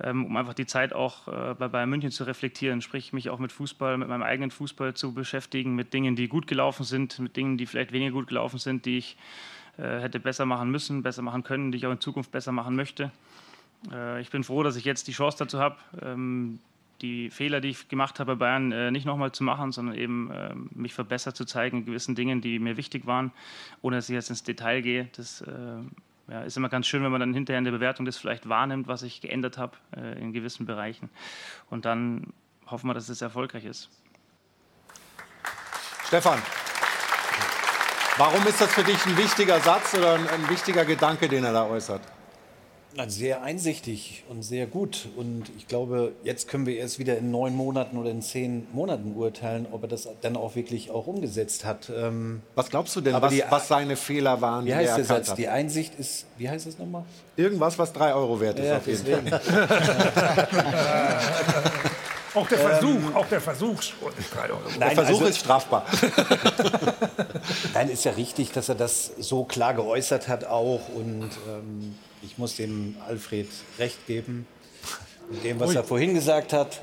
[0.00, 3.52] um einfach die Zeit auch äh, bei Bayern München zu reflektieren, sprich mich auch mit
[3.52, 7.58] Fußball, mit meinem eigenen Fußball zu beschäftigen, mit Dingen, die gut gelaufen sind, mit Dingen,
[7.58, 9.16] die vielleicht weniger gut gelaufen sind, die ich
[9.76, 12.76] äh, hätte besser machen müssen, besser machen können, die ich auch in Zukunft besser machen
[12.76, 13.10] möchte.
[13.92, 16.60] Äh, ich bin froh, dass ich jetzt die Chance dazu habe, ähm,
[17.00, 20.68] die Fehler, die ich gemacht habe bei Bayern, nicht nochmal zu machen, sondern eben ähm,
[20.74, 23.30] mich verbessert zu zeigen in gewissen Dingen, die mir wichtig waren,
[23.82, 25.08] ohne dass ich jetzt ins Detail gehe.
[25.14, 25.44] Das
[26.30, 28.86] ja, ist immer ganz schön, wenn man dann hinterher in der Bewertung das vielleicht wahrnimmt,
[28.86, 31.08] was ich geändert habe äh, in gewissen Bereichen.
[31.70, 32.32] Und dann
[32.66, 33.88] hoffen wir, dass es erfolgreich ist.
[36.06, 36.40] Stefan,
[38.16, 41.52] warum ist das für dich ein wichtiger Satz oder ein, ein wichtiger Gedanke, den er
[41.52, 42.02] da äußert?
[43.06, 45.08] Sehr einsichtig und sehr gut.
[45.16, 49.14] Und ich glaube, jetzt können wir erst wieder in neun Monaten oder in zehn Monaten
[49.14, 51.92] urteilen, ob er das dann auch wirklich auch umgesetzt hat.
[51.94, 54.64] Ähm, was glaubst du denn, was, die, was, seine Fehler waren?
[54.64, 55.30] Wie heißt der Satz?
[55.30, 55.38] Hat?
[55.38, 57.04] Die Einsicht ist, wie heißt es nochmal?
[57.36, 58.66] Irgendwas, was drei Euro wert ist.
[58.66, 59.40] Ja, auf jeden Fall.
[62.34, 63.82] Auch der Versuch, ähm, auch der Versuch.
[64.78, 65.84] Nein, der Versuch also, ist strafbar.
[67.74, 70.88] Nein, ist ja richtig, dass er das so klar geäußert hat auch.
[70.94, 73.48] Und ähm, ich muss dem Alfred
[73.78, 74.46] recht geben,
[75.30, 75.76] mit dem, was Ui.
[75.76, 76.80] er vorhin gesagt hat.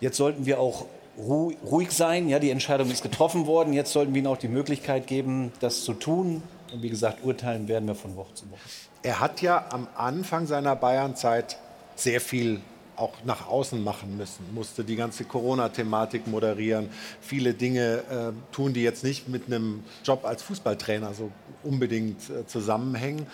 [0.00, 2.28] Jetzt sollten wir auch ruhig sein.
[2.28, 3.72] Ja, die Entscheidung ist getroffen worden.
[3.72, 6.42] Jetzt sollten wir ihm auch die Möglichkeit geben, das zu tun.
[6.72, 8.60] Und wie gesagt, urteilen werden wir von Woche zu Woche.
[9.02, 11.58] Er hat ja am Anfang seiner Bayernzeit
[11.96, 12.60] sehr viel
[12.96, 16.88] auch nach außen machen müssen, musste die ganze Corona-Thematik moderieren,
[17.20, 21.30] viele Dinge äh, tun, die jetzt nicht mit einem Job als Fußballtrainer so
[21.64, 23.26] unbedingt äh, zusammenhängen.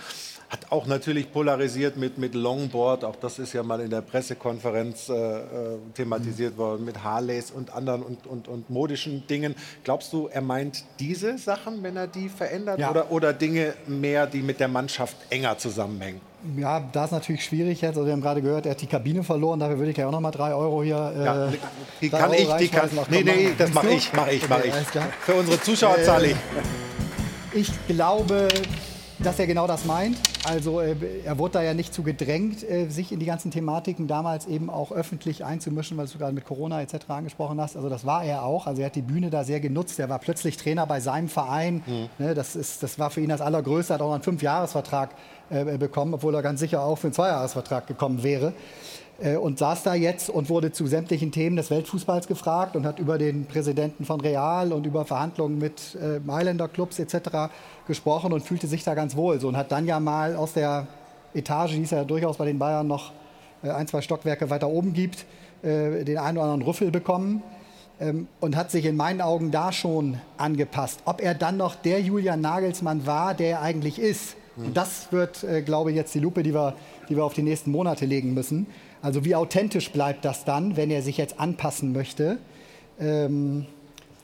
[0.51, 5.11] Hat auch natürlich polarisiert mit, mit Longboard, auch das ist ja mal in der Pressekonferenz
[5.11, 5.43] äh, äh
[5.95, 6.59] thematisiert mhm.
[6.59, 9.55] worden, mit Harleys und anderen und, und, und modischen Dingen.
[9.85, 12.91] Glaubst du, er meint diese Sachen, wenn er die verändert, ja.
[12.91, 16.21] oder, oder Dinge mehr, die mit der Mannschaft enger zusammenhängen?
[16.57, 17.97] Ja, da ist natürlich schwierig jetzt.
[17.97, 19.59] Also wir haben gerade gehört, er hat die Kabine verloren.
[19.59, 21.13] Dafür würde ich ja auch noch mal drei Euro hier.
[21.17, 21.53] Äh, ja,
[22.01, 22.89] die kann ich, die kann.
[23.11, 24.75] Nee, nee, das mache ich, mache ich, mache ich.
[25.21, 26.37] Für unsere Zuschauer zahle ich.
[27.55, 28.49] Ich glaube,
[29.19, 30.17] dass er genau das meint.
[30.45, 30.95] Also äh,
[31.25, 34.71] er wurde da ja nicht zu gedrängt, äh, sich in die ganzen Thematiken damals eben
[34.71, 37.09] auch öffentlich einzumischen, weil du gerade mit Corona etc.
[37.09, 37.77] angesprochen hast.
[37.77, 38.67] Also das war er auch.
[38.67, 39.99] Also er hat die Bühne da sehr genutzt.
[39.99, 41.83] Er war plötzlich Trainer bei seinem Verein.
[41.87, 42.09] Mhm.
[42.19, 43.93] Ne, das, ist, das war für ihn das Allergrößte.
[43.93, 45.11] Er hat auch einen Fünfjahresvertrag
[45.51, 48.53] äh, bekommen, obwohl er ganz sicher auch für einen Zweijahresvertrag gekommen wäre.
[49.21, 52.99] Äh, und saß da jetzt und wurde zu sämtlichen Themen des Weltfußballs gefragt und hat
[52.99, 57.51] über den Präsidenten von Real und über Verhandlungen mit äh, Mailänder Clubs etc.
[57.87, 59.41] gesprochen und fühlte sich da ganz wohl.
[59.41, 60.87] So, und hat dann ja mal aus der
[61.35, 63.13] Etage, die es ja durchaus bei den Bayern noch
[63.63, 65.27] äh, ein, zwei Stockwerke weiter oben gibt,
[65.63, 67.43] äh, den einen oder anderen Rüffel bekommen
[68.01, 71.01] ähm, und hat sich in meinen Augen da schon angepasst.
[71.05, 74.75] Ob er dann noch der Julian Nagelsmann war, der er eigentlich ist, mhm.
[74.75, 76.75] das wird, äh, glaube ich, jetzt die Lupe, die wir,
[77.09, 78.67] die wir auf die nächsten Monate legen müssen.
[79.03, 82.39] Also wie authentisch bleibt das dann, wenn er sich jetzt anpassen möchte?
[82.99, 83.67] Ähm,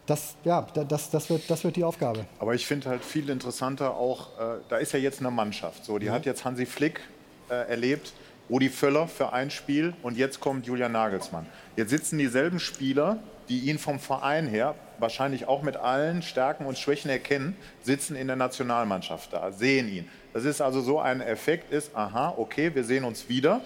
[0.07, 2.27] das, ja, das, das, wird, das wird die Aufgabe.
[2.39, 5.85] Aber ich finde halt viel interessanter auch, äh, da ist ja jetzt eine Mannschaft.
[5.85, 6.13] So, die mhm.
[6.13, 7.01] hat jetzt Hansi Flick
[7.49, 8.13] äh, erlebt,
[8.51, 11.47] Rudi Völler für ein Spiel und jetzt kommt Julian Nagelsmann.
[11.77, 13.19] Jetzt sitzen dieselben Spieler
[13.49, 18.27] die ihn vom Verein her wahrscheinlich auch mit allen Stärken und Schwächen erkennen, sitzen in
[18.27, 20.09] der Nationalmannschaft da, sehen ihn.
[20.33, 23.61] Das ist also so ein Effekt ist, aha, okay, wir sehen uns wieder.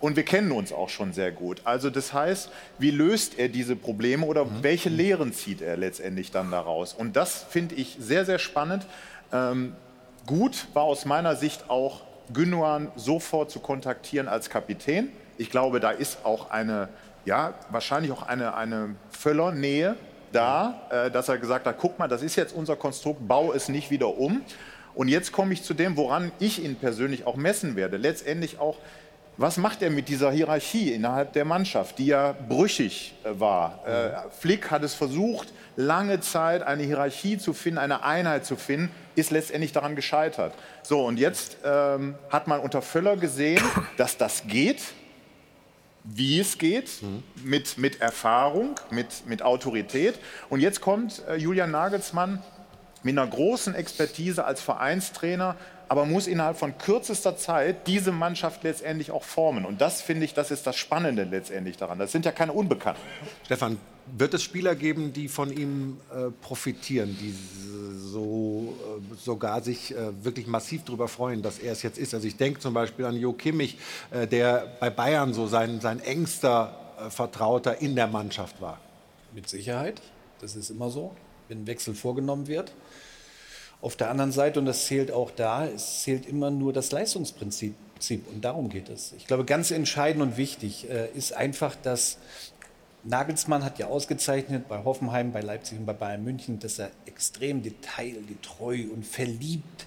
[0.00, 1.62] Und wir kennen uns auch schon sehr gut.
[1.64, 4.62] Also das heißt, wie löst er diese Probleme oder mhm.
[4.62, 6.92] welche Lehren zieht er letztendlich dann daraus?
[6.92, 8.86] Und das finde ich sehr, sehr spannend.
[9.32, 9.74] Ähm,
[10.26, 15.10] gut war aus meiner Sicht auch Gündogan sofort zu kontaktieren als Kapitän.
[15.36, 16.88] Ich glaube, da ist auch eine,
[17.24, 19.96] ja, wahrscheinlich auch eine, eine Völler-Nähe
[20.32, 23.68] da, äh, dass er gesagt hat, guck mal, das ist jetzt unser Konstrukt, bau es
[23.68, 24.42] nicht wieder um.
[24.94, 27.96] Und jetzt komme ich zu dem, woran ich ihn persönlich auch messen werde.
[27.96, 28.78] Letztendlich auch,
[29.36, 33.80] was macht er mit dieser Hierarchie innerhalb der Mannschaft, die ja brüchig äh, war?
[33.86, 38.90] Äh, Flick hat es versucht, lange Zeit eine Hierarchie zu finden, eine Einheit zu finden,
[39.16, 40.54] ist letztendlich daran gescheitert.
[40.82, 43.62] So, und jetzt ähm, hat man unter Völler gesehen,
[43.96, 44.82] dass das geht,
[46.04, 47.22] wie es geht, mhm.
[47.42, 50.18] mit, mit Erfahrung, mit, mit Autorität.
[50.48, 52.42] Und jetzt kommt äh, Julian Nagelsmann
[53.02, 55.56] mit einer großen Expertise als Vereinstrainer,
[55.94, 59.64] aber muss innerhalb von kürzester Zeit diese Mannschaft letztendlich auch formen.
[59.64, 62.00] Und das finde ich, das ist das Spannende letztendlich daran.
[62.00, 63.00] Das sind ja keine Unbekannten.
[63.44, 67.32] Stefan, wird es Spieler geben, die von ihm äh, profitieren, die
[67.96, 72.12] so äh, sogar sich äh, wirklich massiv darüber freuen, dass er es jetzt ist?
[72.12, 73.78] Also ich denke zum Beispiel an Jo Kimmich,
[74.10, 78.80] äh, der bei Bayern so sein, sein engster äh, Vertrauter in der Mannschaft war.
[79.32, 80.02] Mit Sicherheit,
[80.40, 81.14] das ist immer so,
[81.46, 82.72] wenn ein Wechsel vorgenommen wird.
[83.84, 87.74] Auf der anderen Seite, und das zählt auch da, es zählt immer nur das Leistungsprinzip.
[88.32, 89.12] Und darum geht es.
[89.18, 92.16] Ich glaube, ganz entscheidend und wichtig äh, ist einfach, dass
[93.02, 97.62] Nagelsmann hat ja ausgezeichnet bei Hoffenheim, bei Leipzig und bei Bayern München, dass er extrem
[97.62, 99.84] detailgetreu und verliebt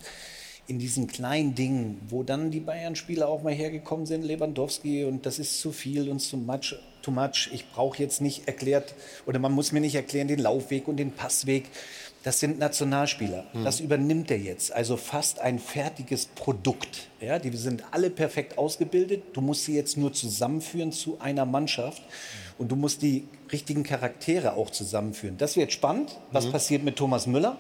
[0.68, 5.40] in diesen kleinen Dingen, wo dann die Bayern-Spieler auch mal hergekommen sind, Lewandowski, und das
[5.40, 6.76] ist zu viel und zu much.
[7.02, 7.50] Too much.
[7.54, 8.94] Ich brauche jetzt nicht erklärt,
[9.26, 11.66] oder man muss mir nicht erklären, den Laufweg und den Passweg.
[12.24, 13.46] Das sind Nationalspieler.
[13.54, 13.64] Mhm.
[13.64, 14.74] Das übernimmt er jetzt.
[14.74, 17.08] Also fast ein fertiges Produkt.
[17.22, 19.24] Ja, die sind alle perfekt ausgebildet.
[19.34, 22.02] Du musst sie jetzt nur zusammenführen zu einer Mannschaft.
[22.58, 25.38] Und du musst die richtigen Charaktere auch zusammenführen.
[25.38, 26.20] Das wird spannend.
[26.32, 26.52] Was mhm.
[26.52, 27.58] passiert mit Thomas Müller?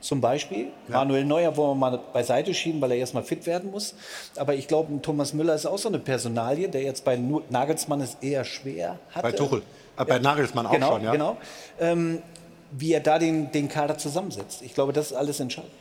[0.00, 0.68] Zum Beispiel.
[0.88, 0.98] Ja.
[0.98, 3.94] Manuel Neuer wollen wir mal beiseite schieben, weil er erstmal fit werden muss.
[4.36, 8.16] Aber ich glaube, Thomas Müller ist auch so eine Personalie, der jetzt bei Nagelsmann es
[8.20, 9.22] eher schwer hat.
[9.22, 9.62] Bei Tuchel.
[9.96, 11.12] Äh, bei Nagelsmann auch genau, schon, ja.
[11.12, 11.36] Genau.
[11.80, 12.22] Ähm,
[12.70, 14.62] wie er da den, den Kader zusammensetzt.
[14.62, 15.72] Ich glaube, das ist alles entscheidend.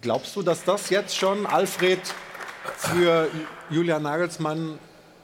[0.00, 2.00] Glaubst du, dass das jetzt schon, Alfred,
[2.76, 3.28] für
[3.70, 4.78] Julian Nagelsmann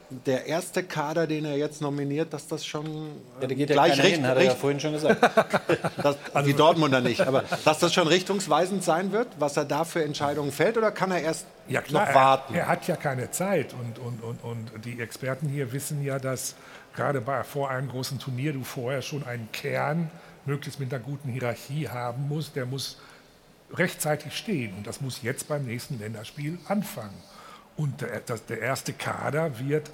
[0.08, 2.86] der erste Kader, den er jetzt nominiert, dass das schon
[3.40, 5.20] ja, der geht ja gleich recht, hin, hat er ja vorhin schon gesagt.
[6.02, 9.84] das, also, die Dortmunder nicht, aber dass das schon richtungsweisend sein wird, was er da
[9.84, 12.54] für Entscheidungen fällt, oder kann er erst ja, klar, noch warten?
[12.54, 16.20] Er, er, hat ja keine Zeit und, und, und, und die Experten hier wissen ja,
[16.20, 16.54] dass
[16.94, 20.10] gerade bei, vor einem großen Turnier du vorher schon einen Kern
[20.46, 22.96] möglichst mit einer guten Hierarchie haben musst, der muss
[23.72, 27.16] rechtzeitig stehen und das muss jetzt beim nächsten Länderspiel anfangen.
[27.76, 29.90] Und der, der erste Kader wird,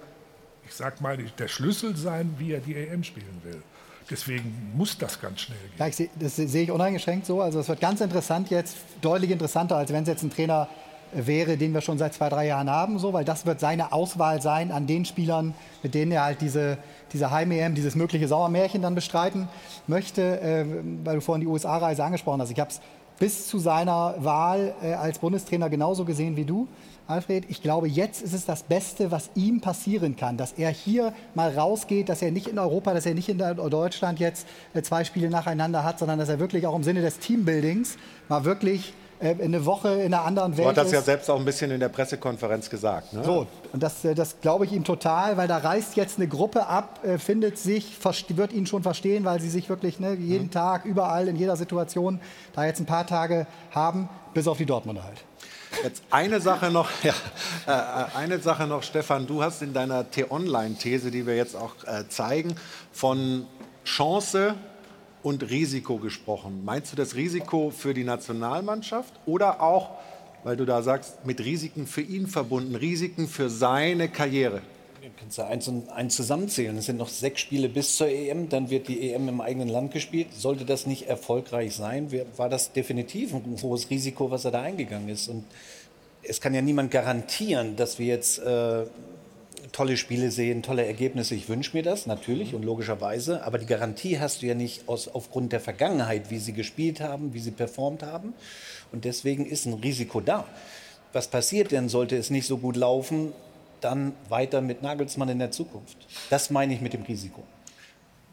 [0.66, 3.62] ich sag mal, der Schlüssel sein, wie er die EM spielen will.
[4.10, 6.08] Deswegen muss das ganz schnell gehen.
[6.20, 7.40] Das sehe ich uneingeschränkt so.
[7.40, 10.68] Also es wird ganz interessant jetzt, deutlich interessanter, als wenn es jetzt ein Trainer
[11.12, 14.40] wäre, den wir schon seit zwei, drei Jahren haben, so, weil das wird seine Auswahl
[14.40, 16.78] sein an den Spielern, mit denen er halt diese,
[17.12, 19.48] diese Heim-EM, dieses mögliche Sauermärchen dann bestreiten
[19.86, 20.64] möchte, äh,
[21.04, 22.50] weil du vorhin die USA-Reise angesprochen hast.
[22.50, 22.80] Ich habe es
[23.18, 26.66] bis zu seiner Wahl äh, als Bundestrainer genauso gesehen wie du.
[27.06, 31.12] Alfred, ich glaube, jetzt ist es das Beste, was ihm passieren kann, dass er hier
[31.34, 35.04] mal rausgeht, dass er nicht in Europa, dass er nicht in Deutschland jetzt äh, zwei
[35.04, 37.96] Spiele nacheinander hat, sondern dass er wirklich auch im Sinne des Teambuildings
[38.28, 40.66] mal wirklich äh, eine Woche in einer anderen Welt.
[40.66, 43.12] Du hast das ja selbst auch ein bisschen in der Pressekonferenz gesagt.
[43.12, 43.22] Ne?
[43.24, 46.66] So, und das, äh, das glaube ich ihm total, weil da reißt jetzt eine Gruppe
[46.66, 47.98] ab, findet sich,
[48.28, 50.50] wird ihn schon verstehen, weil sie sich wirklich ne, jeden mhm.
[50.50, 52.20] Tag, überall, in jeder Situation
[52.54, 55.24] da jetzt ein paar Tage haben, bis auf die Dortmunder halt.
[55.82, 57.14] Jetzt eine Sache noch, ja,
[57.66, 59.26] äh, eine Sache noch, Stefan.
[59.26, 62.54] Du hast in deiner T-Online-These, die wir jetzt auch äh, zeigen,
[62.92, 63.46] von
[63.84, 64.54] Chance
[65.22, 66.64] und Risiko gesprochen.
[66.64, 69.90] Meinst du das Risiko für die Nationalmannschaft oder auch,
[70.44, 74.62] weil du da sagst, mit Risiken für ihn verbunden, Risiken für seine Karriere?
[75.18, 76.76] kannst du eins und eins zusammenzählen.
[76.76, 79.92] Es sind noch sechs Spiele bis zur EM, dann wird die EM im eigenen Land
[79.92, 80.28] gespielt.
[80.32, 85.08] Sollte das nicht erfolgreich sein, war das definitiv ein hohes Risiko, was er da eingegangen
[85.08, 85.28] ist.
[85.28, 85.44] Und
[86.22, 88.84] es kann ja niemand garantieren, dass wir jetzt äh,
[89.72, 91.34] tolle Spiele sehen, tolle Ergebnisse.
[91.34, 95.08] Ich wünsche mir das natürlich und logischerweise, aber die Garantie hast du ja nicht aus,
[95.08, 98.34] aufgrund der Vergangenheit, wie sie gespielt haben, wie sie performt haben.
[98.92, 100.46] Und deswegen ist ein Risiko da.
[101.12, 103.32] Was passiert denn, sollte es nicht so gut laufen?
[103.82, 105.96] dann weiter mit Nagelsmann in der Zukunft.
[106.30, 107.42] Das meine ich mit dem Risiko.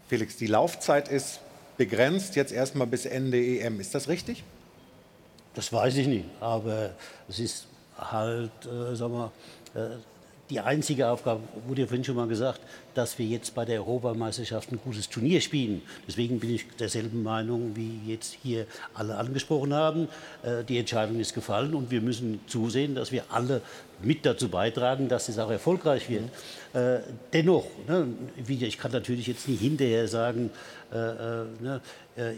[0.08, 1.40] Felix, die Laufzeit ist
[1.76, 3.80] begrenzt, jetzt erstmal bis Ende EM.
[3.80, 4.44] Ist das richtig?
[5.54, 6.90] Das weiß ich nicht, aber
[7.28, 7.66] es ist
[7.98, 9.32] halt, äh, sagen wir,
[9.74, 9.96] äh,
[10.50, 12.60] die einzige Aufgabe, wurde ja vorhin schon mal gesagt,
[12.94, 15.82] dass wir jetzt bei der Europameisterschaft ein gutes Turnier spielen.
[16.06, 20.08] Deswegen bin ich derselben Meinung, wie jetzt hier alle angesprochen haben.
[20.42, 23.62] Äh, die Entscheidung ist gefallen und wir müssen zusehen, dass wir alle
[24.02, 26.24] mit dazu beitragen, dass es auch erfolgreich wird.
[26.72, 27.02] Äh,
[27.32, 28.08] dennoch, ne,
[28.46, 30.50] ich kann natürlich jetzt nicht hinterher sagen,
[30.92, 31.80] äh, ne,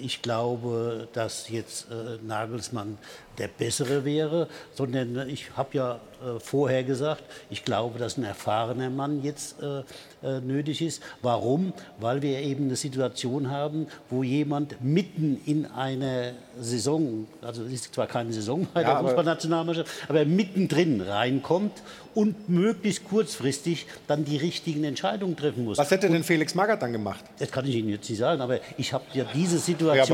[0.01, 1.87] ich glaube, dass jetzt
[2.27, 2.99] Nagelsmann
[3.39, 6.01] der Bessere wäre, sondern ich habe ja
[6.39, 9.57] vorher gesagt, ich glaube, dass ein erfahrener Mann jetzt
[10.23, 11.03] nötig ist.
[11.23, 11.73] Warum?
[11.99, 17.95] Weil wir eben eine Situation haben, wo jemand mitten in einer Saison, also es ist
[17.95, 21.83] zwar keine Saison bei der Fußballnationalmannschaft, aber mittendrin reinkommt
[22.15, 25.79] und möglichst kurzfristig dann die richtigen Entscheidungen treffen muss.
[25.79, 27.25] Was hätte denn Felix Magath dann gemacht?
[27.39, 30.05] Das kann ich Ihnen jetzt nicht sagen, aber ich habe ja diese Situation, ja,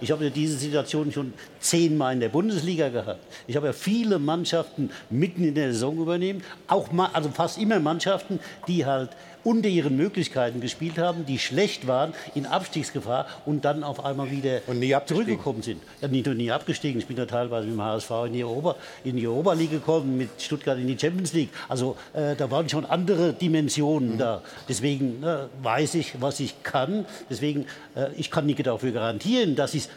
[0.00, 3.20] ich habe ja diese Situation schon zehnmal in der Bundesliga gehabt.
[3.46, 8.40] Ich habe ja viele Mannschaften mitten in der Saison übernehmen, auch also fast immer Mannschaften,
[8.68, 9.10] die halt
[9.46, 14.60] unter ihren Möglichkeiten gespielt haben, die schlecht waren, in Abstiegsgefahr und dann auf einmal wieder
[15.06, 15.80] zurückgekommen sind.
[16.00, 17.00] Ja, nie, nie abgestiegen.
[17.00, 18.74] Ich bin ja teilweise mit dem HSV in die, Europa,
[19.04, 21.50] in die Oberliga gekommen, mit Stuttgart in die Champions League.
[21.68, 24.18] Also äh, da waren schon andere Dimensionen mhm.
[24.18, 24.42] da.
[24.68, 27.06] Deswegen äh, weiß ich, was ich kann.
[27.30, 29.90] Deswegen, äh, ich kann nicht dafür garantieren, dass ich es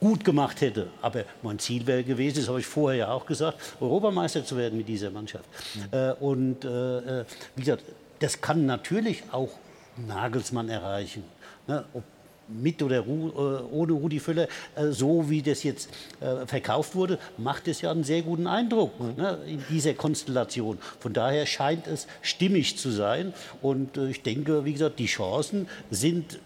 [0.00, 0.88] gut gemacht hätte.
[1.00, 4.76] Aber mein Ziel wäre gewesen, das habe ich vorher ja auch gesagt, Europameister zu werden
[4.76, 5.44] mit dieser Mannschaft.
[5.74, 5.96] Mhm.
[5.96, 7.24] Äh, und äh, äh,
[7.54, 7.84] wie gesagt,
[8.18, 9.50] das kann natürlich auch
[9.96, 11.24] Nagelsmann erreichen.
[11.66, 11.84] Ne?
[11.94, 12.02] Ob
[12.48, 15.88] mit oder Ru, äh, ohne Rudi Völler, äh, so wie das jetzt
[16.20, 19.14] äh, verkauft wurde, macht es ja einen sehr guten Eindruck mhm.
[19.16, 20.78] ne, in dieser Konstellation.
[21.00, 23.34] Von daher scheint es stimmig zu sein.
[23.62, 26.38] Und ich denke, wie gesagt, die Chancen sind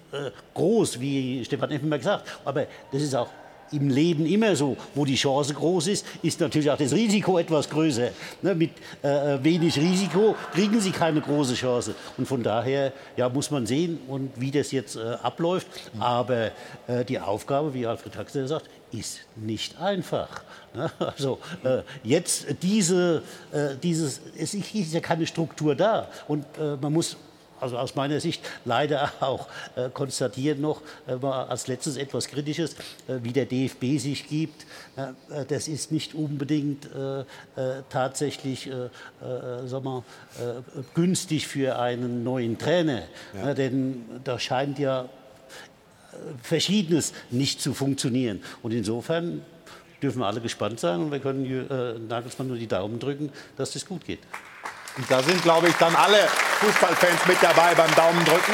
[0.55, 2.29] groß, wie Stefan Effenberg gesagt.
[2.45, 3.29] Aber das ist auch
[3.73, 4.77] im Leben immer so.
[4.95, 8.11] Wo die Chance groß ist, ist natürlich auch das Risiko etwas größer.
[8.43, 8.71] Ne, mit
[9.03, 11.95] äh, wenig Risiko kriegen Sie keine große Chance.
[12.17, 15.67] Und von daher ja, muss man sehen, und wie das jetzt äh, abläuft.
[15.99, 16.51] Aber
[16.87, 20.43] äh, die Aufgabe, wie Alfred Haxler sagt, ist nicht einfach.
[20.75, 20.91] Ne?
[20.99, 23.23] Also äh, jetzt diese,
[23.53, 27.17] äh, dieses, es ist ja keine Struktur da und äh, man muss
[27.61, 32.75] also aus meiner Sicht leider auch äh, konstatieren noch äh, als letztes etwas Kritisches,
[33.09, 34.67] äh, wie der DFB sich gibt.
[34.97, 37.25] Äh, äh, das ist nicht unbedingt äh,
[37.89, 38.71] tatsächlich
[39.67, 40.03] sag mal,
[40.95, 43.03] günstig für einen neuen Trainer,
[43.35, 43.55] ja.
[43.55, 45.09] denn da scheint ja
[46.43, 48.43] Verschiedenes nicht zu funktionieren.
[48.63, 49.43] Und insofern
[50.03, 53.87] dürfen wir alle gespannt sein und wir können Nagelsmann nur die Daumen drücken, dass das
[53.87, 54.21] gut geht.
[54.97, 56.29] Und da sind, glaube ich, dann alle
[56.61, 58.53] Fußballfans mit dabei beim Daumen drücken.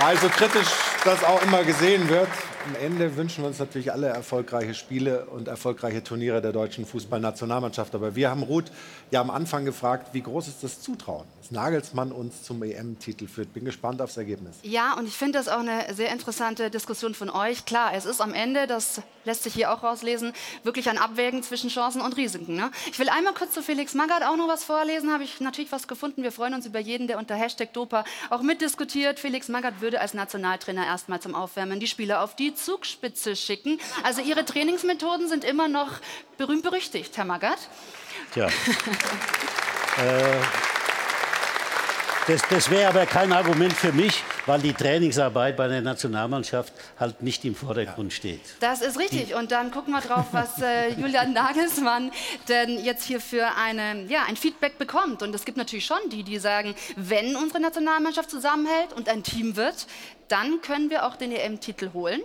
[0.00, 0.68] Weil so kritisch
[1.04, 2.28] das auch immer gesehen wird,
[2.66, 7.94] am Ende wünschen wir uns natürlich alle erfolgreiche Spiele und erfolgreiche Turniere der deutschen Fußballnationalmannschaft.
[7.94, 8.72] Aber wir haben Ruth
[9.10, 13.52] ja am Anfang gefragt, wie groß ist das Zutrauen, dass Nagelsmann uns zum EM-Titel führt.
[13.52, 14.56] Bin gespannt aufs Ergebnis.
[14.62, 17.66] Ja, und ich finde das auch eine sehr interessante Diskussion von euch.
[17.66, 20.32] Klar, es ist am Ende, das lässt sich hier auch rauslesen,
[20.62, 22.54] wirklich ein Abwägen zwischen Chancen und Risiken.
[22.54, 22.70] Ne?
[22.90, 25.12] Ich will einmal kurz zu Felix Magath auch noch was vorlesen.
[25.12, 26.22] Habe ich natürlich was gefunden.
[26.22, 29.18] Wir freuen uns über jeden, der unter Hashtag Dopa auch mitdiskutiert.
[29.18, 33.78] Felix Magath würde als Nationaltrainer erstmal zum Aufwärmen die Spieler auf die Zugspitze schicken.
[34.02, 35.90] Also Ihre Trainingsmethoden sind immer noch
[36.36, 37.68] berühmt berüchtigt, Herr Magath.
[38.32, 38.46] Tja.
[39.98, 40.40] äh,
[42.26, 47.22] das, das wäre aber kein Argument für mich, weil die Trainingsarbeit bei der Nationalmannschaft halt
[47.22, 48.40] nicht im Vordergrund steht.
[48.60, 49.34] Das ist richtig.
[49.34, 52.10] Und dann gucken wir drauf, was äh, Julian Nagelsmann
[52.48, 55.22] denn jetzt hier für eine, ja, ein Feedback bekommt.
[55.22, 59.56] Und es gibt natürlich schon die, die sagen, wenn unsere Nationalmannschaft zusammenhält und ein Team
[59.56, 59.86] wird,
[60.28, 62.20] dann können wir auch den EM-Titel holen.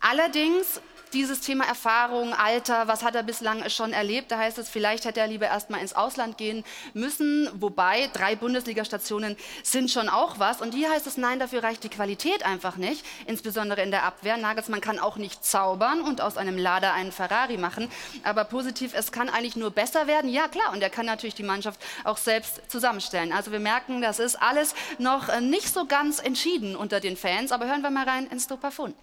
[0.00, 0.80] Allerdings
[1.12, 4.30] dieses Thema Erfahrung, Alter, was hat er bislang schon erlebt?
[4.30, 6.64] Da heißt es, vielleicht hätte er lieber erst mal ins Ausland gehen
[6.94, 7.48] müssen.
[7.54, 10.60] Wobei, drei Bundesliga-Stationen sind schon auch was.
[10.60, 13.04] Und hier heißt es, nein, dafür reicht die Qualität einfach nicht.
[13.26, 14.36] Insbesondere in der Abwehr.
[14.36, 17.88] Nagelsmann kann auch nicht zaubern und aus einem Lader einen Ferrari machen.
[18.24, 20.30] Aber positiv, es kann eigentlich nur besser werden.
[20.30, 20.72] Ja, klar.
[20.72, 23.32] Und er kann natürlich die Mannschaft auch selbst zusammenstellen.
[23.32, 27.52] Also wir merken, das ist alles noch nicht so ganz entschieden unter den Fans.
[27.52, 28.94] Aber hören wir mal rein ins Dopafon.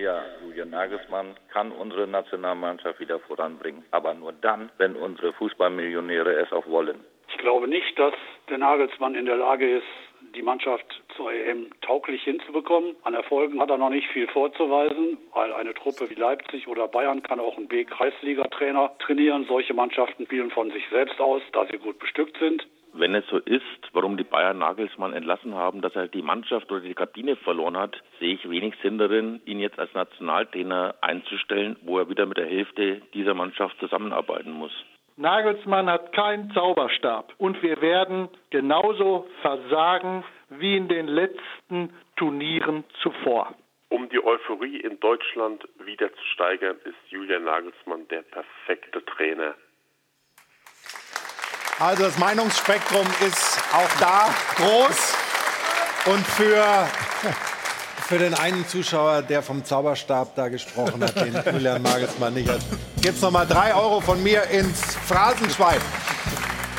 [0.00, 3.84] Ja, Julian Nagelsmann kann unsere Nationalmannschaft wieder voranbringen.
[3.90, 7.04] Aber nur dann, wenn unsere Fußballmillionäre es auch wollen.
[7.28, 8.14] Ich glaube nicht, dass
[8.48, 9.86] der Nagelsmann in der Lage ist,
[10.34, 10.86] die Mannschaft
[11.16, 12.96] zur EM tauglich hinzubekommen.
[13.02, 17.22] An Erfolgen hat er noch nicht viel vorzuweisen, weil eine Truppe wie Leipzig oder Bayern
[17.22, 19.44] kann auch einen B-Kreisliga-Trainer trainieren.
[19.48, 22.66] Solche Mannschaften spielen von sich selbst aus, da sie gut bestückt sind.
[22.92, 23.62] Wenn es so ist,
[23.92, 27.96] warum die Bayern Nagelsmann entlassen haben, dass er die Mannschaft oder die Kabine verloren hat,
[28.18, 32.46] sehe ich wenig Sinn darin, ihn jetzt als Nationaltrainer einzustellen, wo er wieder mit der
[32.46, 34.72] Hälfte dieser Mannschaft zusammenarbeiten muss.
[35.16, 43.54] Nagelsmann hat keinen Zauberstab und wir werden genauso versagen wie in den letzten Turnieren zuvor.
[43.90, 49.54] Um die Euphorie in Deutschland wieder zu steigern, ist Julian Nagelsmann der perfekte Trainer.
[51.80, 54.96] Also das Meinungsspektrum ist auch da groß.
[56.14, 56.86] Und für,
[58.10, 62.58] Für den einen Zuschauer, der vom Zauberstab da gesprochen hat, den Julian Nagelsmann nicht hat.
[63.00, 65.80] gibt es nochmal drei Euro von mir ins Phrasenschwein.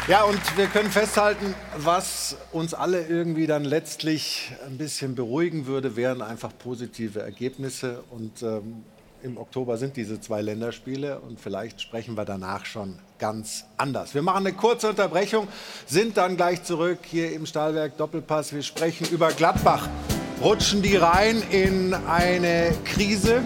[0.10, 5.95] Ja, und wir können festhalten, was uns alle irgendwie dann letztlich ein bisschen beruhigen würde,
[5.95, 8.03] wären einfach positive Ergebnisse.
[8.10, 8.84] Und ähm,
[9.23, 14.14] im Oktober sind diese zwei Länderspiele und vielleicht sprechen wir danach schon ganz anders.
[14.14, 15.48] Wir machen eine kurze Unterbrechung,
[15.85, 18.53] sind dann gleich zurück hier im Stahlwerk Doppelpass.
[18.53, 19.88] Wir sprechen über Gladbach.
[20.41, 23.41] Rutschen die rein in eine Krise?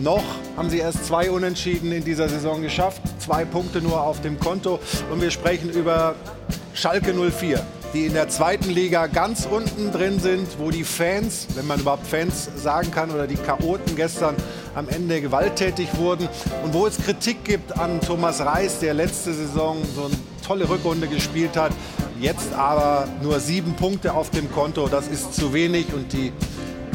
[0.00, 0.24] Noch
[0.56, 4.78] haben sie erst zwei Unentschieden in dieser Saison geschafft, zwei Punkte nur auf dem Konto.
[5.10, 6.14] Und wir sprechen über
[6.74, 7.64] Schalke 04,
[7.94, 12.06] die in der zweiten Liga ganz unten drin sind, wo die Fans, wenn man überhaupt
[12.06, 14.34] Fans sagen kann, oder die Chaoten gestern
[14.74, 16.28] am Ende gewalttätig wurden
[16.64, 20.14] und wo es Kritik gibt an Thomas Reis, der letzte Saison so eine
[20.46, 21.72] tolle Rückrunde gespielt hat,
[22.20, 24.88] jetzt aber nur sieben Punkte auf dem Konto.
[24.88, 26.32] Das ist zu wenig und die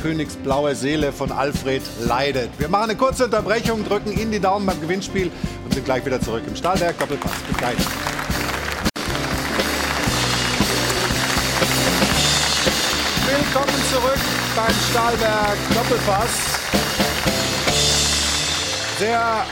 [0.02, 2.49] königsblaue Seele von Alfred leidet.
[2.57, 5.32] Wir machen eine kurze Unterbrechung, drücken Ihnen die Daumen beim Gewinnspiel
[5.64, 6.99] und sind gleich wieder zurück im Stahlwerk.
[6.99, 7.32] Doppelpass.
[7.48, 7.78] Bis gleich.
[13.94, 14.20] Zurück
[14.56, 16.30] beim Stahlwerk Doppelpass.
[18.98, 19.45] Sehr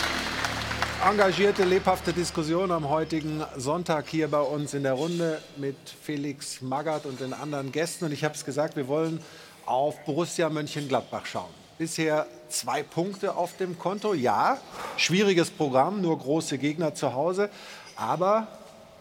[1.08, 7.06] engagierte, lebhafte Diskussion am heutigen Sonntag hier bei uns in der Runde mit Felix Magath
[7.06, 8.06] und den anderen Gästen.
[8.06, 9.22] Und ich habe es gesagt, wir wollen
[9.68, 11.54] auf Borussia Mönchengladbach schauen.
[11.78, 14.16] Bisher zwei Punkte auf dem Konto.
[14.16, 14.58] Ja,
[14.98, 17.52] schwieriges Programm, nur große Gegner zu Hause.
[17.96, 18.48] Aber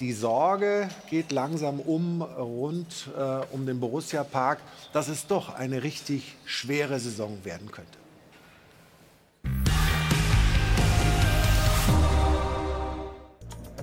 [0.01, 4.59] die Sorge geht langsam um rund äh, um den Borussia Park,
[4.93, 7.99] dass es doch eine richtig schwere Saison werden könnte.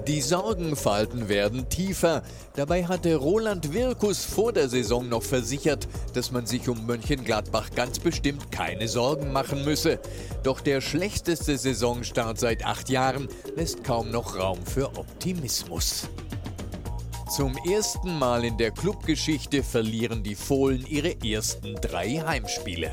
[0.08, 2.24] Die Sorgenfalten werden tiefer.
[2.56, 8.00] Dabei hatte Roland Wirkus vor der Saison noch versichert, dass man sich um Mönchengladbach ganz
[8.00, 10.00] bestimmt keine Sorgen machen müsse.
[10.44, 13.28] Doch der schlechteste Saisonstart seit acht Jahren
[13.58, 16.08] lässt kaum noch Raum für Optimismus.
[17.30, 22.92] Zum ersten Mal in der Clubgeschichte verlieren die Fohlen ihre ersten drei Heimspiele.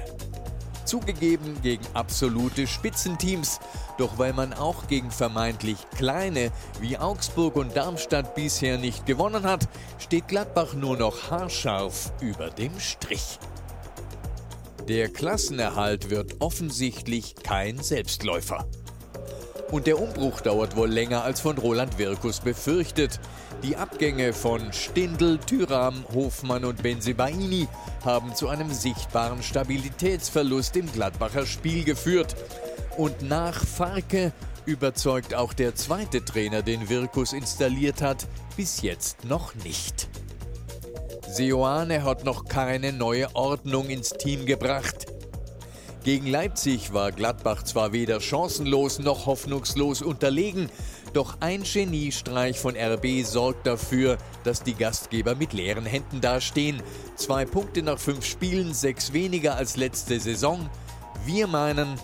[0.95, 3.59] Zugegeben gegen absolute Spitzenteams.
[3.99, 9.69] Doch weil man auch gegen vermeintlich kleine wie Augsburg und Darmstadt bisher nicht gewonnen hat,
[9.99, 13.41] steht Gladbach nur noch haarscharf über dem Strich.
[14.87, 18.65] Der Klassenerhalt wird offensichtlich kein Selbstläufer.
[19.71, 23.19] Und der Umbruch dauert wohl länger als von Roland Wirkus befürchtet.
[23.63, 27.67] Die Abgänge von Stindl, Tyram, Hofmann und Benzebaini
[28.05, 32.37] haben zu einem sichtbaren Stabilitätsverlust im Gladbacher Spiel geführt.
[32.97, 34.33] Und nach Farke
[34.67, 38.27] überzeugt auch der zweite Trainer, den Wirkus installiert hat,
[38.57, 40.09] bis jetzt noch nicht.
[41.27, 45.07] Seoane hat noch keine neue Ordnung ins Team gebracht.
[46.05, 50.69] Gegen Leipzig war Gladbach zwar weder chancenlos noch hoffnungslos unterlegen,
[51.15, 56.83] doch ein Geniestreich von RB sorgt dafür, dass die Gastgeber mit leeren Händen dastehen.
[57.17, 60.69] Zwei Punkte nach fünf Spielen, sechs weniger als letzte Saison.
[61.25, 61.99] Wir meinen,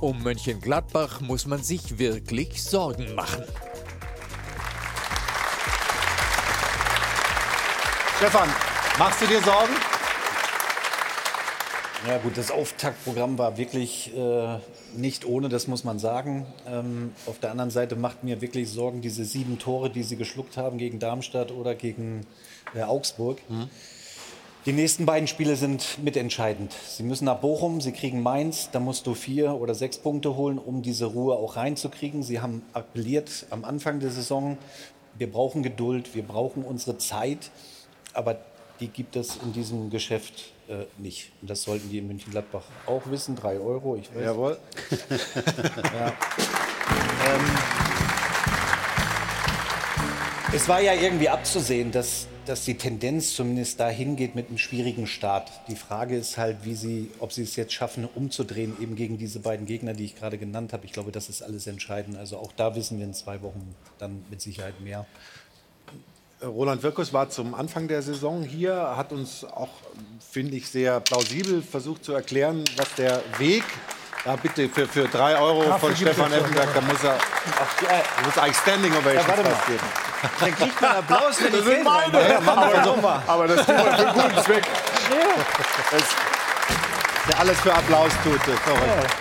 [0.00, 3.44] um Mönchengladbach muss man sich wirklich Sorgen machen.
[8.16, 8.48] Stefan,
[8.98, 9.74] machst du dir Sorgen?
[12.04, 14.58] Ja gut, das Auftaktprogramm war wirklich äh,
[14.94, 16.46] nicht ohne, das muss man sagen.
[16.68, 20.56] Ähm, auf der anderen Seite macht mir wirklich Sorgen diese sieben Tore, die sie geschluckt
[20.56, 22.26] haben gegen Darmstadt oder gegen
[22.74, 23.40] äh, Augsburg.
[24.66, 26.72] Die nächsten beiden Spiele sind mitentscheidend.
[26.72, 30.58] Sie müssen nach Bochum, sie kriegen Mainz, da musst du vier oder sechs Punkte holen,
[30.58, 32.22] um diese Ruhe auch reinzukriegen.
[32.22, 34.58] Sie haben appelliert am Anfang der Saison,
[35.18, 37.50] wir brauchen Geduld, wir brauchen unsere Zeit,
[38.12, 38.38] aber
[38.80, 41.32] die gibt es in diesem Geschäft äh, nicht.
[41.40, 43.36] Und das sollten die in München-Gladbach auch wissen.
[43.36, 44.24] Drei Euro, ich weiß.
[44.24, 44.58] Jawohl.
[45.94, 46.08] ja.
[47.26, 47.40] ähm,
[50.52, 55.06] es war ja irgendwie abzusehen, dass, dass die Tendenz zumindest dahin geht mit einem schwierigen
[55.06, 55.50] Start.
[55.68, 59.40] Die Frage ist halt, wie sie, ob sie es jetzt schaffen, umzudrehen, eben gegen diese
[59.40, 60.86] beiden Gegner, die ich gerade genannt habe.
[60.86, 62.16] Ich glaube, das ist alles entscheidend.
[62.16, 65.06] Also auch da wissen wir in zwei Wochen dann mit Sicherheit mehr.
[66.42, 69.68] Roland Wirkus war zum Anfang der Saison hier, hat uns auch,
[70.30, 73.64] finde ich, sehr plausibel versucht zu erklären, was der Weg
[74.26, 76.32] ja, bitte, für, für drei Euro Ach, von Stefan.
[76.32, 77.14] Effenberg, da muss er
[78.24, 79.56] muss eigentlich Standing Ovation Ja, warte mal.
[79.66, 79.80] geben.
[80.40, 82.28] Dann kriegt man Applaus, wenn Das ich sind meine.
[82.28, 84.64] Ja, Aber- aber das tut man für guten Zweck.
[85.92, 86.02] Das,
[87.28, 88.40] der alles für Applaus tut.
[88.42, 89.14] korrekt.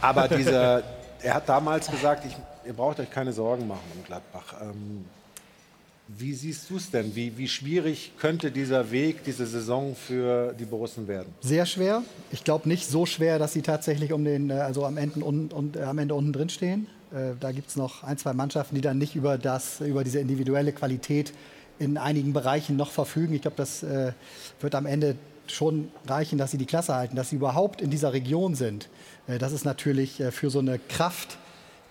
[0.00, 0.82] Aber dieser,
[1.26, 4.54] er hat damals gesagt, ich, ihr braucht euch keine Sorgen machen um Gladbach.
[4.62, 5.04] Ähm,
[6.06, 7.16] wie siehst du es denn?
[7.16, 11.34] Wie, wie schwierig könnte dieser Weg, diese Saison für die Borussen werden?
[11.40, 12.02] Sehr schwer.
[12.30, 15.48] Ich glaube nicht so schwer, dass sie tatsächlich um den, äh, also am Ende, un,
[15.48, 16.86] und, äh, am Ende unten drin stehen.
[17.10, 20.20] Äh, da gibt es noch ein, zwei Mannschaften, die dann nicht über, das, über diese
[20.20, 21.32] individuelle Qualität
[21.80, 23.34] in einigen Bereichen noch verfügen.
[23.34, 24.12] Ich glaube, das äh,
[24.60, 25.16] wird am Ende
[25.48, 28.88] schon reichen, dass sie die Klasse halten, dass sie überhaupt in dieser Region sind.
[29.26, 31.38] Äh, das ist natürlich äh, für so eine Kraft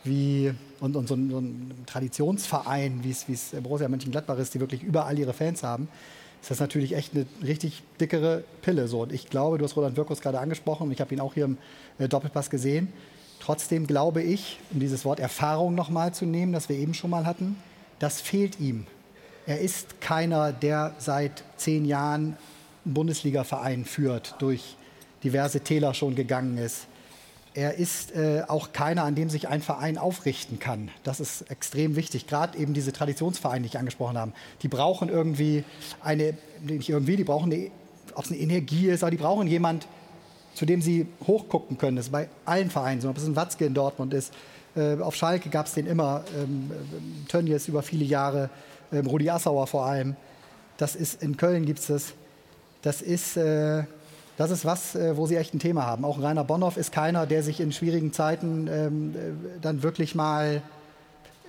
[0.03, 4.59] wie und, und so, ein, so ein Traditionsverein, wie es es Borussia Mönchengladbach ist, die
[4.59, 5.87] wirklich überall ihre Fans haben,
[6.41, 8.87] ist das natürlich echt eine richtig dickere Pille.
[8.87, 9.01] So.
[9.01, 11.57] Und ich glaube, du hast Roland Wirkus gerade angesprochen ich habe ihn auch hier im
[11.97, 12.91] äh, Doppelpass gesehen.
[13.39, 17.25] Trotzdem glaube ich, um dieses Wort Erfahrung nochmal zu nehmen, das wir eben schon mal
[17.25, 17.57] hatten,
[17.99, 18.87] das fehlt ihm.
[19.47, 22.37] Er ist keiner, der seit zehn Jahren
[22.85, 24.75] einen Bundesliga-Verein führt, durch
[25.23, 26.87] diverse Täler schon gegangen ist.
[27.57, 30.91] Er ist äh, auch keiner, an dem sich ein Verein aufrichten kann.
[31.03, 32.27] Das ist extrem wichtig.
[32.27, 35.63] Gerade eben diese Traditionsvereine, die ich angesprochen habe, die brauchen irgendwie
[36.01, 37.71] eine, nicht irgendwie, die brauchen
[38.13, 39.87] ob es eine Energie ist, aber die brauchen jemand,
[40.53, 41.95] zu dem sie hochgucken können.
[41.95, 43.09] Das ist bei allen Vereinen so.
[43.09, 44.33] Ob es ein Watzke in Dortmund ist.
[44.75, 46.25] Äh, auf Schalke gab es den immer.
[46.35, 48.49] Ähm, ähm, Tönnies über viele Jahre.
[48.91, 50.17] Ähm, Rudi Assauer vor allem.
[50.75, 52.13] Das ist, in Köln gibt es das.
[52.81, 53.83] Das ist, äh,
[54.37, 56.03] das ist was, äh, wo sie echt ein Thema haben.
[56.05, 60.61] Auch Rainer Bonhoff ist keiner, der sich in schwierigen Zeiten ähm, äh, dann wirklich mal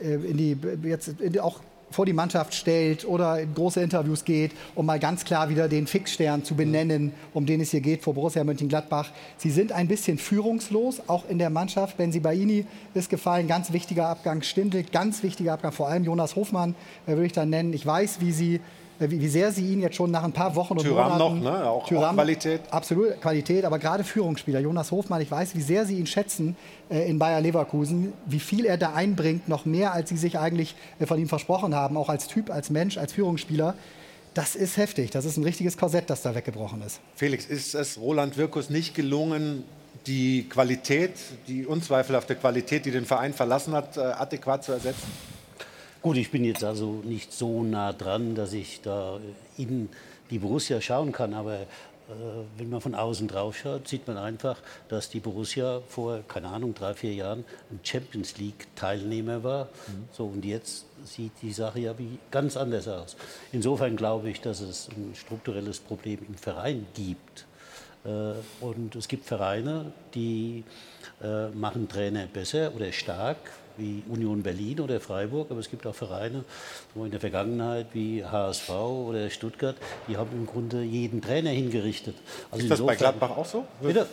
[0.01, 1.61] äh, in die, jetzt in die, auch
[1.91, 5.87] vor die Mannschaft stellt oder in große Interviews geht, um mal ganz klar wieder den
[5.87, 9.11] Fixstern zu benennen, um den es hier geht vor Borussia Mönchengladbach.
[9.37, 11.97] Sie sind ein bisschen führungslos, auch in der Mannschaft.
[11.97, 14.43] Benzi Baini ist gefallen, ganz wichtiger Abgang.
[14.43, 15.73] Stindl, ganz wichtiger Abgang.
[15.73, 16.75] Vor allem Jonas Hofmann
[17.07, 17.73] äh, würde ich dann nennen.
[17.73, 18.61] Ich weiß, wie sie
[18.99, 21.43] wie, wie sehr sie ihn jetzt schon nach ein paar Wochen und Thuram Monaten...
[21.43, 21.65] noch, ne?
[21.69, 22.61] Auch- auch Thuram, Qualität.
[22.71, 24.61] Absolut Qualität, aber gerade Führungsspieler.
[24.61, 26.57] Jonas Hofmann, ich weiß, wie sehr sie ihn schätzen
[26.91, 30.75] äh, in Bayer Leverkusen, wie viel er da einbringt, noch mehr, als sie sich eigentlich
[30.99, 33.75] äh, von ihm versprochen haben, auch als Typ, als Mensch, als Führungsspieler.
[34.35, 35.11] Das ist heftig.
[35.11, 37.01] Das ist ein richtiges Korsett, das da weggebrochen ist.
[37.15, 39.65] Felix, ist es Roland Wirkus nicht gelungen,
[40.07, 41.13] die Qualität,
[41.49, 45.11] die unzweifelhafte Qualität, die den Verein verlassen hat, äh, adäquat zu ersetzen?
[46.03, 49.19] Gut, ich bin jetzt also nicht so nah dran, dass ich da
[49.57, 49.89] in
[50.31, 51.67] die Borussia schauen kann, aber äh,
[52.59, 54.59] wenn man von außen drauf schaut, sieht man einfach,
[54.89, 59.69] dass die Borussia vor, keine Ahnung, drei, vier Jahren ein Champions League-Teilnehmer war.
[60.13, 63.17] So, und jetzt sieht die Sache ja wie ganz anders aus.
[63.51, 67.47] Insofern glaube ich, dass es ein strukturelles Problem im Verein gibt.
[68.05, 70.63] Äh, Und es gibt Vereine, die
[71.23, 73.39] äh, machen Trainer besser oder stark,
[73.79, 75.51] wie Union Berlin oder Freiburg.
[75.51, 76.45] Aber es gibt auch Vereine
[76.95, 79.77] so in der Vergangenheit wie HSV oder Stuttgart,
[80.09, 82.15] die haben im Grunde jeden Trainer hingerichtet.
[82.51, 83.65] Also ist das bei Gladbach auch so?
[83.81, 84.07] Bitte?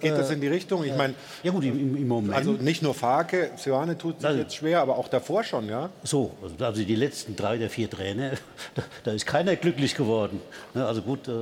[0.00, 0.84] Geht das in die Richtung?
[0.84, 2.34] Ich meine, ja gut, im, im Moment.
[2.34, 5.90] also nicht nur Farke, Sioane tut sich Also- jetzt schwer, aber auch davor schon, ja?
[6.02, 8.32] So, also- die letzten drei oder vier Trainer,
[8.74, 10.40] da, da ist keiner glücklich geworden.
[10.74, 11.32] Ne, Also gut, äh,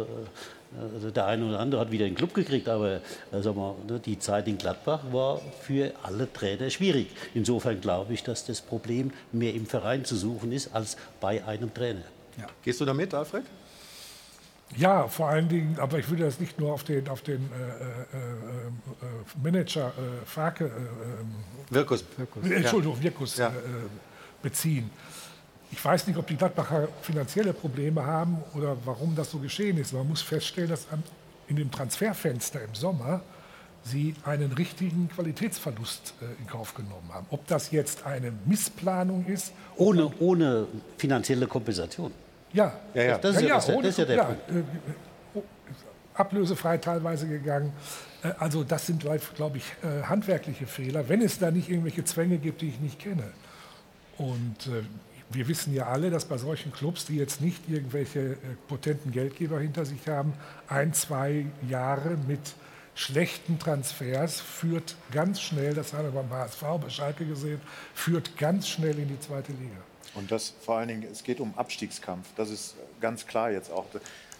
[0.95, 3.01] also der eine oder andere hat wieder einen Club gekriegt, aber äh,
[3.41, 7.09] sag mal, ne, die Zeit in Gladbach war für alle Trainer schwierig.
[7.35, 11.73] Insofern glaube ich, dass das Problem mehr im Verein zu suchen ist als bei einem
[11.75, 12.03] Trainer.
[12.63, 13.45] Gehst du damit, Alfred?
[14.77, 18.17] Ja, vor allen Dingen, aber ich würde das nicht nur auf den, auf den äh,
[18.17, 21.35] äh, äh, Manager äh, Farke, äh, ähm,
[21.69, 22.05] Wirkus.
[22.43, 23.49] äh, Entschuldigung, Wirkus Ja.
[23.49, 23.53] äh,
[24.43, 24.89] beziehen.
[25.73, 29.93] Ich weiß nicht, ob die Gladbacher finanzielle Probleme haben oder warum das so geschehen ist.
[29.93, 30.87] Man muss feststellen, dass
[31.49, 33.23] in dem Transferfenster im Sommer
[33.83, 37.27] sie einen richtigen Qualitätsverlust äh, in Kauf genommen haben.
[37.31, 40.69] Ob das jetzt eine Missplanung ist, Ohne, ohne
[40.99, 42.13] finanzielle Kompensation.
[42.53, 43.19] ja, Ja, ja.
[43.19, 44.51] Das ist ja- das ist ja- ohne- das ist ja der Punkt.
[44.51, 44.63] äh,
[45.35, 45.43] oh,
[46.15, 47.73] ablösefrei teilweise gegangen.
[48.23, 52.39] Äh, Also das sind, glaube ich, äh, handwerkliche Fehler, wenn es da nicht irgendwelche Zwänge
[52.39, 53.25] gibt, die ich nicht kenne.
[54.17, 54.83] Und äh,
[55.35, 58.37] wir wissen ja alle, dass bei solchen Clubs, die jetzt nicht irgendwelche äh,
[58.69, 60.33] potenten Geldgeber hinter sich haben,
[60.69, 62.41] ein, zwei Jahre mit
[62.95, 67.61] schlechten Transfers führt ganz schnell, das haben wir beim HSV, bei Schalke gesehen,
[67.95, 69.77] führt ganz schnell in die zweite Liga.
[70.15, 72.29] Und das vor allen Dingen, es geht um Abstiegskampf.
[72.37, 73.87] Das ist ganz klar jetzt auch.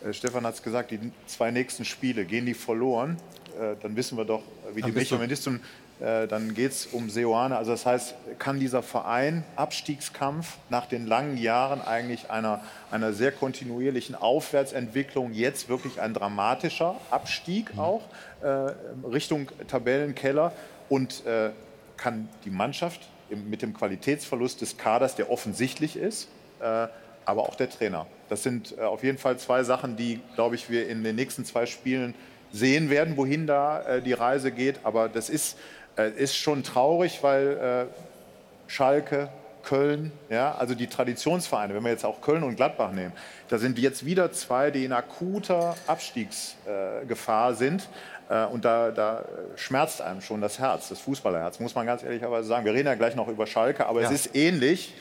[0.05, 3.17] Äh, Stefan hat es gesagt, die zwei nächsten Spiele, gehen die verloren,
[3.59, 4.43] äh, dann wissen wir doch,
[4.75, 5.61] wie Dann die Mechanismen
[6.03, 7.57] dann geht es um Seoane.
[7.57, 12.61] Also das heißt, kann dieser Verein Abstiegskampf nach den langen Jahren eigentlich einer,
[12.91, 18.03] einer sehr kontinuierlichen Aufwärtsentwicklung jetzt wirklich ein dramatischer Abstieg auch
[18.43, 18.73] äh,
[19.07, 20.53] Richtung Tabellenkeller
[20.89, 21.51] und äh,
[21.97, 23.01] kann die Mannschaft
[23.31, 26.29] mit dem Qualitätsverlust des Kaders, der offensichtlich ist,
[26.61, 26.89] äh,
[27.25, 28.07] aber auch der Trainer.
[28.29, 31.45] Das sind äh, auf jeden Fall zwei Sachen, die, glaube ich, wir in den nächsten
[31.45, 32.15] zwei Spielen
[32.53, 34.81] sehen werden, wohin da äh, die Reise geht.
[34.85, 35.59] Aber das ist, äh,
[35.97, 37.89] ist schon traurig, weil
[38.67, 39.29] Schalke,
[39.63, 43.13] Köln, ja, also die Traditionsvereine, wenn wir jetzt auch Köln und Gladbach nehmen,
[43.49, 47.89] da sind jetzt wieder zwei, die in akuter Abstiegsgefahr sind.
[48.51, 49.25] Und da, da,
[49.57, 52.65] schmerzt einem schon das Herz, das Fußballerherz, muss man ganz ehrlicherweise sagen.
[52.65, 54.07] Wir reden ja gleich noch über Schalke, aber ja.
[54.11, 54.95] es ist ähnlich.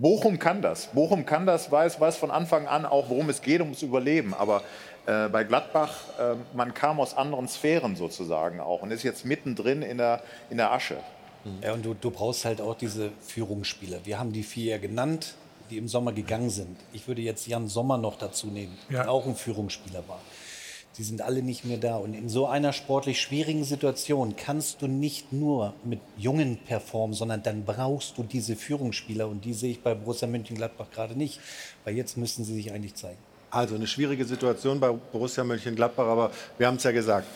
[0.00, 0.86] Bochum kann das.
[0.88, 4.34] Bochum kann das, weiß, weiß von Anfang an auch, worum es geht, ums Überleben.
[4.34, 4.62] Aber
[5.06, 9.82] äh, bei Gladbach, äh, man kam aus anderen Sphären sozusagen auch und ist jetzt mittendrin
[9.82, 10.96] in der, in der Asche.
[11.62, 14.00] Ja, und du, du brauchst halt auch diese Führungsspieler.
[14.04, 15.34] Wir haben die vier genannt,
[15.70, 16.76] die im Sommer gegangen sind.
[16.92, 19.02] Ich würde jetzt Jan Sommer noch dazu nehmen, ja.
[19.02, 20.20] der auch ein Führungsspieler war.
[20.98, 21.96] Die sind alle nicht mehr da.
[21.96, 27.42] Und in so einer sportlich schwierigen Situation kannst du nicht nur mit Jungen performen, sondern
[27.42, 29.28] dann brauchst du diese Führungsspieler.
[29.28, 31.40] Und die sehe ich bei Borussia Mönchengladbach gerade nicht,
[31.84, 33.18] weil jetzt müssen sie sich eigentlich zeigen.
[33.50, 37.26] Also eine schwierige Situation bei Borussia Mönchengladbach, aber wir haben es ja gesagt.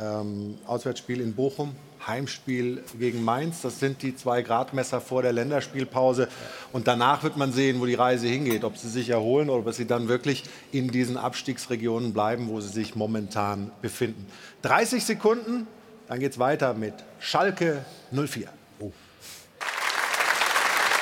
[0.00, 1.74] Ähm, Auswärtsspiel in Bochum,
[2.06, 3.62] Heimspiel gegen Mainz.
[3.62, 6.28] Das sind die zwei Gradmesser vor der Länderspielpause.
[6.72, 9.74] Und danach wird man sehen, wo die Reise hingeht, ob sie sich erholen oder ob
[9.74, 14.26] sie dann wirklich in diesen Abstiegsregionen bleiben, wo sie sich momentan befinden.
[14.62, 15.66] 30 Sekunden,
[16.06, 18.48] dann geht es weiter mit Schalke 04.
[18.78, 18.92] Oh.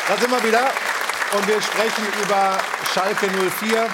[0.09, 0.71] Da sind wir wieder
[1.37, 2.59] und wir sprechen über
[2.93, 3.89] Schalke 04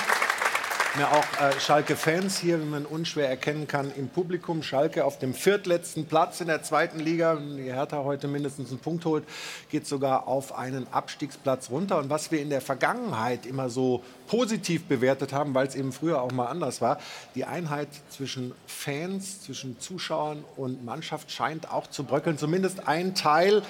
[0.99, 4.63] ja auch äh, Schalke-Fans hier, wie man unschwer erkennen kann, im Publikum.
[4.63, 7.37] Schalke auf dem viertletzten Platz in der zweiten Liga.
[7.37, 9.25] Die Hertha heute mindestens einen Punkt holt,
[9.71, 11.99] geht sogar auf einen Abstiegsplatz runter.
[11.99, 16.21] Und was wir in der Vergangenheit immer so positiv bewertet haben, weil es eben früher
[16.21, 16.99] auch mal anders war,
[17.35, 22.37] die Einheit zwischen Fans, zwischen Zuschauern und Mannschaft scheint auch zu bröckeln.
[22.37, 23.63] Zumindest ein Teil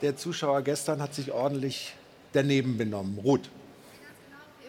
[0.00, 1.94] der Zuschauer gestern hat sich ordentlich
[2.32, 3.18] daneben benommen.
[3.18, 3.50] Ruth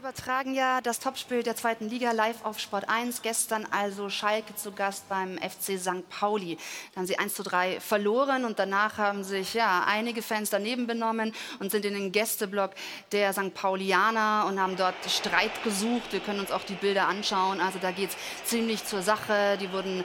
[0.02, 3.22] übertragen ja das Topspiel der zweiten Liga live auf Sport 1.
[3.22, 6.10] Gestern also Schalke zu Gast beim FC St.
[6.10, 6.58] Pauli.
[6.92, 10.88] Da haben sie 1 zu 3 verloren und danach haben sich ja einige Fans daneben
[10.88, 12.72] benommen und sind in den Gästeblock
[13.12, 13.54] der St.
[13.54, 16.12] Paulianer und haben dort Streit gesucht.
[16.12, 17.62] Wir können uns auch die Bilder anschauen.
[17.62, 19.60] Also da geht es ziemlich zur Sache.
[19.62, 20.04] Die wurden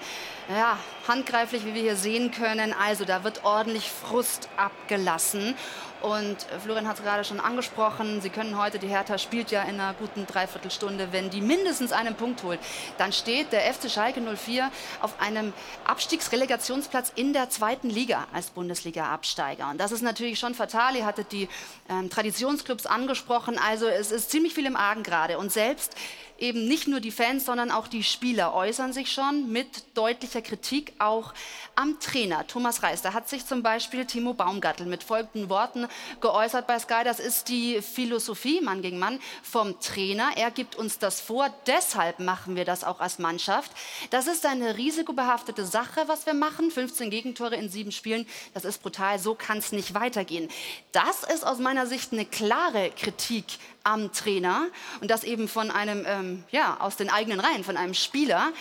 [0.51, 0.79] ja,
[1.09, 2.75] handgreiflich, wie wir hier sehen können.
[2.75, 5.57] Also da wird ordentlich Frust abgelassen.
[6.03, 9.81] Und Florian hat es gerade schon angesprochen, Sie können heute, die Hertha spielt ja in
[9.81, 12.61] einer guten Dreiviertelstunde, wenn die mindestens einen Punkt holt,
[12.99, 14.71] dann steht der FC Schalke 04
[15.01, 15.53] auf einem
[15.85, 19.71] Abstiegsrelegationsplatz in der zweiten Liga als Bundesliga-Absteiger.
[19.71, 20.97] Und das ist natürlich schon fatal.
[20.97, 21.49] Ihr hattet die
[21.89, 23.59] ähm, Traditionsclubs angesprochen.
[23.59, 25.39] Also es ist ziemlich viel im Argen gerade.
[25.39, 25.95] Und selbst
[26.39, 30.93] eben nicht nur die Fans, sondern auch die Spieler äußern sich schon mit deutlicher Kritik
[30.99, 31.33] auch
[31.75, 32.47] am Trainer.
[32.47, 35.87] Thomas Reis, da hat sich zum Beispiel Timo Baumgartel mit folgenden Worten
[36.21, 37.03] geäußert bei Sky.
[37.05, 40.31] Das ist die Philosophie, Mann gegen Mann, vom Trainer.
[40.37, 43.71] Er gibt uns das vor, deshalb machen wir das auch als Mannschaft.
[44.11, 46.71] Das ist eine risikobehaftete Sache, was wir machen.
[46.71, 49.19] 15 Gegentore in sieben Spielen, das ist brutal.
[49.19, 50.49] So kann es nicht weitergehen.
[50.93, 53.45] Das ist aus meiner Sicht eine klare Kritik
[53.87, 54.67] am Trainer
[55.01, 58.53] und das eben von einem, ähm, ja, aus den eigenen Reihen, von einem Spieler.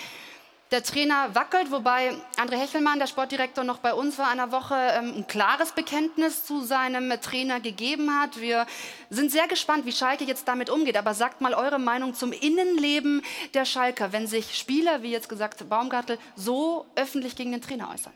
[0.71, 5.13] Der Trainer wackelt, wobei André Hechelmann, der Sportdirektor, noch bei uns vor einer Woche ähm,
[5.17, 8.39] ein klares Bekenntnis zu seinem Trainer gegeben hat.
[8.39, 8.65] Wir
[9.09, 10.97] sind sehr gespannt, wie Schalke jetzt damit umgeht.
[10.97, 13.21] Aber sagt mal eure Meinung zum Innenleben
[13.53, 18.13] der Schalker, wenn sich Spieler, wie jetzt gesagt Baumgartel, so öffentlich gegen den Trainer äußern.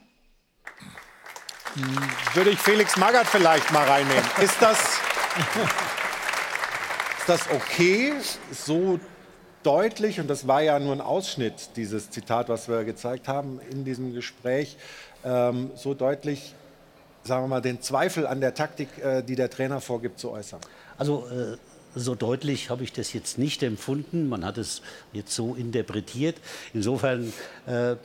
[1.76, 4.26] Hm, würde ich Felix Magath vielleicht mal reinnehmen.
[4.42, 5.00] Ist das
[7.30, 8.14] das okay,
[8.52, 9.00] so
[9.62, 13.86] deutlich, und das war ja nur ein Ausschnitt, dieses Zitat, was wir gezeigt haben in
[13.86, 14.78] diesem Gespräch,
[15.24, 16.56] ähm, so deutlich,
[17.24, 20.60] sagen wir mal, den Zweifel an der Taktik, äh, die der Trainer vorgibt, zu äußern?
[20.98, 21.58] Also äh,
[21.94, 24.28] so deutlich habe ich das jetzt nicht empfunden.
[24.28, 24.82] Man hat es
[25.14, 26.38] jetzt so interpretiert.
[26.74, 27.32] Insofern
[27.68, 27.98] äh, äh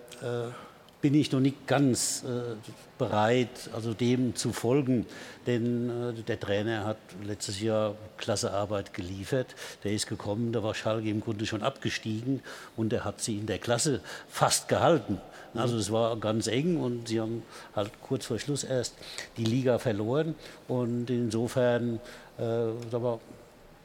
[1.04, 2.54] bin ich noch nicht ganz äh,
[2.96, 5.04] bereit, also dem zu folgen.
[5.46, 9.54] Denn äh, der Trainer hat letztes Jahr klasse Arbeit geliefert.
[9.84, 12.40] Der ist gekommen, da war Schalke im Grunde schon abgestiegen
[12.74, 14.00] und er hat sie in der Klasse
[14.30, 15.20] fast gehalten.
[15.52, 17.42] Also es war ganz eng und sie haben
[17.76, 18.94] halt kurz vor Schluss erst
[19.36, 20.34] die Liga verloren.
[20.68, 22.00] Und insofern
[22.38, 22.42] äh,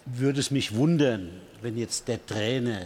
[0.05, 1.31] würde es mich wundern,
[1.61, 2.83] wenn jetzt der Trainer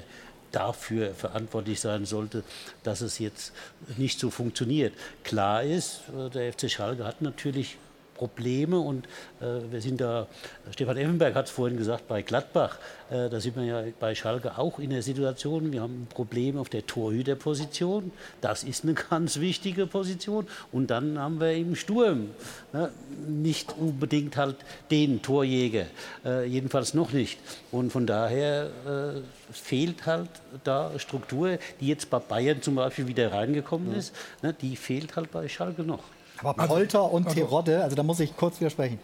[0.53, 2.43] dafür verantwortlich sein sollte,
[2.83, 3.51] dass es jetzt
[3.97, 4.93] nicht so funktioniert.
[5.23, 7.77] Klar ist, äh, der FC Schalke hat natürlich
[8.13, 9.05] Probleme und
[9.41, 10.27] äh, wir sind da,
[10.71, 12.77] Stefan Effenberg hat es vorhin gesagt, bei Gladbach,
[13.09, 16.57] äh, da sind wir ja bei Schalke auch in der Situation, wir haben ein Problem
[16.57, 18.11] auf der Torhüterposition,
[18.41, 22.29] das ist eine ganz wichtige Position und dann haben wir im Sturm
[22.71, 22.91] ne,
[23.27, 24.57] nicht unbedingt halt
[24.91, 25.85] den Torjäger,
[26.25, 27.39] äh, jedenfalls noch nicht
[27.71, 30.29] und von daher äh, fehlt halt
[30.63, 33.97] da Struktur, die jetzt bei Bayern zum Beispiel wieder reingekommen Ja.
[33.97, 36.03] ist, ne, die fehlt halt bei Schalke noch.
[36.43, 38.99] Aber Polter und Terodde, also da muss ich kurz widersprechen.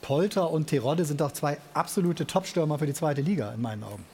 [0.00, 4.04] Polter und Terodde sind doch zwei absolute Topstürmer für die zweite Liga in meinen Augen.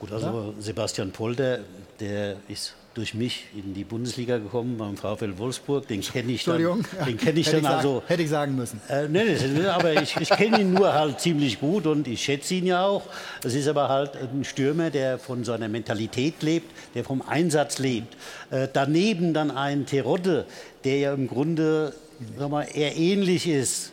[0.00, 1.60] Gut, also Sebastian Polter,
[2.00, 5.88] der ist durch mich in die Bundesliga gekommen beim VfL Wolfsburg.
[5.88, 6.58] Den kenne ich dann.
[7.06, 8.02] Den kenne ich Hätte dann also.
[8.06, 8.80] Hätte ich sagen müssen.
[8.88, 12.54] Äh, nee, nee, aber ich, ich kenne ihn nur halt ziemlich gut und ich schätze
[12.54, 13.02] ihn ja auch.
[13.42, 18.16] Es ist aber halt ein Stürmer, der von seiner Mentalität lebt, der vom Einsatz lebt.
[18.50, 20.46] Äh, daneben dann ein Terodde,
[20.84, 21.94] der ja im Grunde
[22.38, 23.92] sag mal, eher ähnlich ist.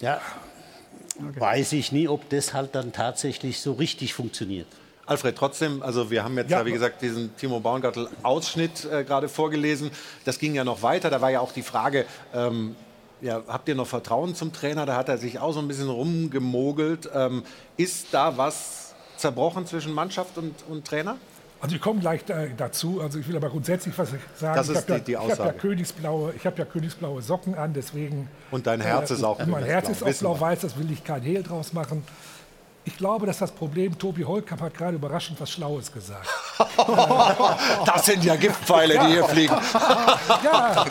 [0.00, 0.20] Ja,
[1.18, 4.66] weiß ich nie, ob das halt dann tatsächlich so richtig funktioniert.
[5.08, 6.66] Alfred, trotzdem, also wir haben jetzt ja, Ja.
[6.66, 9.90] wie gesagt, diesen Timo Baumgartel-Ausschnitt äh, gerade vorgelesen.
[10.24, 11.08] Das ging ja noch weiter.
[11.10, 12.04] Da war ja auch die Frage,
[12.34, 12.76] ähm,
[13.20, 14.86] ja, habt ihr noch Vertrauen zum Trainer?
[14.86, 17.08] Da hat er sich auch so ein bisschen rumgemogelt.
[17.14, 17.42] Ähm,
[17.76, 21.16] ist da was zerbrochen zwischen Mannschaft und, und Trainer?
[21.60, 23.00] Also ich komme gleich da, dazu.
[23.00, 24.54] Also ich will aber grundsätzlich was sagen.
[24.54, 25.58] Das ich ist ja, die- die Ich habe ja Aussage.
[25.58, 28.28] königsblaue, ich habe ja königsblaue Socken an, deswegen.
[28.52, 30.60] Und dein Herz ist auch Mein Herz ist auch blau-weiß.
[30.60, 32.04] Das will ich kein Hehl draus machen.
[32.88, 36.26] Ich glaube, dass das Problem, Tobi Holkamp hat gerade überraschend was Schlaues gesagt.
[37.84, 39.54] Das sind ja Giftpfeile, die hier fliegen.
[40.44, 40.86] ja.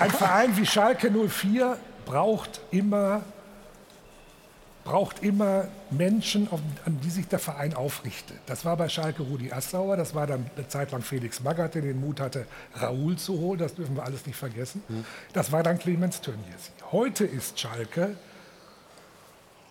[0.00, 3.22] Ein Verein wie Schalke 04 braucht immer,
[4.82, 6.48] braucht immer Menschen,
[6.84, 8.38] an die sich der Verein aufrichtet.
[8.46, 11.82] Das war bei Schalke Rudi Assauer, das war dann eine Zeit lang Felix Magath, der
[11.82, 14.82] den Mut hatte, Raoul zu holen, das dürfen wir alles nicht vergessen.
[15.32, 16.72] Das war dann Clemens Tönnies.
[16.90, 18.16] Heute ist Schalke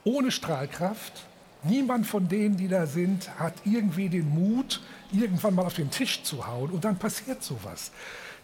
[0.07, 1.25] ohne Strahlkraft.
[1.63, 4.81] Niemand von denen, die da sind, hat irgendwie den Mut,
[5.11, 7.91] irgendwann mal auf den Tisch zu hauen und dann passiert sowas.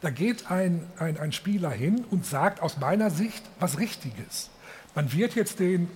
[0.02, 4.50] Da geht ein, ein, ein Spieler hin und sagt aus meiner Sicht was Richtiges.
[4.96, 5.90] Man wird jetzt den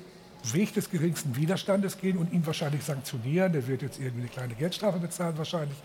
[0.54, 3.52] Weg des geringsten Widerstandes gehen und ihn wahrscheinlich sanktionieren.
[3.52, 5.78] Der wird jetzt irgendwie eine kleine Geldstrafe bezahlen wahrscheinlich.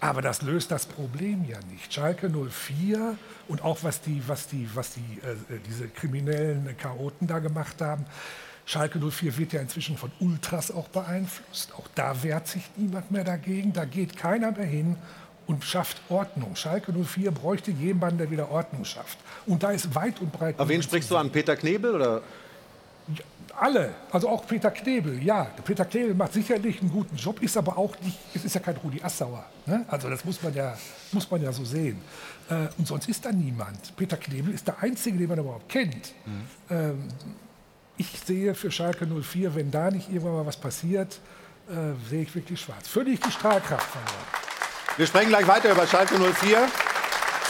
[0.00, 1.92] Aber das löst das Problem ja nicht.
[1.92, 3.18] Schalke 04
[3.48, 8.06] und auch was die, was die, was die, äh, diese kriminellen Chaoten da gemacht haben.
[8.70, 11.72] Schalke 04 wird ja inzwischen von Ultras auch beeinflusst.
[11.76, 13.72] Auch da wehrt sich niemand mehr dagegen.
[13.72, 14.94] Da geht keiner mehr hin
[15.48, 16.54] und schafft Ordnung.
[16.54, 19.18] Schalke 04 bräuchte jemanden, der wieder Ordnung schafft.
[19.44, 20.56] Und da ist weit und breit.
[20.56, 21.30] Auf wen sprichst du an?
[21.30, 22.22] Peter Knebel oder?
[23.58, 25.50] Alle, also auch Peter Knebel, ja.
[25.64, 28.76] Peter Knebel macht sicherlich einen guten Job, ist aber auch nicht, es ist ja kein
[28.76, 29.44] Rudi Assauer.
[29.66, 29.84] Ne?
[29.88, 30.78] Also das muss man ja,
[31.10, 32.00] muss man ja so sehen.
[32.48, 33.96] Äh, und sonst ist da niemand.
[33.96, 36.14] Peter Knebel ist der Einzige, den man überhaupt kennt.
[36.70, 37.08] Ähm,
[38.00, 41.20] ich sehe für Schalke 04, wenn da nicht irgendwann mal was passiert,
[41.68, 42.88] äh, sehe ich wirklich schwarz.
[42.88, 44.24] Völlig die Strahlkraft verloren.
[44.96, 46.66] Wir sprechen gleich weiter über Schalke 04.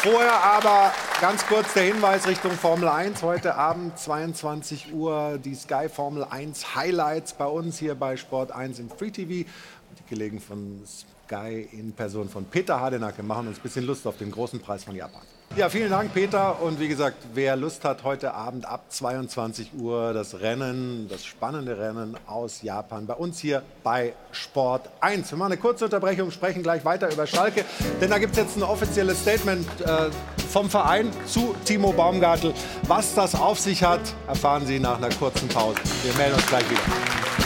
[0.02, 3.22] Vorher aber ganz kurz der Hinweis Richtung Formel 1.
[3.22, 8.81] Heute Abend 22 Uhr die Sky Formel 1 Highlights bei uns hier bei Sport 1
[8.81, 9.28] im Free TV.
[9.28, 14.16] Die gelegen von Sky in Person von Peter Hardenacke machen uns ein bisschen Lust auf
[14.16, 15.22] den großen Preis von Japan.
[15.56, 16.62] Ja, vielen Dank, Peter.
[16.62, 21.77] Und wie gesagt, wer Lust hat, heute Abend ab 22 Uhr das Rennen, das spannende
[21.77, 25.28] Rennen aus Japan bei uns hier bei Sport 1.
[25.32, 27.64] Wir machen eine kurze Unterbrechung, sprechen gleich weiter über Schalke,
[28.01, 30.10] denn da gibt es jetzt ein offizielles Statement äh,
[30.48, 32.55] vom Verein zu Timo Baumgartel.
[32.86, 35.81] Was das auf sich hat, erfahren Sie nach einer kurzen Pause.
[36.05, 37.39] Wir melden uns gleich wieder.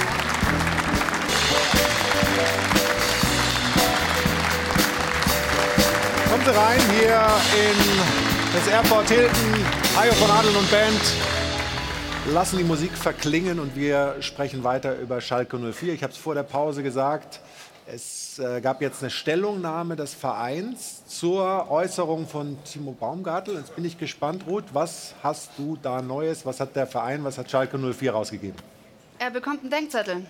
[6.44, 7.16] Sie rein hier
[7.56, 9.34] in das Airport Hilton.
[9.96, 11.00] Hajo von Adel und Band
[12.34, 15.94] lassen die Musik verklingen und wir sprechen weiter über Schalke 04.
[15.94, 17.40] Ich habe es vor der Pause gesagt.
[17.86, 23.54] Es äh, gab jetzt eine Stellungnahme des Vereins zur Äußerung von Timo Baumgartel.
[23.54, 26.44] Jetzt bin ich gespannt, Ruth, was hast du da Neues?
[26.44, 28.56] Was hat der Verein, was hat Schalke 04 rausgegeben?
[29.18, 30.26] Er bekommt einen Denkzettel.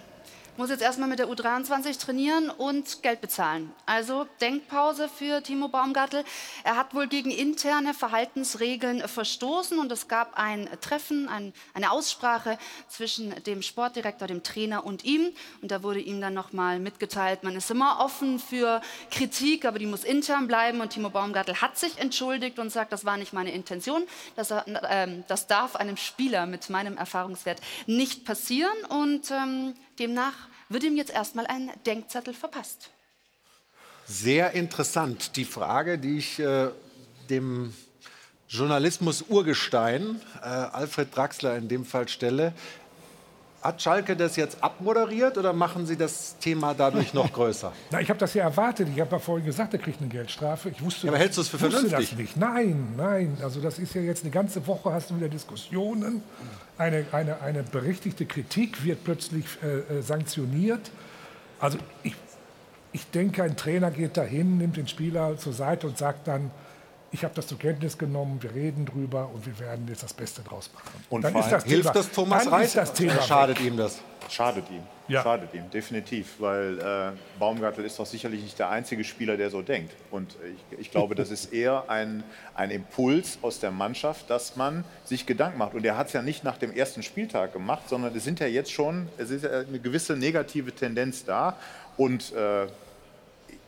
[0.56, 3.72] Muss jetzt erstmal mit der U23 trainieren und Geld bezahlen.
[3.86, 6.22] Also Denkpause für Timo Baumgartel.
[6.62, 12.56] Er hat wohl gegen interne Verhaltensregeln verstoßen und es gab ein Treffen, ein, eine Aussprache
[12.86, 15.32] zwischen dem Sportdirektor, dem Trainer und ihm.
[15.60, 19.86] Und da wurde ihm dann nochmal mitgeteilt, man ist immer offen für Kritik, aber die
[19.86, 20.80] muss intern bleiben.
[20.80, 24.04] Und Timo Baumgartel hat sich entschuldigt und sagt, das war nicht meine Intention.
[24.36, 28.84] Das, äh, ähm, das darf einem Spieler mit meinem Erfahrungswert nicht passieren.
[28.88, 30.34] Und ähm, demnach
[30.68, 32.90] wird ihm jetzt erstmal ein Denkzettel verpasst.
[34.06, 35.36] Sehr interessant.
[35.36, 36.68] Die Frage, die ich äh,
[37.30, 37.72] dem
[38.48, 42.52] Journalismus-Urgestein, äh, Alfred Draxler in dem Fall stelle.
[43.64, 47.72] Hat Schalke das jetzt abmoderiert oder machen Sie das Thema dadurch noch größer?
[47.90, 48.88] Na, ich habe das ja erwartet.
[48.94, 50.68] Ich habe ja vorhin gesagt, er kriegt eine Geldstrafe.
[50.68, 52.10] Ich wusste, Ja, aber hältst du es für vernünftig?
[52.10, 52.36] Das nicht.
[52.36, 53.38] Nein, nein.
[53.42, 56.22] Also das ist ja jetzt eine ganze Woche, hast du wieder Diskussionen.
[56.76, 60.90] Eine, eine, eine berechtigte Kritik wird plötzlich äh, äh, sanktioniert.
[61.58, 62.14] Also ich,
[62.92, 66.50] ich denke, ein Trainer geht dahin, nimmt den Spieler zur Seite und sagt dann,
[67.14, 70.42] ich habe das zur Kenntnis genommen, wir reden drüber und wir werden jetzt das Beste
[70.42, 71.04] draus machen.
[71.08, 73.60] Und dann ist das Thema, dann ist das Thema weg.
[73.60, 74.00] ihm das?
[74.28, 74.82] Schadet ihm.
[75.06, 75.22] Ja.
[75.22, 76.34] Schadet ihm, definitiv.
[76.40, 79.92] Weil äh, Baumgartel ist doch sicherlich nicht der einzige Spieler, der so denkt.
[80.10, 80.34] Und
[80.72, 82.24] ich, ich glaube, das ist eher ein,
[82.56, 85.74] ein Impuls aus der Mannschaft, dass man sich Gedanken macht.
[85.74, 88.48] Und er hat es ja nicht nach dem ersten Spieltag gemacht, sondern es sind ja
[88.48, 91.58] jetzt schon, es ist ja eine gewisse negative Tendenz da.
[91.96, 92.66] Und äh,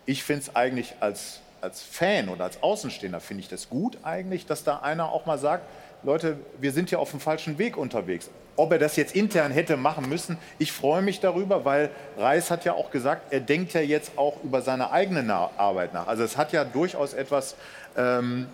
[0.05, 4.47] ich finde es eigentlich als, als Fan oder als Außenstehender finde ich das gut eigentlich,
[4.47, 5.65] dass da einer auch mal sagt,
[6.03, 8.31] Leute, wir sind ja auf dem falschen Weg unterwegs.
[8.57, 12.65] Ob er das jetzt intern hätte machen müssen, ich freue mich darüber, weil Reis hat
[12.65, 16.07] ja auch gesagt, er denkt ja jetzt auch über seine eigene Arbeit nach.
[16.07, 17.57] Also es hat ja durchaus etwas,
[17.97, 18.47] ähm,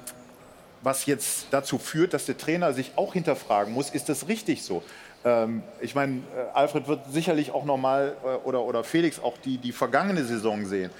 [0.82, 4.82] was jetzt dazu führt, dass der Trainer sich auch hinterfragen muss, ist das richtig so?
[5.24, 9.58] Ähm, ich meine, äh, Alfred wird sicherlich auch nochmal äh, oder, oder Felix auch die,
[9.58, 10.90] die vergangene Saison sehen.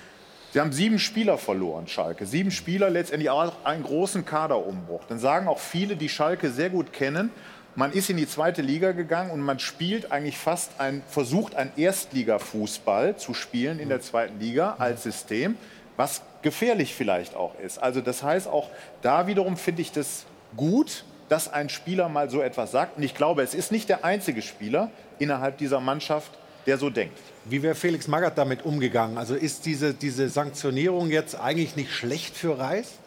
[0.52, 2.26] Sie haben sieben Spieler verloren, Schalke.
[2.26, 5.00] Sieben Spieler, letztendlich auch einen großen Kaderumbruch.
[5.08, 7.30] Dann sagen auch viele, die Schalke sehr gut kennen,
[7.74, 11.72] man ist in die zweite Liga gegangen und man spielt eigentlich fast ein, versucht ein
[11.74, 15.56] Erstliga-Fußball zu spielen in der zweiten Liga als System,
[15.96, 17.78] was gefährlich vielleicht auch ist.
[17.78, 18.68] Also das heißt auch
[19.00, 22.98] da wiederum finde ich das gut, dass ein Spieler mal so etwas sagt.
[22.98, 26.30] Und ich glaube, es ist nicht der einzige Spieler innerhalb dieser Mannschaft,
[26.66, 27.18] der so denkt.
[27.44, 29.18] Wie wäre Felix Magath damit umgegangen?
[29.18, 32.98] Also ist diese, diese Sanktionierung jetzt eigentlich nicht schlecht für Reis?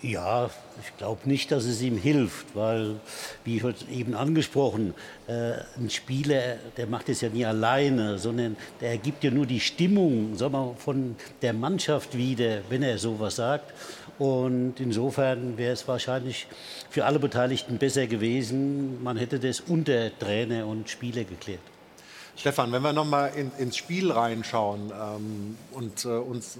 [0.00, 0.48] Ja,
[0.80, 3.00] ich glaube nicht, dass es ihm hilft, weil,
[3.44, 4.94] wie heute eben angesprochen,
[5.26, 9.58] äh, ein Spieler, der macht es ja nie alleine, sondern der gibt ja nur die
[9.58, 13.74] Stimmung sagen wir, von der Mannschaft wieder, wenn er sowas sagt.
[14.20, 16.46] Und insofern wäre es wahrscheinlich
[16.90, 21.60] für alle Beteiligten besser gewesen, man hätte das unter Trainer und Spieler geklärt.
[22.38, 26.58] Stefan, wenn wir noch mal in, ins Spiel reinschauen ähm, und äh, uns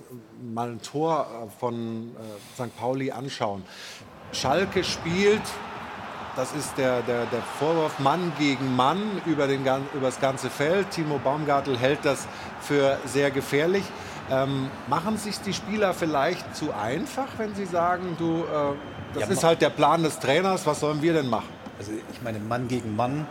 [0.52, 2.76] mal ein Tor äh, von äh, St.
[2.76, 3.62] Pauli anschauen.
[4.32, 5.42] Schalke spielt,
[6.34, 10.90] das ist der, der, der Vorwurf Mann gegen Mann über, den, über das ganze Feld.
[10.90, 12.26] Timo Baumgartel hält das
[12.60, 13.84] für sehr gefährlich.
[14.30, 18.74] Ähm, machen sich die Spieler vielleicht zu einfach, wenn sie sagen, du, äh,
[19.14, 21.48] das Ja, ist halt der Plan des Trainers, was sollen wir denn machen?
[21.78, 23.28] Also ich meine, Mann gegen Mann.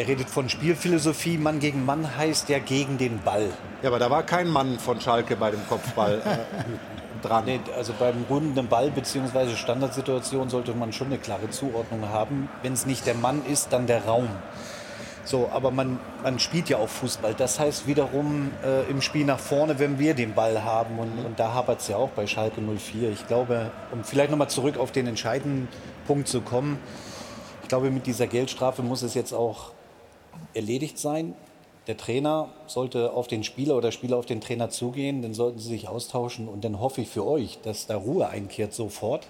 [0.00, 1.36] Er redet von Spielphilosophie.
[1.36, 3.50] Mann gegen Mann heißt ja gegen den Ball.
[3.82, 7.44] Ja, aber da war kein Mann von Schalke bei dem Kopfball äh, dran.
[7.44, 9.54] Nee, also beim rundenden Ball bzw.
[9.56, 12.48] Standardsituation sollte man schon eine klare Zuordnung haben.
[12.62, 14.30] Wenn es nicht der Mann ist, dann der Raum.
[15.24, 17.34] So, aber man, man spielt ja auch Fußball.
[17.34, 20.98] Das heißt wiederum äh, im Spiel nach vorne, wenn wir den Ball haben.
[20.98, 23.10] Und, und da hapert es ja auch bei Schalke 04.
[23.10, 25.68] Ich glaube, um vielleicht nochmal zurück auf den entscheidenden
[26.06, 26.78] Punkt zu kommen,
[27.60, 29.72] ich glaube, mit dieser Geldstrafe muss es jetzt auch
[30.54, 31.34] erledigt sein.
[31.86, 35.58] Der Trainer sollte auf den Spieler oder der Spieler auf den Trainer zugehen, dann sollten
[35.58, 39.26] sie sich austauschen und dann hoffe ich für euch, dass da Ruhe einkehrt sofort.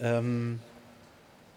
[0.00, 0.60] Ähm,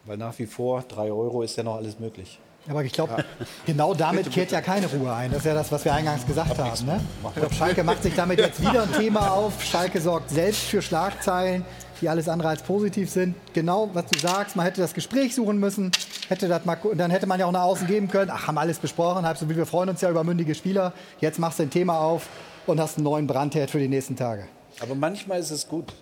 [0.05, 2.39] weil nach wie vor, drei Euro ist ja noch alles möglich.
[2.67, 3.25] Aber ich glaube,
[3.65, 5.31] genau damit kehrt ja keine Ruhe ein.
[5.31, 6.85] Das ist ja das, was wir eingangs gesagt haben.
[6.85, 7.01] Ne?
[7.29, 9.63] Ich glaube, Schalke macht sich damit jetzt wieder ein Thema auf.
[9.63, 11.65] Schalke sorgt selbst für Schlagzeilen,
[12.01, 13.35] die alles andere als positiv sind.
[13.53, 15.91] Genau, was du sagst, man hätte das Gespräch suchen müssen,
[16.29, 18.31] hätte das mal, dann hätte man ja auch nach außen geben können.
[18.33, 20.93] Ach, haben alles besprochen, halb so wie wir freuen uns ja über mündige Spieler.
[21.19, 22.27] Jetzt machst du ein Thema auf
[22.65, 24.47] und hast einen neuen Brandherd für die nächsten Tage.
[24.81, 25.93] Aber manchmal ist es gut,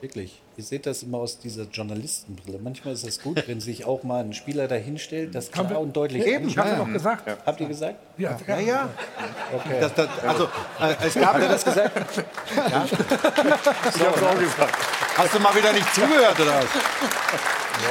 [0.00, 0.40] wirklich.
[0.60, 2.58] Ihr seht das immer aus dieser Journalistenbrille.
[2.62, 6.26] Manchmal ist es gut, wenn sich auch mal ein Spieler dahinstellt, das klar und deutlich
[6.26, 7.26] Eben, ich habe doch gesagt.
[7.26, 7.38] Ja.
[7.46, 7.96] Habt ihr gesagt?
[8.18, 8.88] Ja, Ja, ja.
[9.54, 9.78] Okay.
[9.80, 11.96] Das, das, also, äh, es gab Habt ihr das gesagt?
[12.70, 12.84] Ja.
[12.84, 14.78] Ich hab's auch gesagt.
[15.16, 16.66] Hast du mal wieder nicht zugehört, oder was?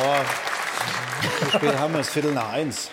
[0.04, 0.49] Ja.
[1.22, 2.10] Wie spät haben wir es?
[2.10, 2.90] Viertel nach eins.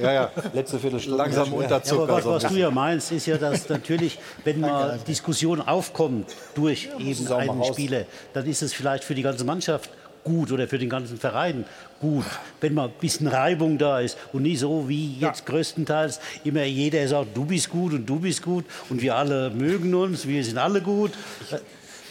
[0.00, 0.30] Ja, ja.
[0.52, 1.16] Letzte Viertelstunde.
[1.18, 4.60] Langsam Ja, unter Ja, aber was, was du ja meinst, ist ja, dass natürlich, wenn
[4.60, 7.64] mal Diskussion aufkommt durch muss eben einen.
[7.64, 8.04] Spieler,
[8.34, 9.90] dann ist es vielleicht für die ganze Mannschaft
[10.24, 11.64] gut oder für den ganzen Verein
[12.00, 12.24] gut,
[12.60, 17.06] wenn mal ein bisschen Reibung da ist und nicht so wie jetzt größtenteils immer jeder
[17.08, 20.58] sagt, du bist gut und du bist gut und wir alle mögen uns, wir sind
[20.58, 21.10] alle gut.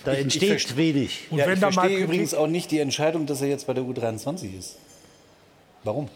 [0.03, 1.27] Da Ich- ich entsteht verste- wenig.
[1.31, 4.75] ja, ich verstehe übrigens auch nicht die Entscheidung, dass er jetzt bei der U23 ist.
[5.83, 6.09] Warum?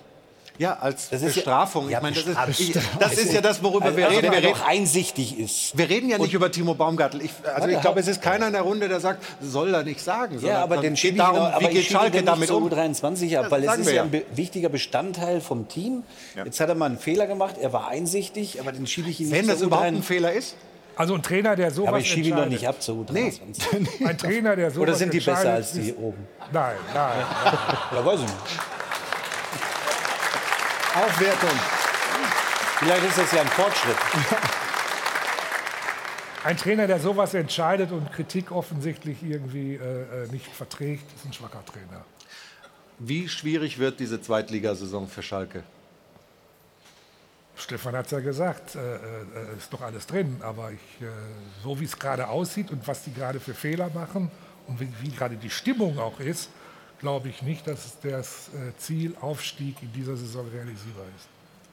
[0.58, 1.90] Ja, als Das ist ja- Bestrafung.
[1.90, 4.32] Ja, ich meine, das, ist, ich, das ist ja das, worüber Also, wir also reden.
[4.32, 5.78] wenn er doch einsichtig ist.
[5.78, 7.22] Wir reden ja nicht über Timo Baumgartel.
[7.24, 10.00] Ich, also ich glaube, es ist keiner in der Runde, der sagt, soll er nicht
[10.00, 10.40] sagen.
[10.42, 12.26] Ja, aber dann den geht schiebe ich, darum, aber wie ich geht schiebe Schalke den
[12.26, 12.70] damit nicht um?
[12.70, 14.04] zur U23 ab, Das weil es ist ja ja.
[14.04, 16.04] ein wichtiger Bestandteil vom Team.
[16.42, 19.32] Jetzt hat er mal einen Fehler gemacht, er war einsichtig, aber den schiebe ich ihn
[19.32, 19.96] Wenn nicht das zur überhaupt U23.
[19.98, 20.56] ein Fehler ist?
[20.96, 24.08] Also ein Trainer, der sowas aber ich schiebe ihn doch nicht ab zur U23.
[24.08, 26.26] Ein Trainer, der sowas Oder sind die besser als die oben?
[26.54, 27.12] Nein, nein.
[27.94, 28.36] Ja, weiß ich nicht.
[30.96, 31.60] Aufwertung.
[32.80, 33.98] Vielleicht ist das ja ein Fortschritt.
[36.44, 41.34] Ein Trainer, der sowas entscheidet und Kritik offensichtlich irgendwie äh, äh, nicht verträgt, ist ein
[41.34, 42.06] schwacher Trainer.
[43.00, 45.64] Wie schwierig wird diese Zweitligasaison für Schalke?
[47.58, 50.38] Stefan hat es ja gesagt, äh, äh, ist doch alles drin.
[50.42, 51.10] Aber ich, äh,
[51.64, 54.30] so wie es gerade aussieht und was die gerade für Fehler machen
[54.68, 56.50] und wie, wie gerade die Stimmung auch ist,
[57.00, 61.28] glaube ich nicht, dass das äh, Ziel Aufstieg in dieser Saison realisierbar ist.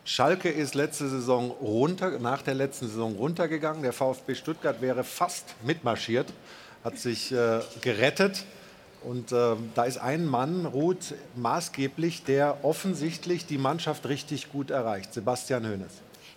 [0.04, 3.82] Schalke ist letzte Saison runter, nach der letzten Saison runtergegangen.
[3.82, 6.32] Der VfB Stuttgart wäre fast mitmarschiert,
[6.82, 8.44] hat sich äh, gerettet.
[9.04, 15.12] Und äh, da ist ein Mann, Ruth, maßgeblich, der offensichtlich die Mannschaft richtig gut erreicht.
[15.14, 15.92] Sebastian Hoeneß.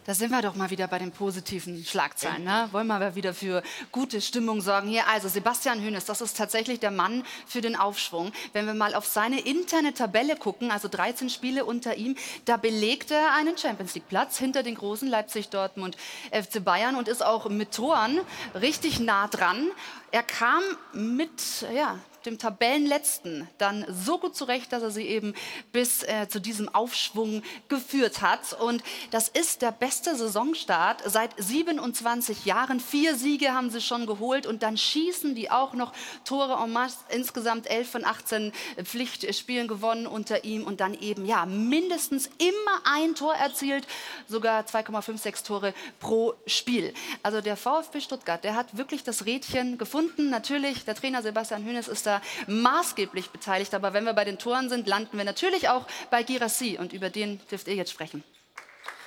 [0.06, 2.44] Da sind wir doch mal wieder bei den positiven Schlagzeilen.
[2.44, 2.70] Ne?
[2.72, 4.88] Wollen wir mal wieder für gute Stimmung sorgen.
[4.88, 8.32] Hier, also Sebastian Hoeneß, das ist tatsächlich der Mann für den Aufschwung.
[8.54, 12.16] Wenn wir mal auf seine interne Tabelle gucken, also 13 Spiele unter ihm,
[12.46, 15.98] da belegt er einen Champions League Platz hinter den großen Leipzig, Dortmund,
[16.32, 18.20] FC Bayern und ist auch mit Toren
[18.54, 19.72] richtig nah dran.
[20.12, 20.62] Er kam
[20.94, 25.34] mit, ja, dem Tabellenletzten dann so gut zurecht, dass er sie eben
[25.72, 28.54] bis äh, zu diesem Aufschwung geführt hat.
[28.60, 32.80] Und das ist der beste Saisonstart seit 27 Jahren.
[32.80, 35.94] Vier Siege haben sie schon geholt und dann schießen die auch noch
[36.24, 36.98] Tore en masse.
[37.10, 38.52] Insgesamt 11 von 18
[38.84, 43.88] Pflichtspielen gewonnen unter ihm und dann eben ja mindestens immer ein Tor erzielt,
[44.28, 46.94] sogar 2,56 Tore pro Spiel.
[47.24, 50.30] Also der VfB Stuttgart, der hat wirklich das Rädchen gefunden.
[50.30, 52.15] Natürlich, der Trainer Sebastian Hoeneß ist da
[52.48, 53.74] maßgeblich beteiligt.
[53.74, 56.78] Aber wenn wir bei den Toren sind, landen wir natürlich auch bei Girassi.
[56.80, 58.24] Und über den dürft ihr jetzt sprechen.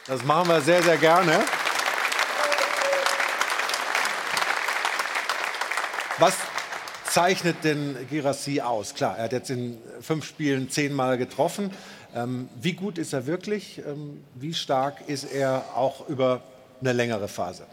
[0.07, 1.45] Das machen wir sehr, sehr gerne.
[6.19, 6.35] Was
[7.05, 8.95] zeichnet denn Girassi aus?
[8.95, 11.71] Klar, er hat jetzt in fünf Spielen zehnmal getroffen.
[12.15, 13.79] Ähm, wie gut ist er wirklich?
[13.87, 16.43] Ähm, wie stark ist er auch über
[16.81, 17.67] eine längere Phase?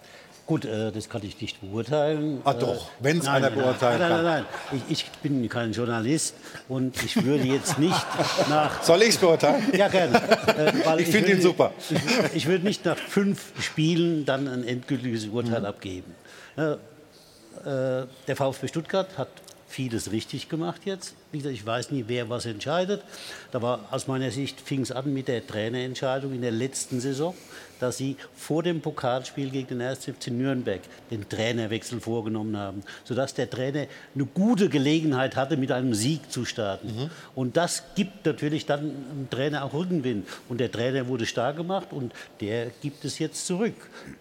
[0.47, 2.39] Gut, äh, das kann ich nicht beurteilen.
[2.43, 4.23] Ah, doch, wenn's Nein, einer nein, nein, beurteilen nein, kann.
[4.23, 6.35] Nein, nein, Ich, ich bin kein Journalist
[6.69, 8.05] und ich würde jetzt nicht
[8.49, 8.84] nach.
[8.84, 9.63] Soll ich es beurteilen?
[9.76, 10.15] Ja, gerne.
[10.17, 11.72] Äh, weil Ich finde ihn super.
[11.89, 15.65] Ich, ich würde nicht nach fünf Spielen dann ein endgültiges Urteil Mhm.
[15.65, 16.15] abgeben.
[16.57, 19.30] Ja, äh, der VfB Stuttgart hat
[19.67, 21.15] vieles richtig gemacht jetzt.
[21.40, 23.02] Gesagt, ich weiß nie, wer was entscheidet.
[23.52, 27.36] Da war aus meiner Sicht fing es an mit der Trainerentscheidung in der letzten Saison,
[27.80, 30.06] dass sie vor dem Pokalspiel gegen den 1.
[30.06, 30.82] FC Nürnberg
[31.12, 36.45] den Trainerwechsel vorgenommen haben, sodass der Trainer eine gute Gelegenheit hatte, mit einem Sieg zu
[36.45, 37.10] starten.
[37.34, 40.28] Und das gibt natürlich dann dem Trainer auch Rückenwind.
[40.49, 43.76] Und der Trainer wurde stark gemacht und der gibt es jetzt zurück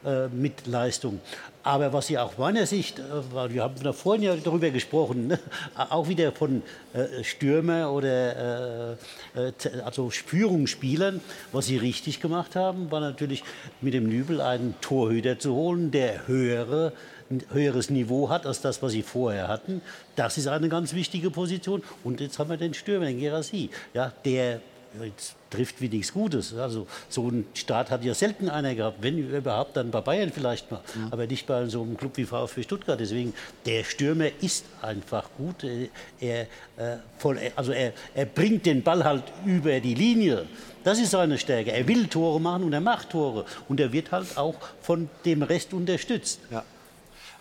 [0.05, 1.21] äh, mit Leistung.
[1.65, 5.39] Aber was Sie auch meiner Sicht, äh, wir haben vorhin ja darüber gesprochen, ne?
[5.75, 6.63] auch wieder von
[6.93, 8.97] äh, Stürmer oder
[9.35, 9.53] äh, äh,
[9.85, 11.21] also Führungsspielern,
[11.53, 13.43] was sie richtig gemacht haben, war natürlich
[13.81, 16.93] mit dem Nübel einen Torhüter zu holen, der höhere
[17.31, 19.81] ein höheres Niveau hat als das, was sie vorher hatten.
[20.15, 21.83] Das ist eine ganz wichtige Position.
[22.05, 24.61] Und jetzt haben wir den Stürmer, den Gerassi, ja, der
[25.03, 26.55] jetzt trifft wie nichts Gutes.
[26.55, 30.71] Also so einen Start hat ja selten einer gehabt, wenn überhaupt dann bei Bayern vielleicht
[30.71, 30.81] mal,
[31.11, 33.01] aber nicht bei so einem Club wie VfB Stuttgart.
[33.01, 33.35] Deswegen
[33.67, 35.65] der Stürmer ist einfach gut.
[35.65, 35.89] Er,
[36.21, 36.43] er,
[36.77, 40.47] äh, voll, also er, er bringt den Ball halt über die Linie.
[40.85, 41.73] Das ist seine Stärke.
[41.73, 45.43] Er will Tore machen und er macht Tore und er wird halt auch von dem
[45.43, 46.41] Rest unterstützt.
[46.51, 46.63] Ja.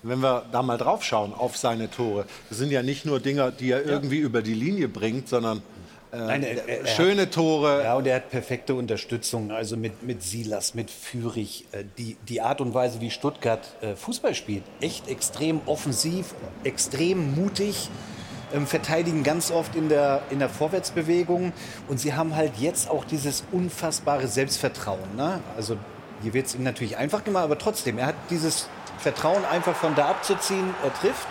[0.01, 3.51] Wenn wir da mal drauf schauen auf seine Tore, das sind ja nicht nur Dinger,
[3.51, 5.61] die er irgendwie über die Linie bringt, sondern
[6.15, 7.84] Nein, er- er- schöne hat- Tore.
[7.84, 11.65] Ja, und er hat perfekte Unterstützung, also mit, mit Silas, mit Führig.
[11.72, 16.34] Äh, Die, die Art und Weise, wie Stuttgart äh, Fußball spielt, echt extrem offensiv,
[16.64, 17.90] extrem mutig,
[18.53, 21.52] ähm, verteidigen ganz oft in der, in der Vorwärtsbewegung.
[21.88, 25.15] Und sie haben halt jetzt auch dieses unfassbare Selbstvertrauen.
[25.18, 25.40] Ne?
[25.57, 25.77] Also
[26.22, 28.69] hier wird es ihm natürlich einfach gemacht, aber trotzdem, er hat dieses
[28.99, 31.27] Vertrauen einfach von da abzuziehen, er trifft.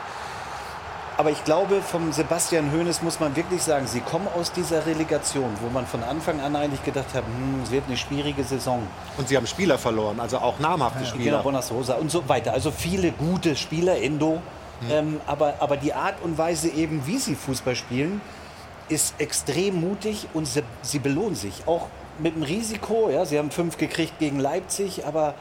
[1.23, 5.51] Aber ich glaube, vom Sebastian Hoeneß muss man wirklich sagen, sie kommen aus dieser Relegation,
[5.61, 8.83] wo man von Anfang an eigentlich gedacht hat, hm, es wird eine schwierige Saison.
[9.17, 11.43] Und sie haben Spieler verloren, also auch namhafte Genau, Spieler.
[11.45, 12.53] Bonas Rosa und so weiter.
[12.53, 14.43] Also viele gute Spieler, Endo.
[14.91, 18.21] Ähm, aber, aber die Art und Weise eben, wie sie Fußball spielen,
[18.89, 21.55] ist extrem mutig und sie, sie belohnen sich.
[21.67, 21.87] Auch
[22.19, 23.11] mit dem Risiko.
[23.11, 25.37] Ja, sie haben fünf gekriegt gegen Leipzig, aber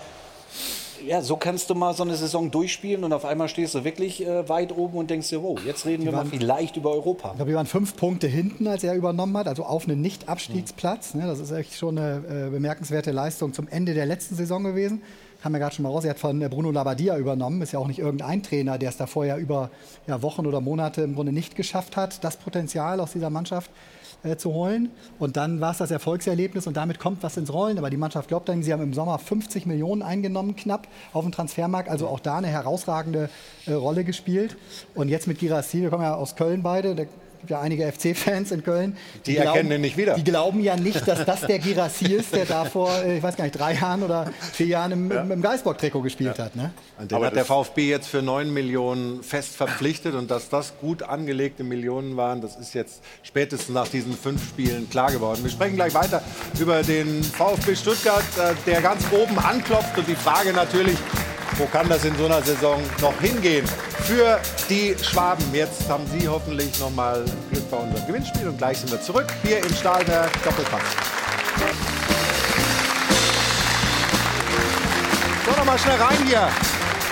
[1.08, 4.26] ja, so kannst du mal so eine Saison durchspielen und auf einmal stehst du wirklich
[4.26, 7.30] äh, weit oben und denkst dir, wow, jetzt reden wir waren, mal vielleicht über Europa.
[7.30, 11.14] Ich glaube, wir waren fünf Punkte hinten, als er übernommen hat, also auf einen Nicht-Abstiegsplatz.
[11.14, 15.02] Ne, das ist echt schon eine äh, bemerkenswerte Leistung zum Ende der letzten Saison gewesen.
[15.42, 17.62] Kam ja gerade schon mal raus, er hat von äh, Bruno Labbadia übernommen.
[17.62, 19.72] Ist ja auch nicht irgendein Trainer, der es da vorher über
[20.08, 23.72] ja, Wochen oder Monate im Grunde nicht geschafft hat, das Potenzial aus dieser Mannschaft
[24.24, 24.90] äh, zu holen.
[25.20, 27.78] Und dann war es das Erfolgserlebnis und damit kommt was ins Rollen.
[27.78, 31.32] Aber die Mannschaft glaubt dann, sie haben im Sommer 50 Millionen eingenommen, knapp auf dem
[31.32, 31.90] Transfermarkt.
[31.90, 33.30] Also auch da eine herausragende
[33.66, 34.58] äh, Rolle gespielt.
[34.96, 37.08] Und jetzt mit Girassi, wir kommen ja aus Köln beide, der
[37.42, 38.96] gibt ja einige FC-Fans in Köln.
[39.26, 40.14] Die erkennen ihn nicht wieder.
[40.14, 43.36] Die glauben ja nicht, dass das der Girassi ist, der da vor, äh, ich weiß
[43.36, 46.56] gar nicht, drei Jahren oder vier Jahren im, im, im Geisbock-Trikot gespielt hat.
[46.56, 46.72] Ne?
[47.00, 51.02] Und den hat der VfB jetzt für 9 Millionen fest verpflichtet und dass das gut
[51.02, 55.40] angelegte Millionen waren, das ist jetzt spätestens nach diesen fünf Spielen klar geworden.
[55.42, 56.22] Wir sprechen gleich weiter
[56.60, 60.98] über den VfB Stuttgart, äh, der ganz oben anklopft und die Frage natürlich,
[61.58, 63.66] wo kann das in so einer Saison noch hingehen
[64.06, 65.44] für die Schwaben?
[65.54, 69.28] Jetzt haben Sie hoffentlich noch mal Glück bei unserem Gewinnspiel und gleich sind wir zurück
[69.44, 70.82] hier im Stahlwerk Doppelpass.
[75.46, 76.48] So, noch mal schnell rein hier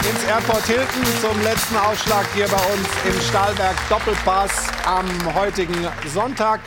[0.09, 4.51] ins Airport Hilton zum letzten Aufschlag hier bei uns im Stahlwerk Doppelpass
[4.85, 5.05] am
[5.35, 6.61] heutigen Sonntag.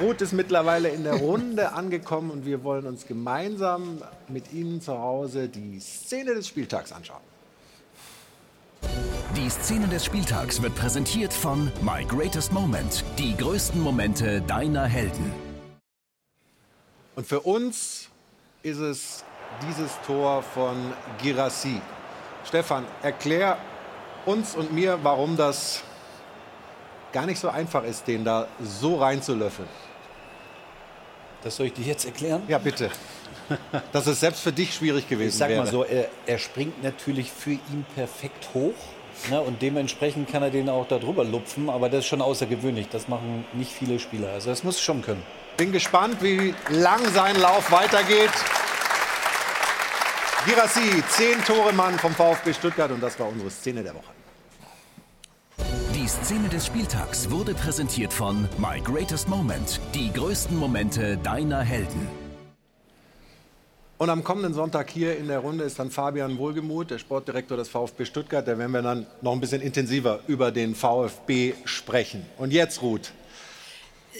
[0.00, 4.98] Ruth ist mittlerweile in der Runde angekommen und wir wollen uns gemeinsam mit Ihnen zu
[4.98, 7.22] Hause die Szene des Spieltags anschauen.
[9.34, 13.04] Die Szene des Spieltags wird präsentiert von My Greatest Moment.
[13.18, 15.32] Die größten Momente deiner Helden.
[17.14, 18.10] Und für uns
[18.62, 19.24] ist es
[19.66, 20.92] dieses Tor von
[21.22, 21.80] Girassi.
[22.44, 23.56] Stefan, erklär
[24.26, 25.82] uns und mir, warum das
[27.12, 29.68] gar nicht so einfach ist, den da so reinzulöffeln.
[31.46, 32.42] Das soll ich dir jetzt erklären?
[32.48, 32.90] Ja, bitte.
[33.92, 35.62] Dass es selbst für dich schwierig gewesen Ich sag wäre.
[35.62, 38.74] mal so, er, er springt natürlich für ihn perfekt hoch.
[39.30, 42.88] Ne, und dementsprechend kann er den auch da drüber lupfen, aber das ist schon außergewöhnlich.
[42.88, 44.32] Das machen nicht viele Spieler.
[44.32, 45.22] Also das muss schon können.
[45.56, 48.32] Bin gespannt, wie lang sein Lauf weitergeht.
[50.46, 54.15] Girassi, zehn Tore Mann vom VfB Stuttgart und das war unsere Szene der Woche.
[56.06, 59.80] Die Szene des Spieltags wurde präsentiert von My Greatest Moment.
[59.92, 62.06] Die größten Momente deiner Helden.
[63.98, 67.68] Und am kommenden Sonntag hier in der Runde ist dann Fabian Wohlgemuth, der Sportdirektor des
[67.68, 68.46] VfB Stuttgart.
[68.46, 72.24] Da werden wir dann noch ein bisschen intensiver über den VfB sprechen.
[72.38, 73.12] Und jetzt, Ruth,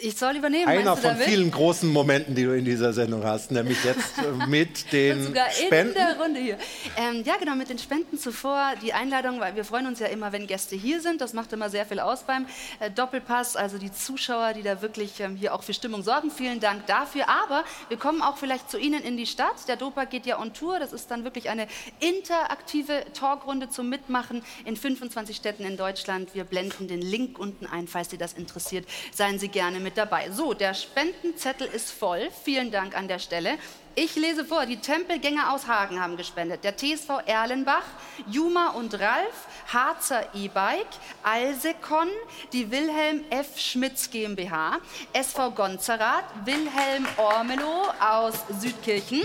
[0.02, 1.26] Ich soll übernehmen, einer von damit?
[1.26, 5.48] vielen großen Momenten, die du in dieser Sendung hast, nämlich jetzt äh, mit den Sogar
[5.48, 5.94] in Spenden.
[5.94, 6.58] der Runde hier.
[6.96, 8.74] Ähm, ja, genau, mit den Spenden zuvor.
[8.82, 11.20] Die Einladung, weil wir freuen uns ja immer, wenn Gäste hier sind.
[11.20, 12.46] Das macht immer sehr viel aus beim
[12.80, 13.56] äh, Doppelpass.
[13.56, 16.30] Also die Zuschauer, die da wirklich ähm, hier auch für Stimmung sorgen.
[16.30, 17.28] Vielen Dank dafür.
[17.28, 19.68] Aber wir kommen auch vielleicht zu Ihnen in die Stadt.
[19.68, 20.78] Der Dopa geht ja on Tour.
[20.78, 21.66] Das ist dann wirklich eine
[22.00, 26.34] interaktive Talkrunde zum Mitmachen in 25 Städten in Deutschland.
[26.34, 28.86] Wir blenden den Link unten ein, falls Sie das interessiert.
[29.12, 30.32] Seien Sie gerne mit dabei.
[30.32, 32.28] So, der Spendenzettel ist voll.
[32.42, 33.56] Vielen Dank an der Stelle.
[33.94, 36.64] Ich lese vor, die Tempelgänger aus Hagen haben gespendet.
[36.64, 37.84] Der TSV Erlenbach,
[38.26, 40.86] Juma und Ralf, Harzer E-Bike,
[41.22, 42.08] Alsekon,
[42.52, 43.58] die Wilhelm F.
[43.58, 44.78] Schmitz GmbH,
[45.12, 49.22] SV Gonzerath, Wilhelm Ormelow aus Südkirchen,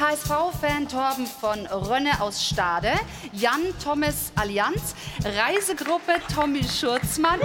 [0.00, 2.92] HSV-Fan Torben von Rönne aus Stade,
[3.32, 4.94] Jan Thomas Allianz,
[5.24, 7.40] Reisegruppe Tommy Schurzmann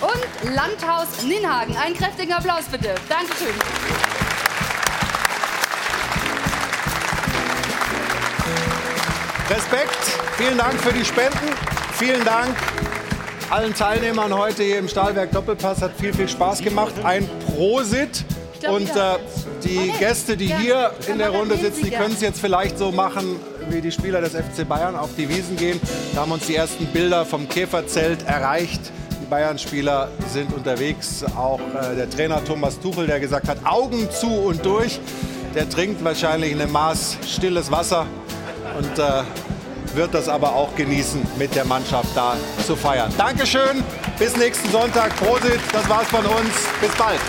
[0.00, 1.76] und Landhaus Ninhagen.
[1.76, 2.94] Einen kräftigen Applaus bitte.
[3.08, 3.54] Dankeschön.
[9.48, 10.02] Respekt,
[10.36, 11.48] vielen Dank für die Spenden.
[11.92, 12.56] Vielen Dank
[13.50, 15.82] allen Teilnehmern heute hier im Stahlwerk Doppelpass.
[15.82, 16.94] Hat viel, viel Spaß gemacht.
[17.04, 18.24] Ein Prosit.
[18.68, 19.18] Und äh,
[19.62, 23.38] die Gäste, die hier in der Runde sitzen, die können es jetzt vielleicht so machen,
[23.68, 25.80] wie die Spieler des FC Bayern auf die Wiesen gehen.
[26.14, 28.80] Da haben uns die ersten Bilder vom Käferzelt erreicht.
[29.22, 31.24] Die Bayern-Spieler sind unterwegs.
[31.36, 34.98] Auch äh, der Trainer Thomas Tuchel, der gesagt hat, Augen zu und durch.
[35.54, 38.06] Der trinkt wahrscheinlich in einem Maß stilles Wasser
[38.76, 39.22] und äh,
[39.94, 42.36] wird das aber auch genießen, mit der Mannschaft da
[42.66, 43.12] zu feiern.
[43.16, 43.82] Dankeschön,
[44.18, 45.16] bis nächsten Sonntag.
[45.16, 46.52] Prosit, das war's von uns.
[46.80, 47.20] Bis bald.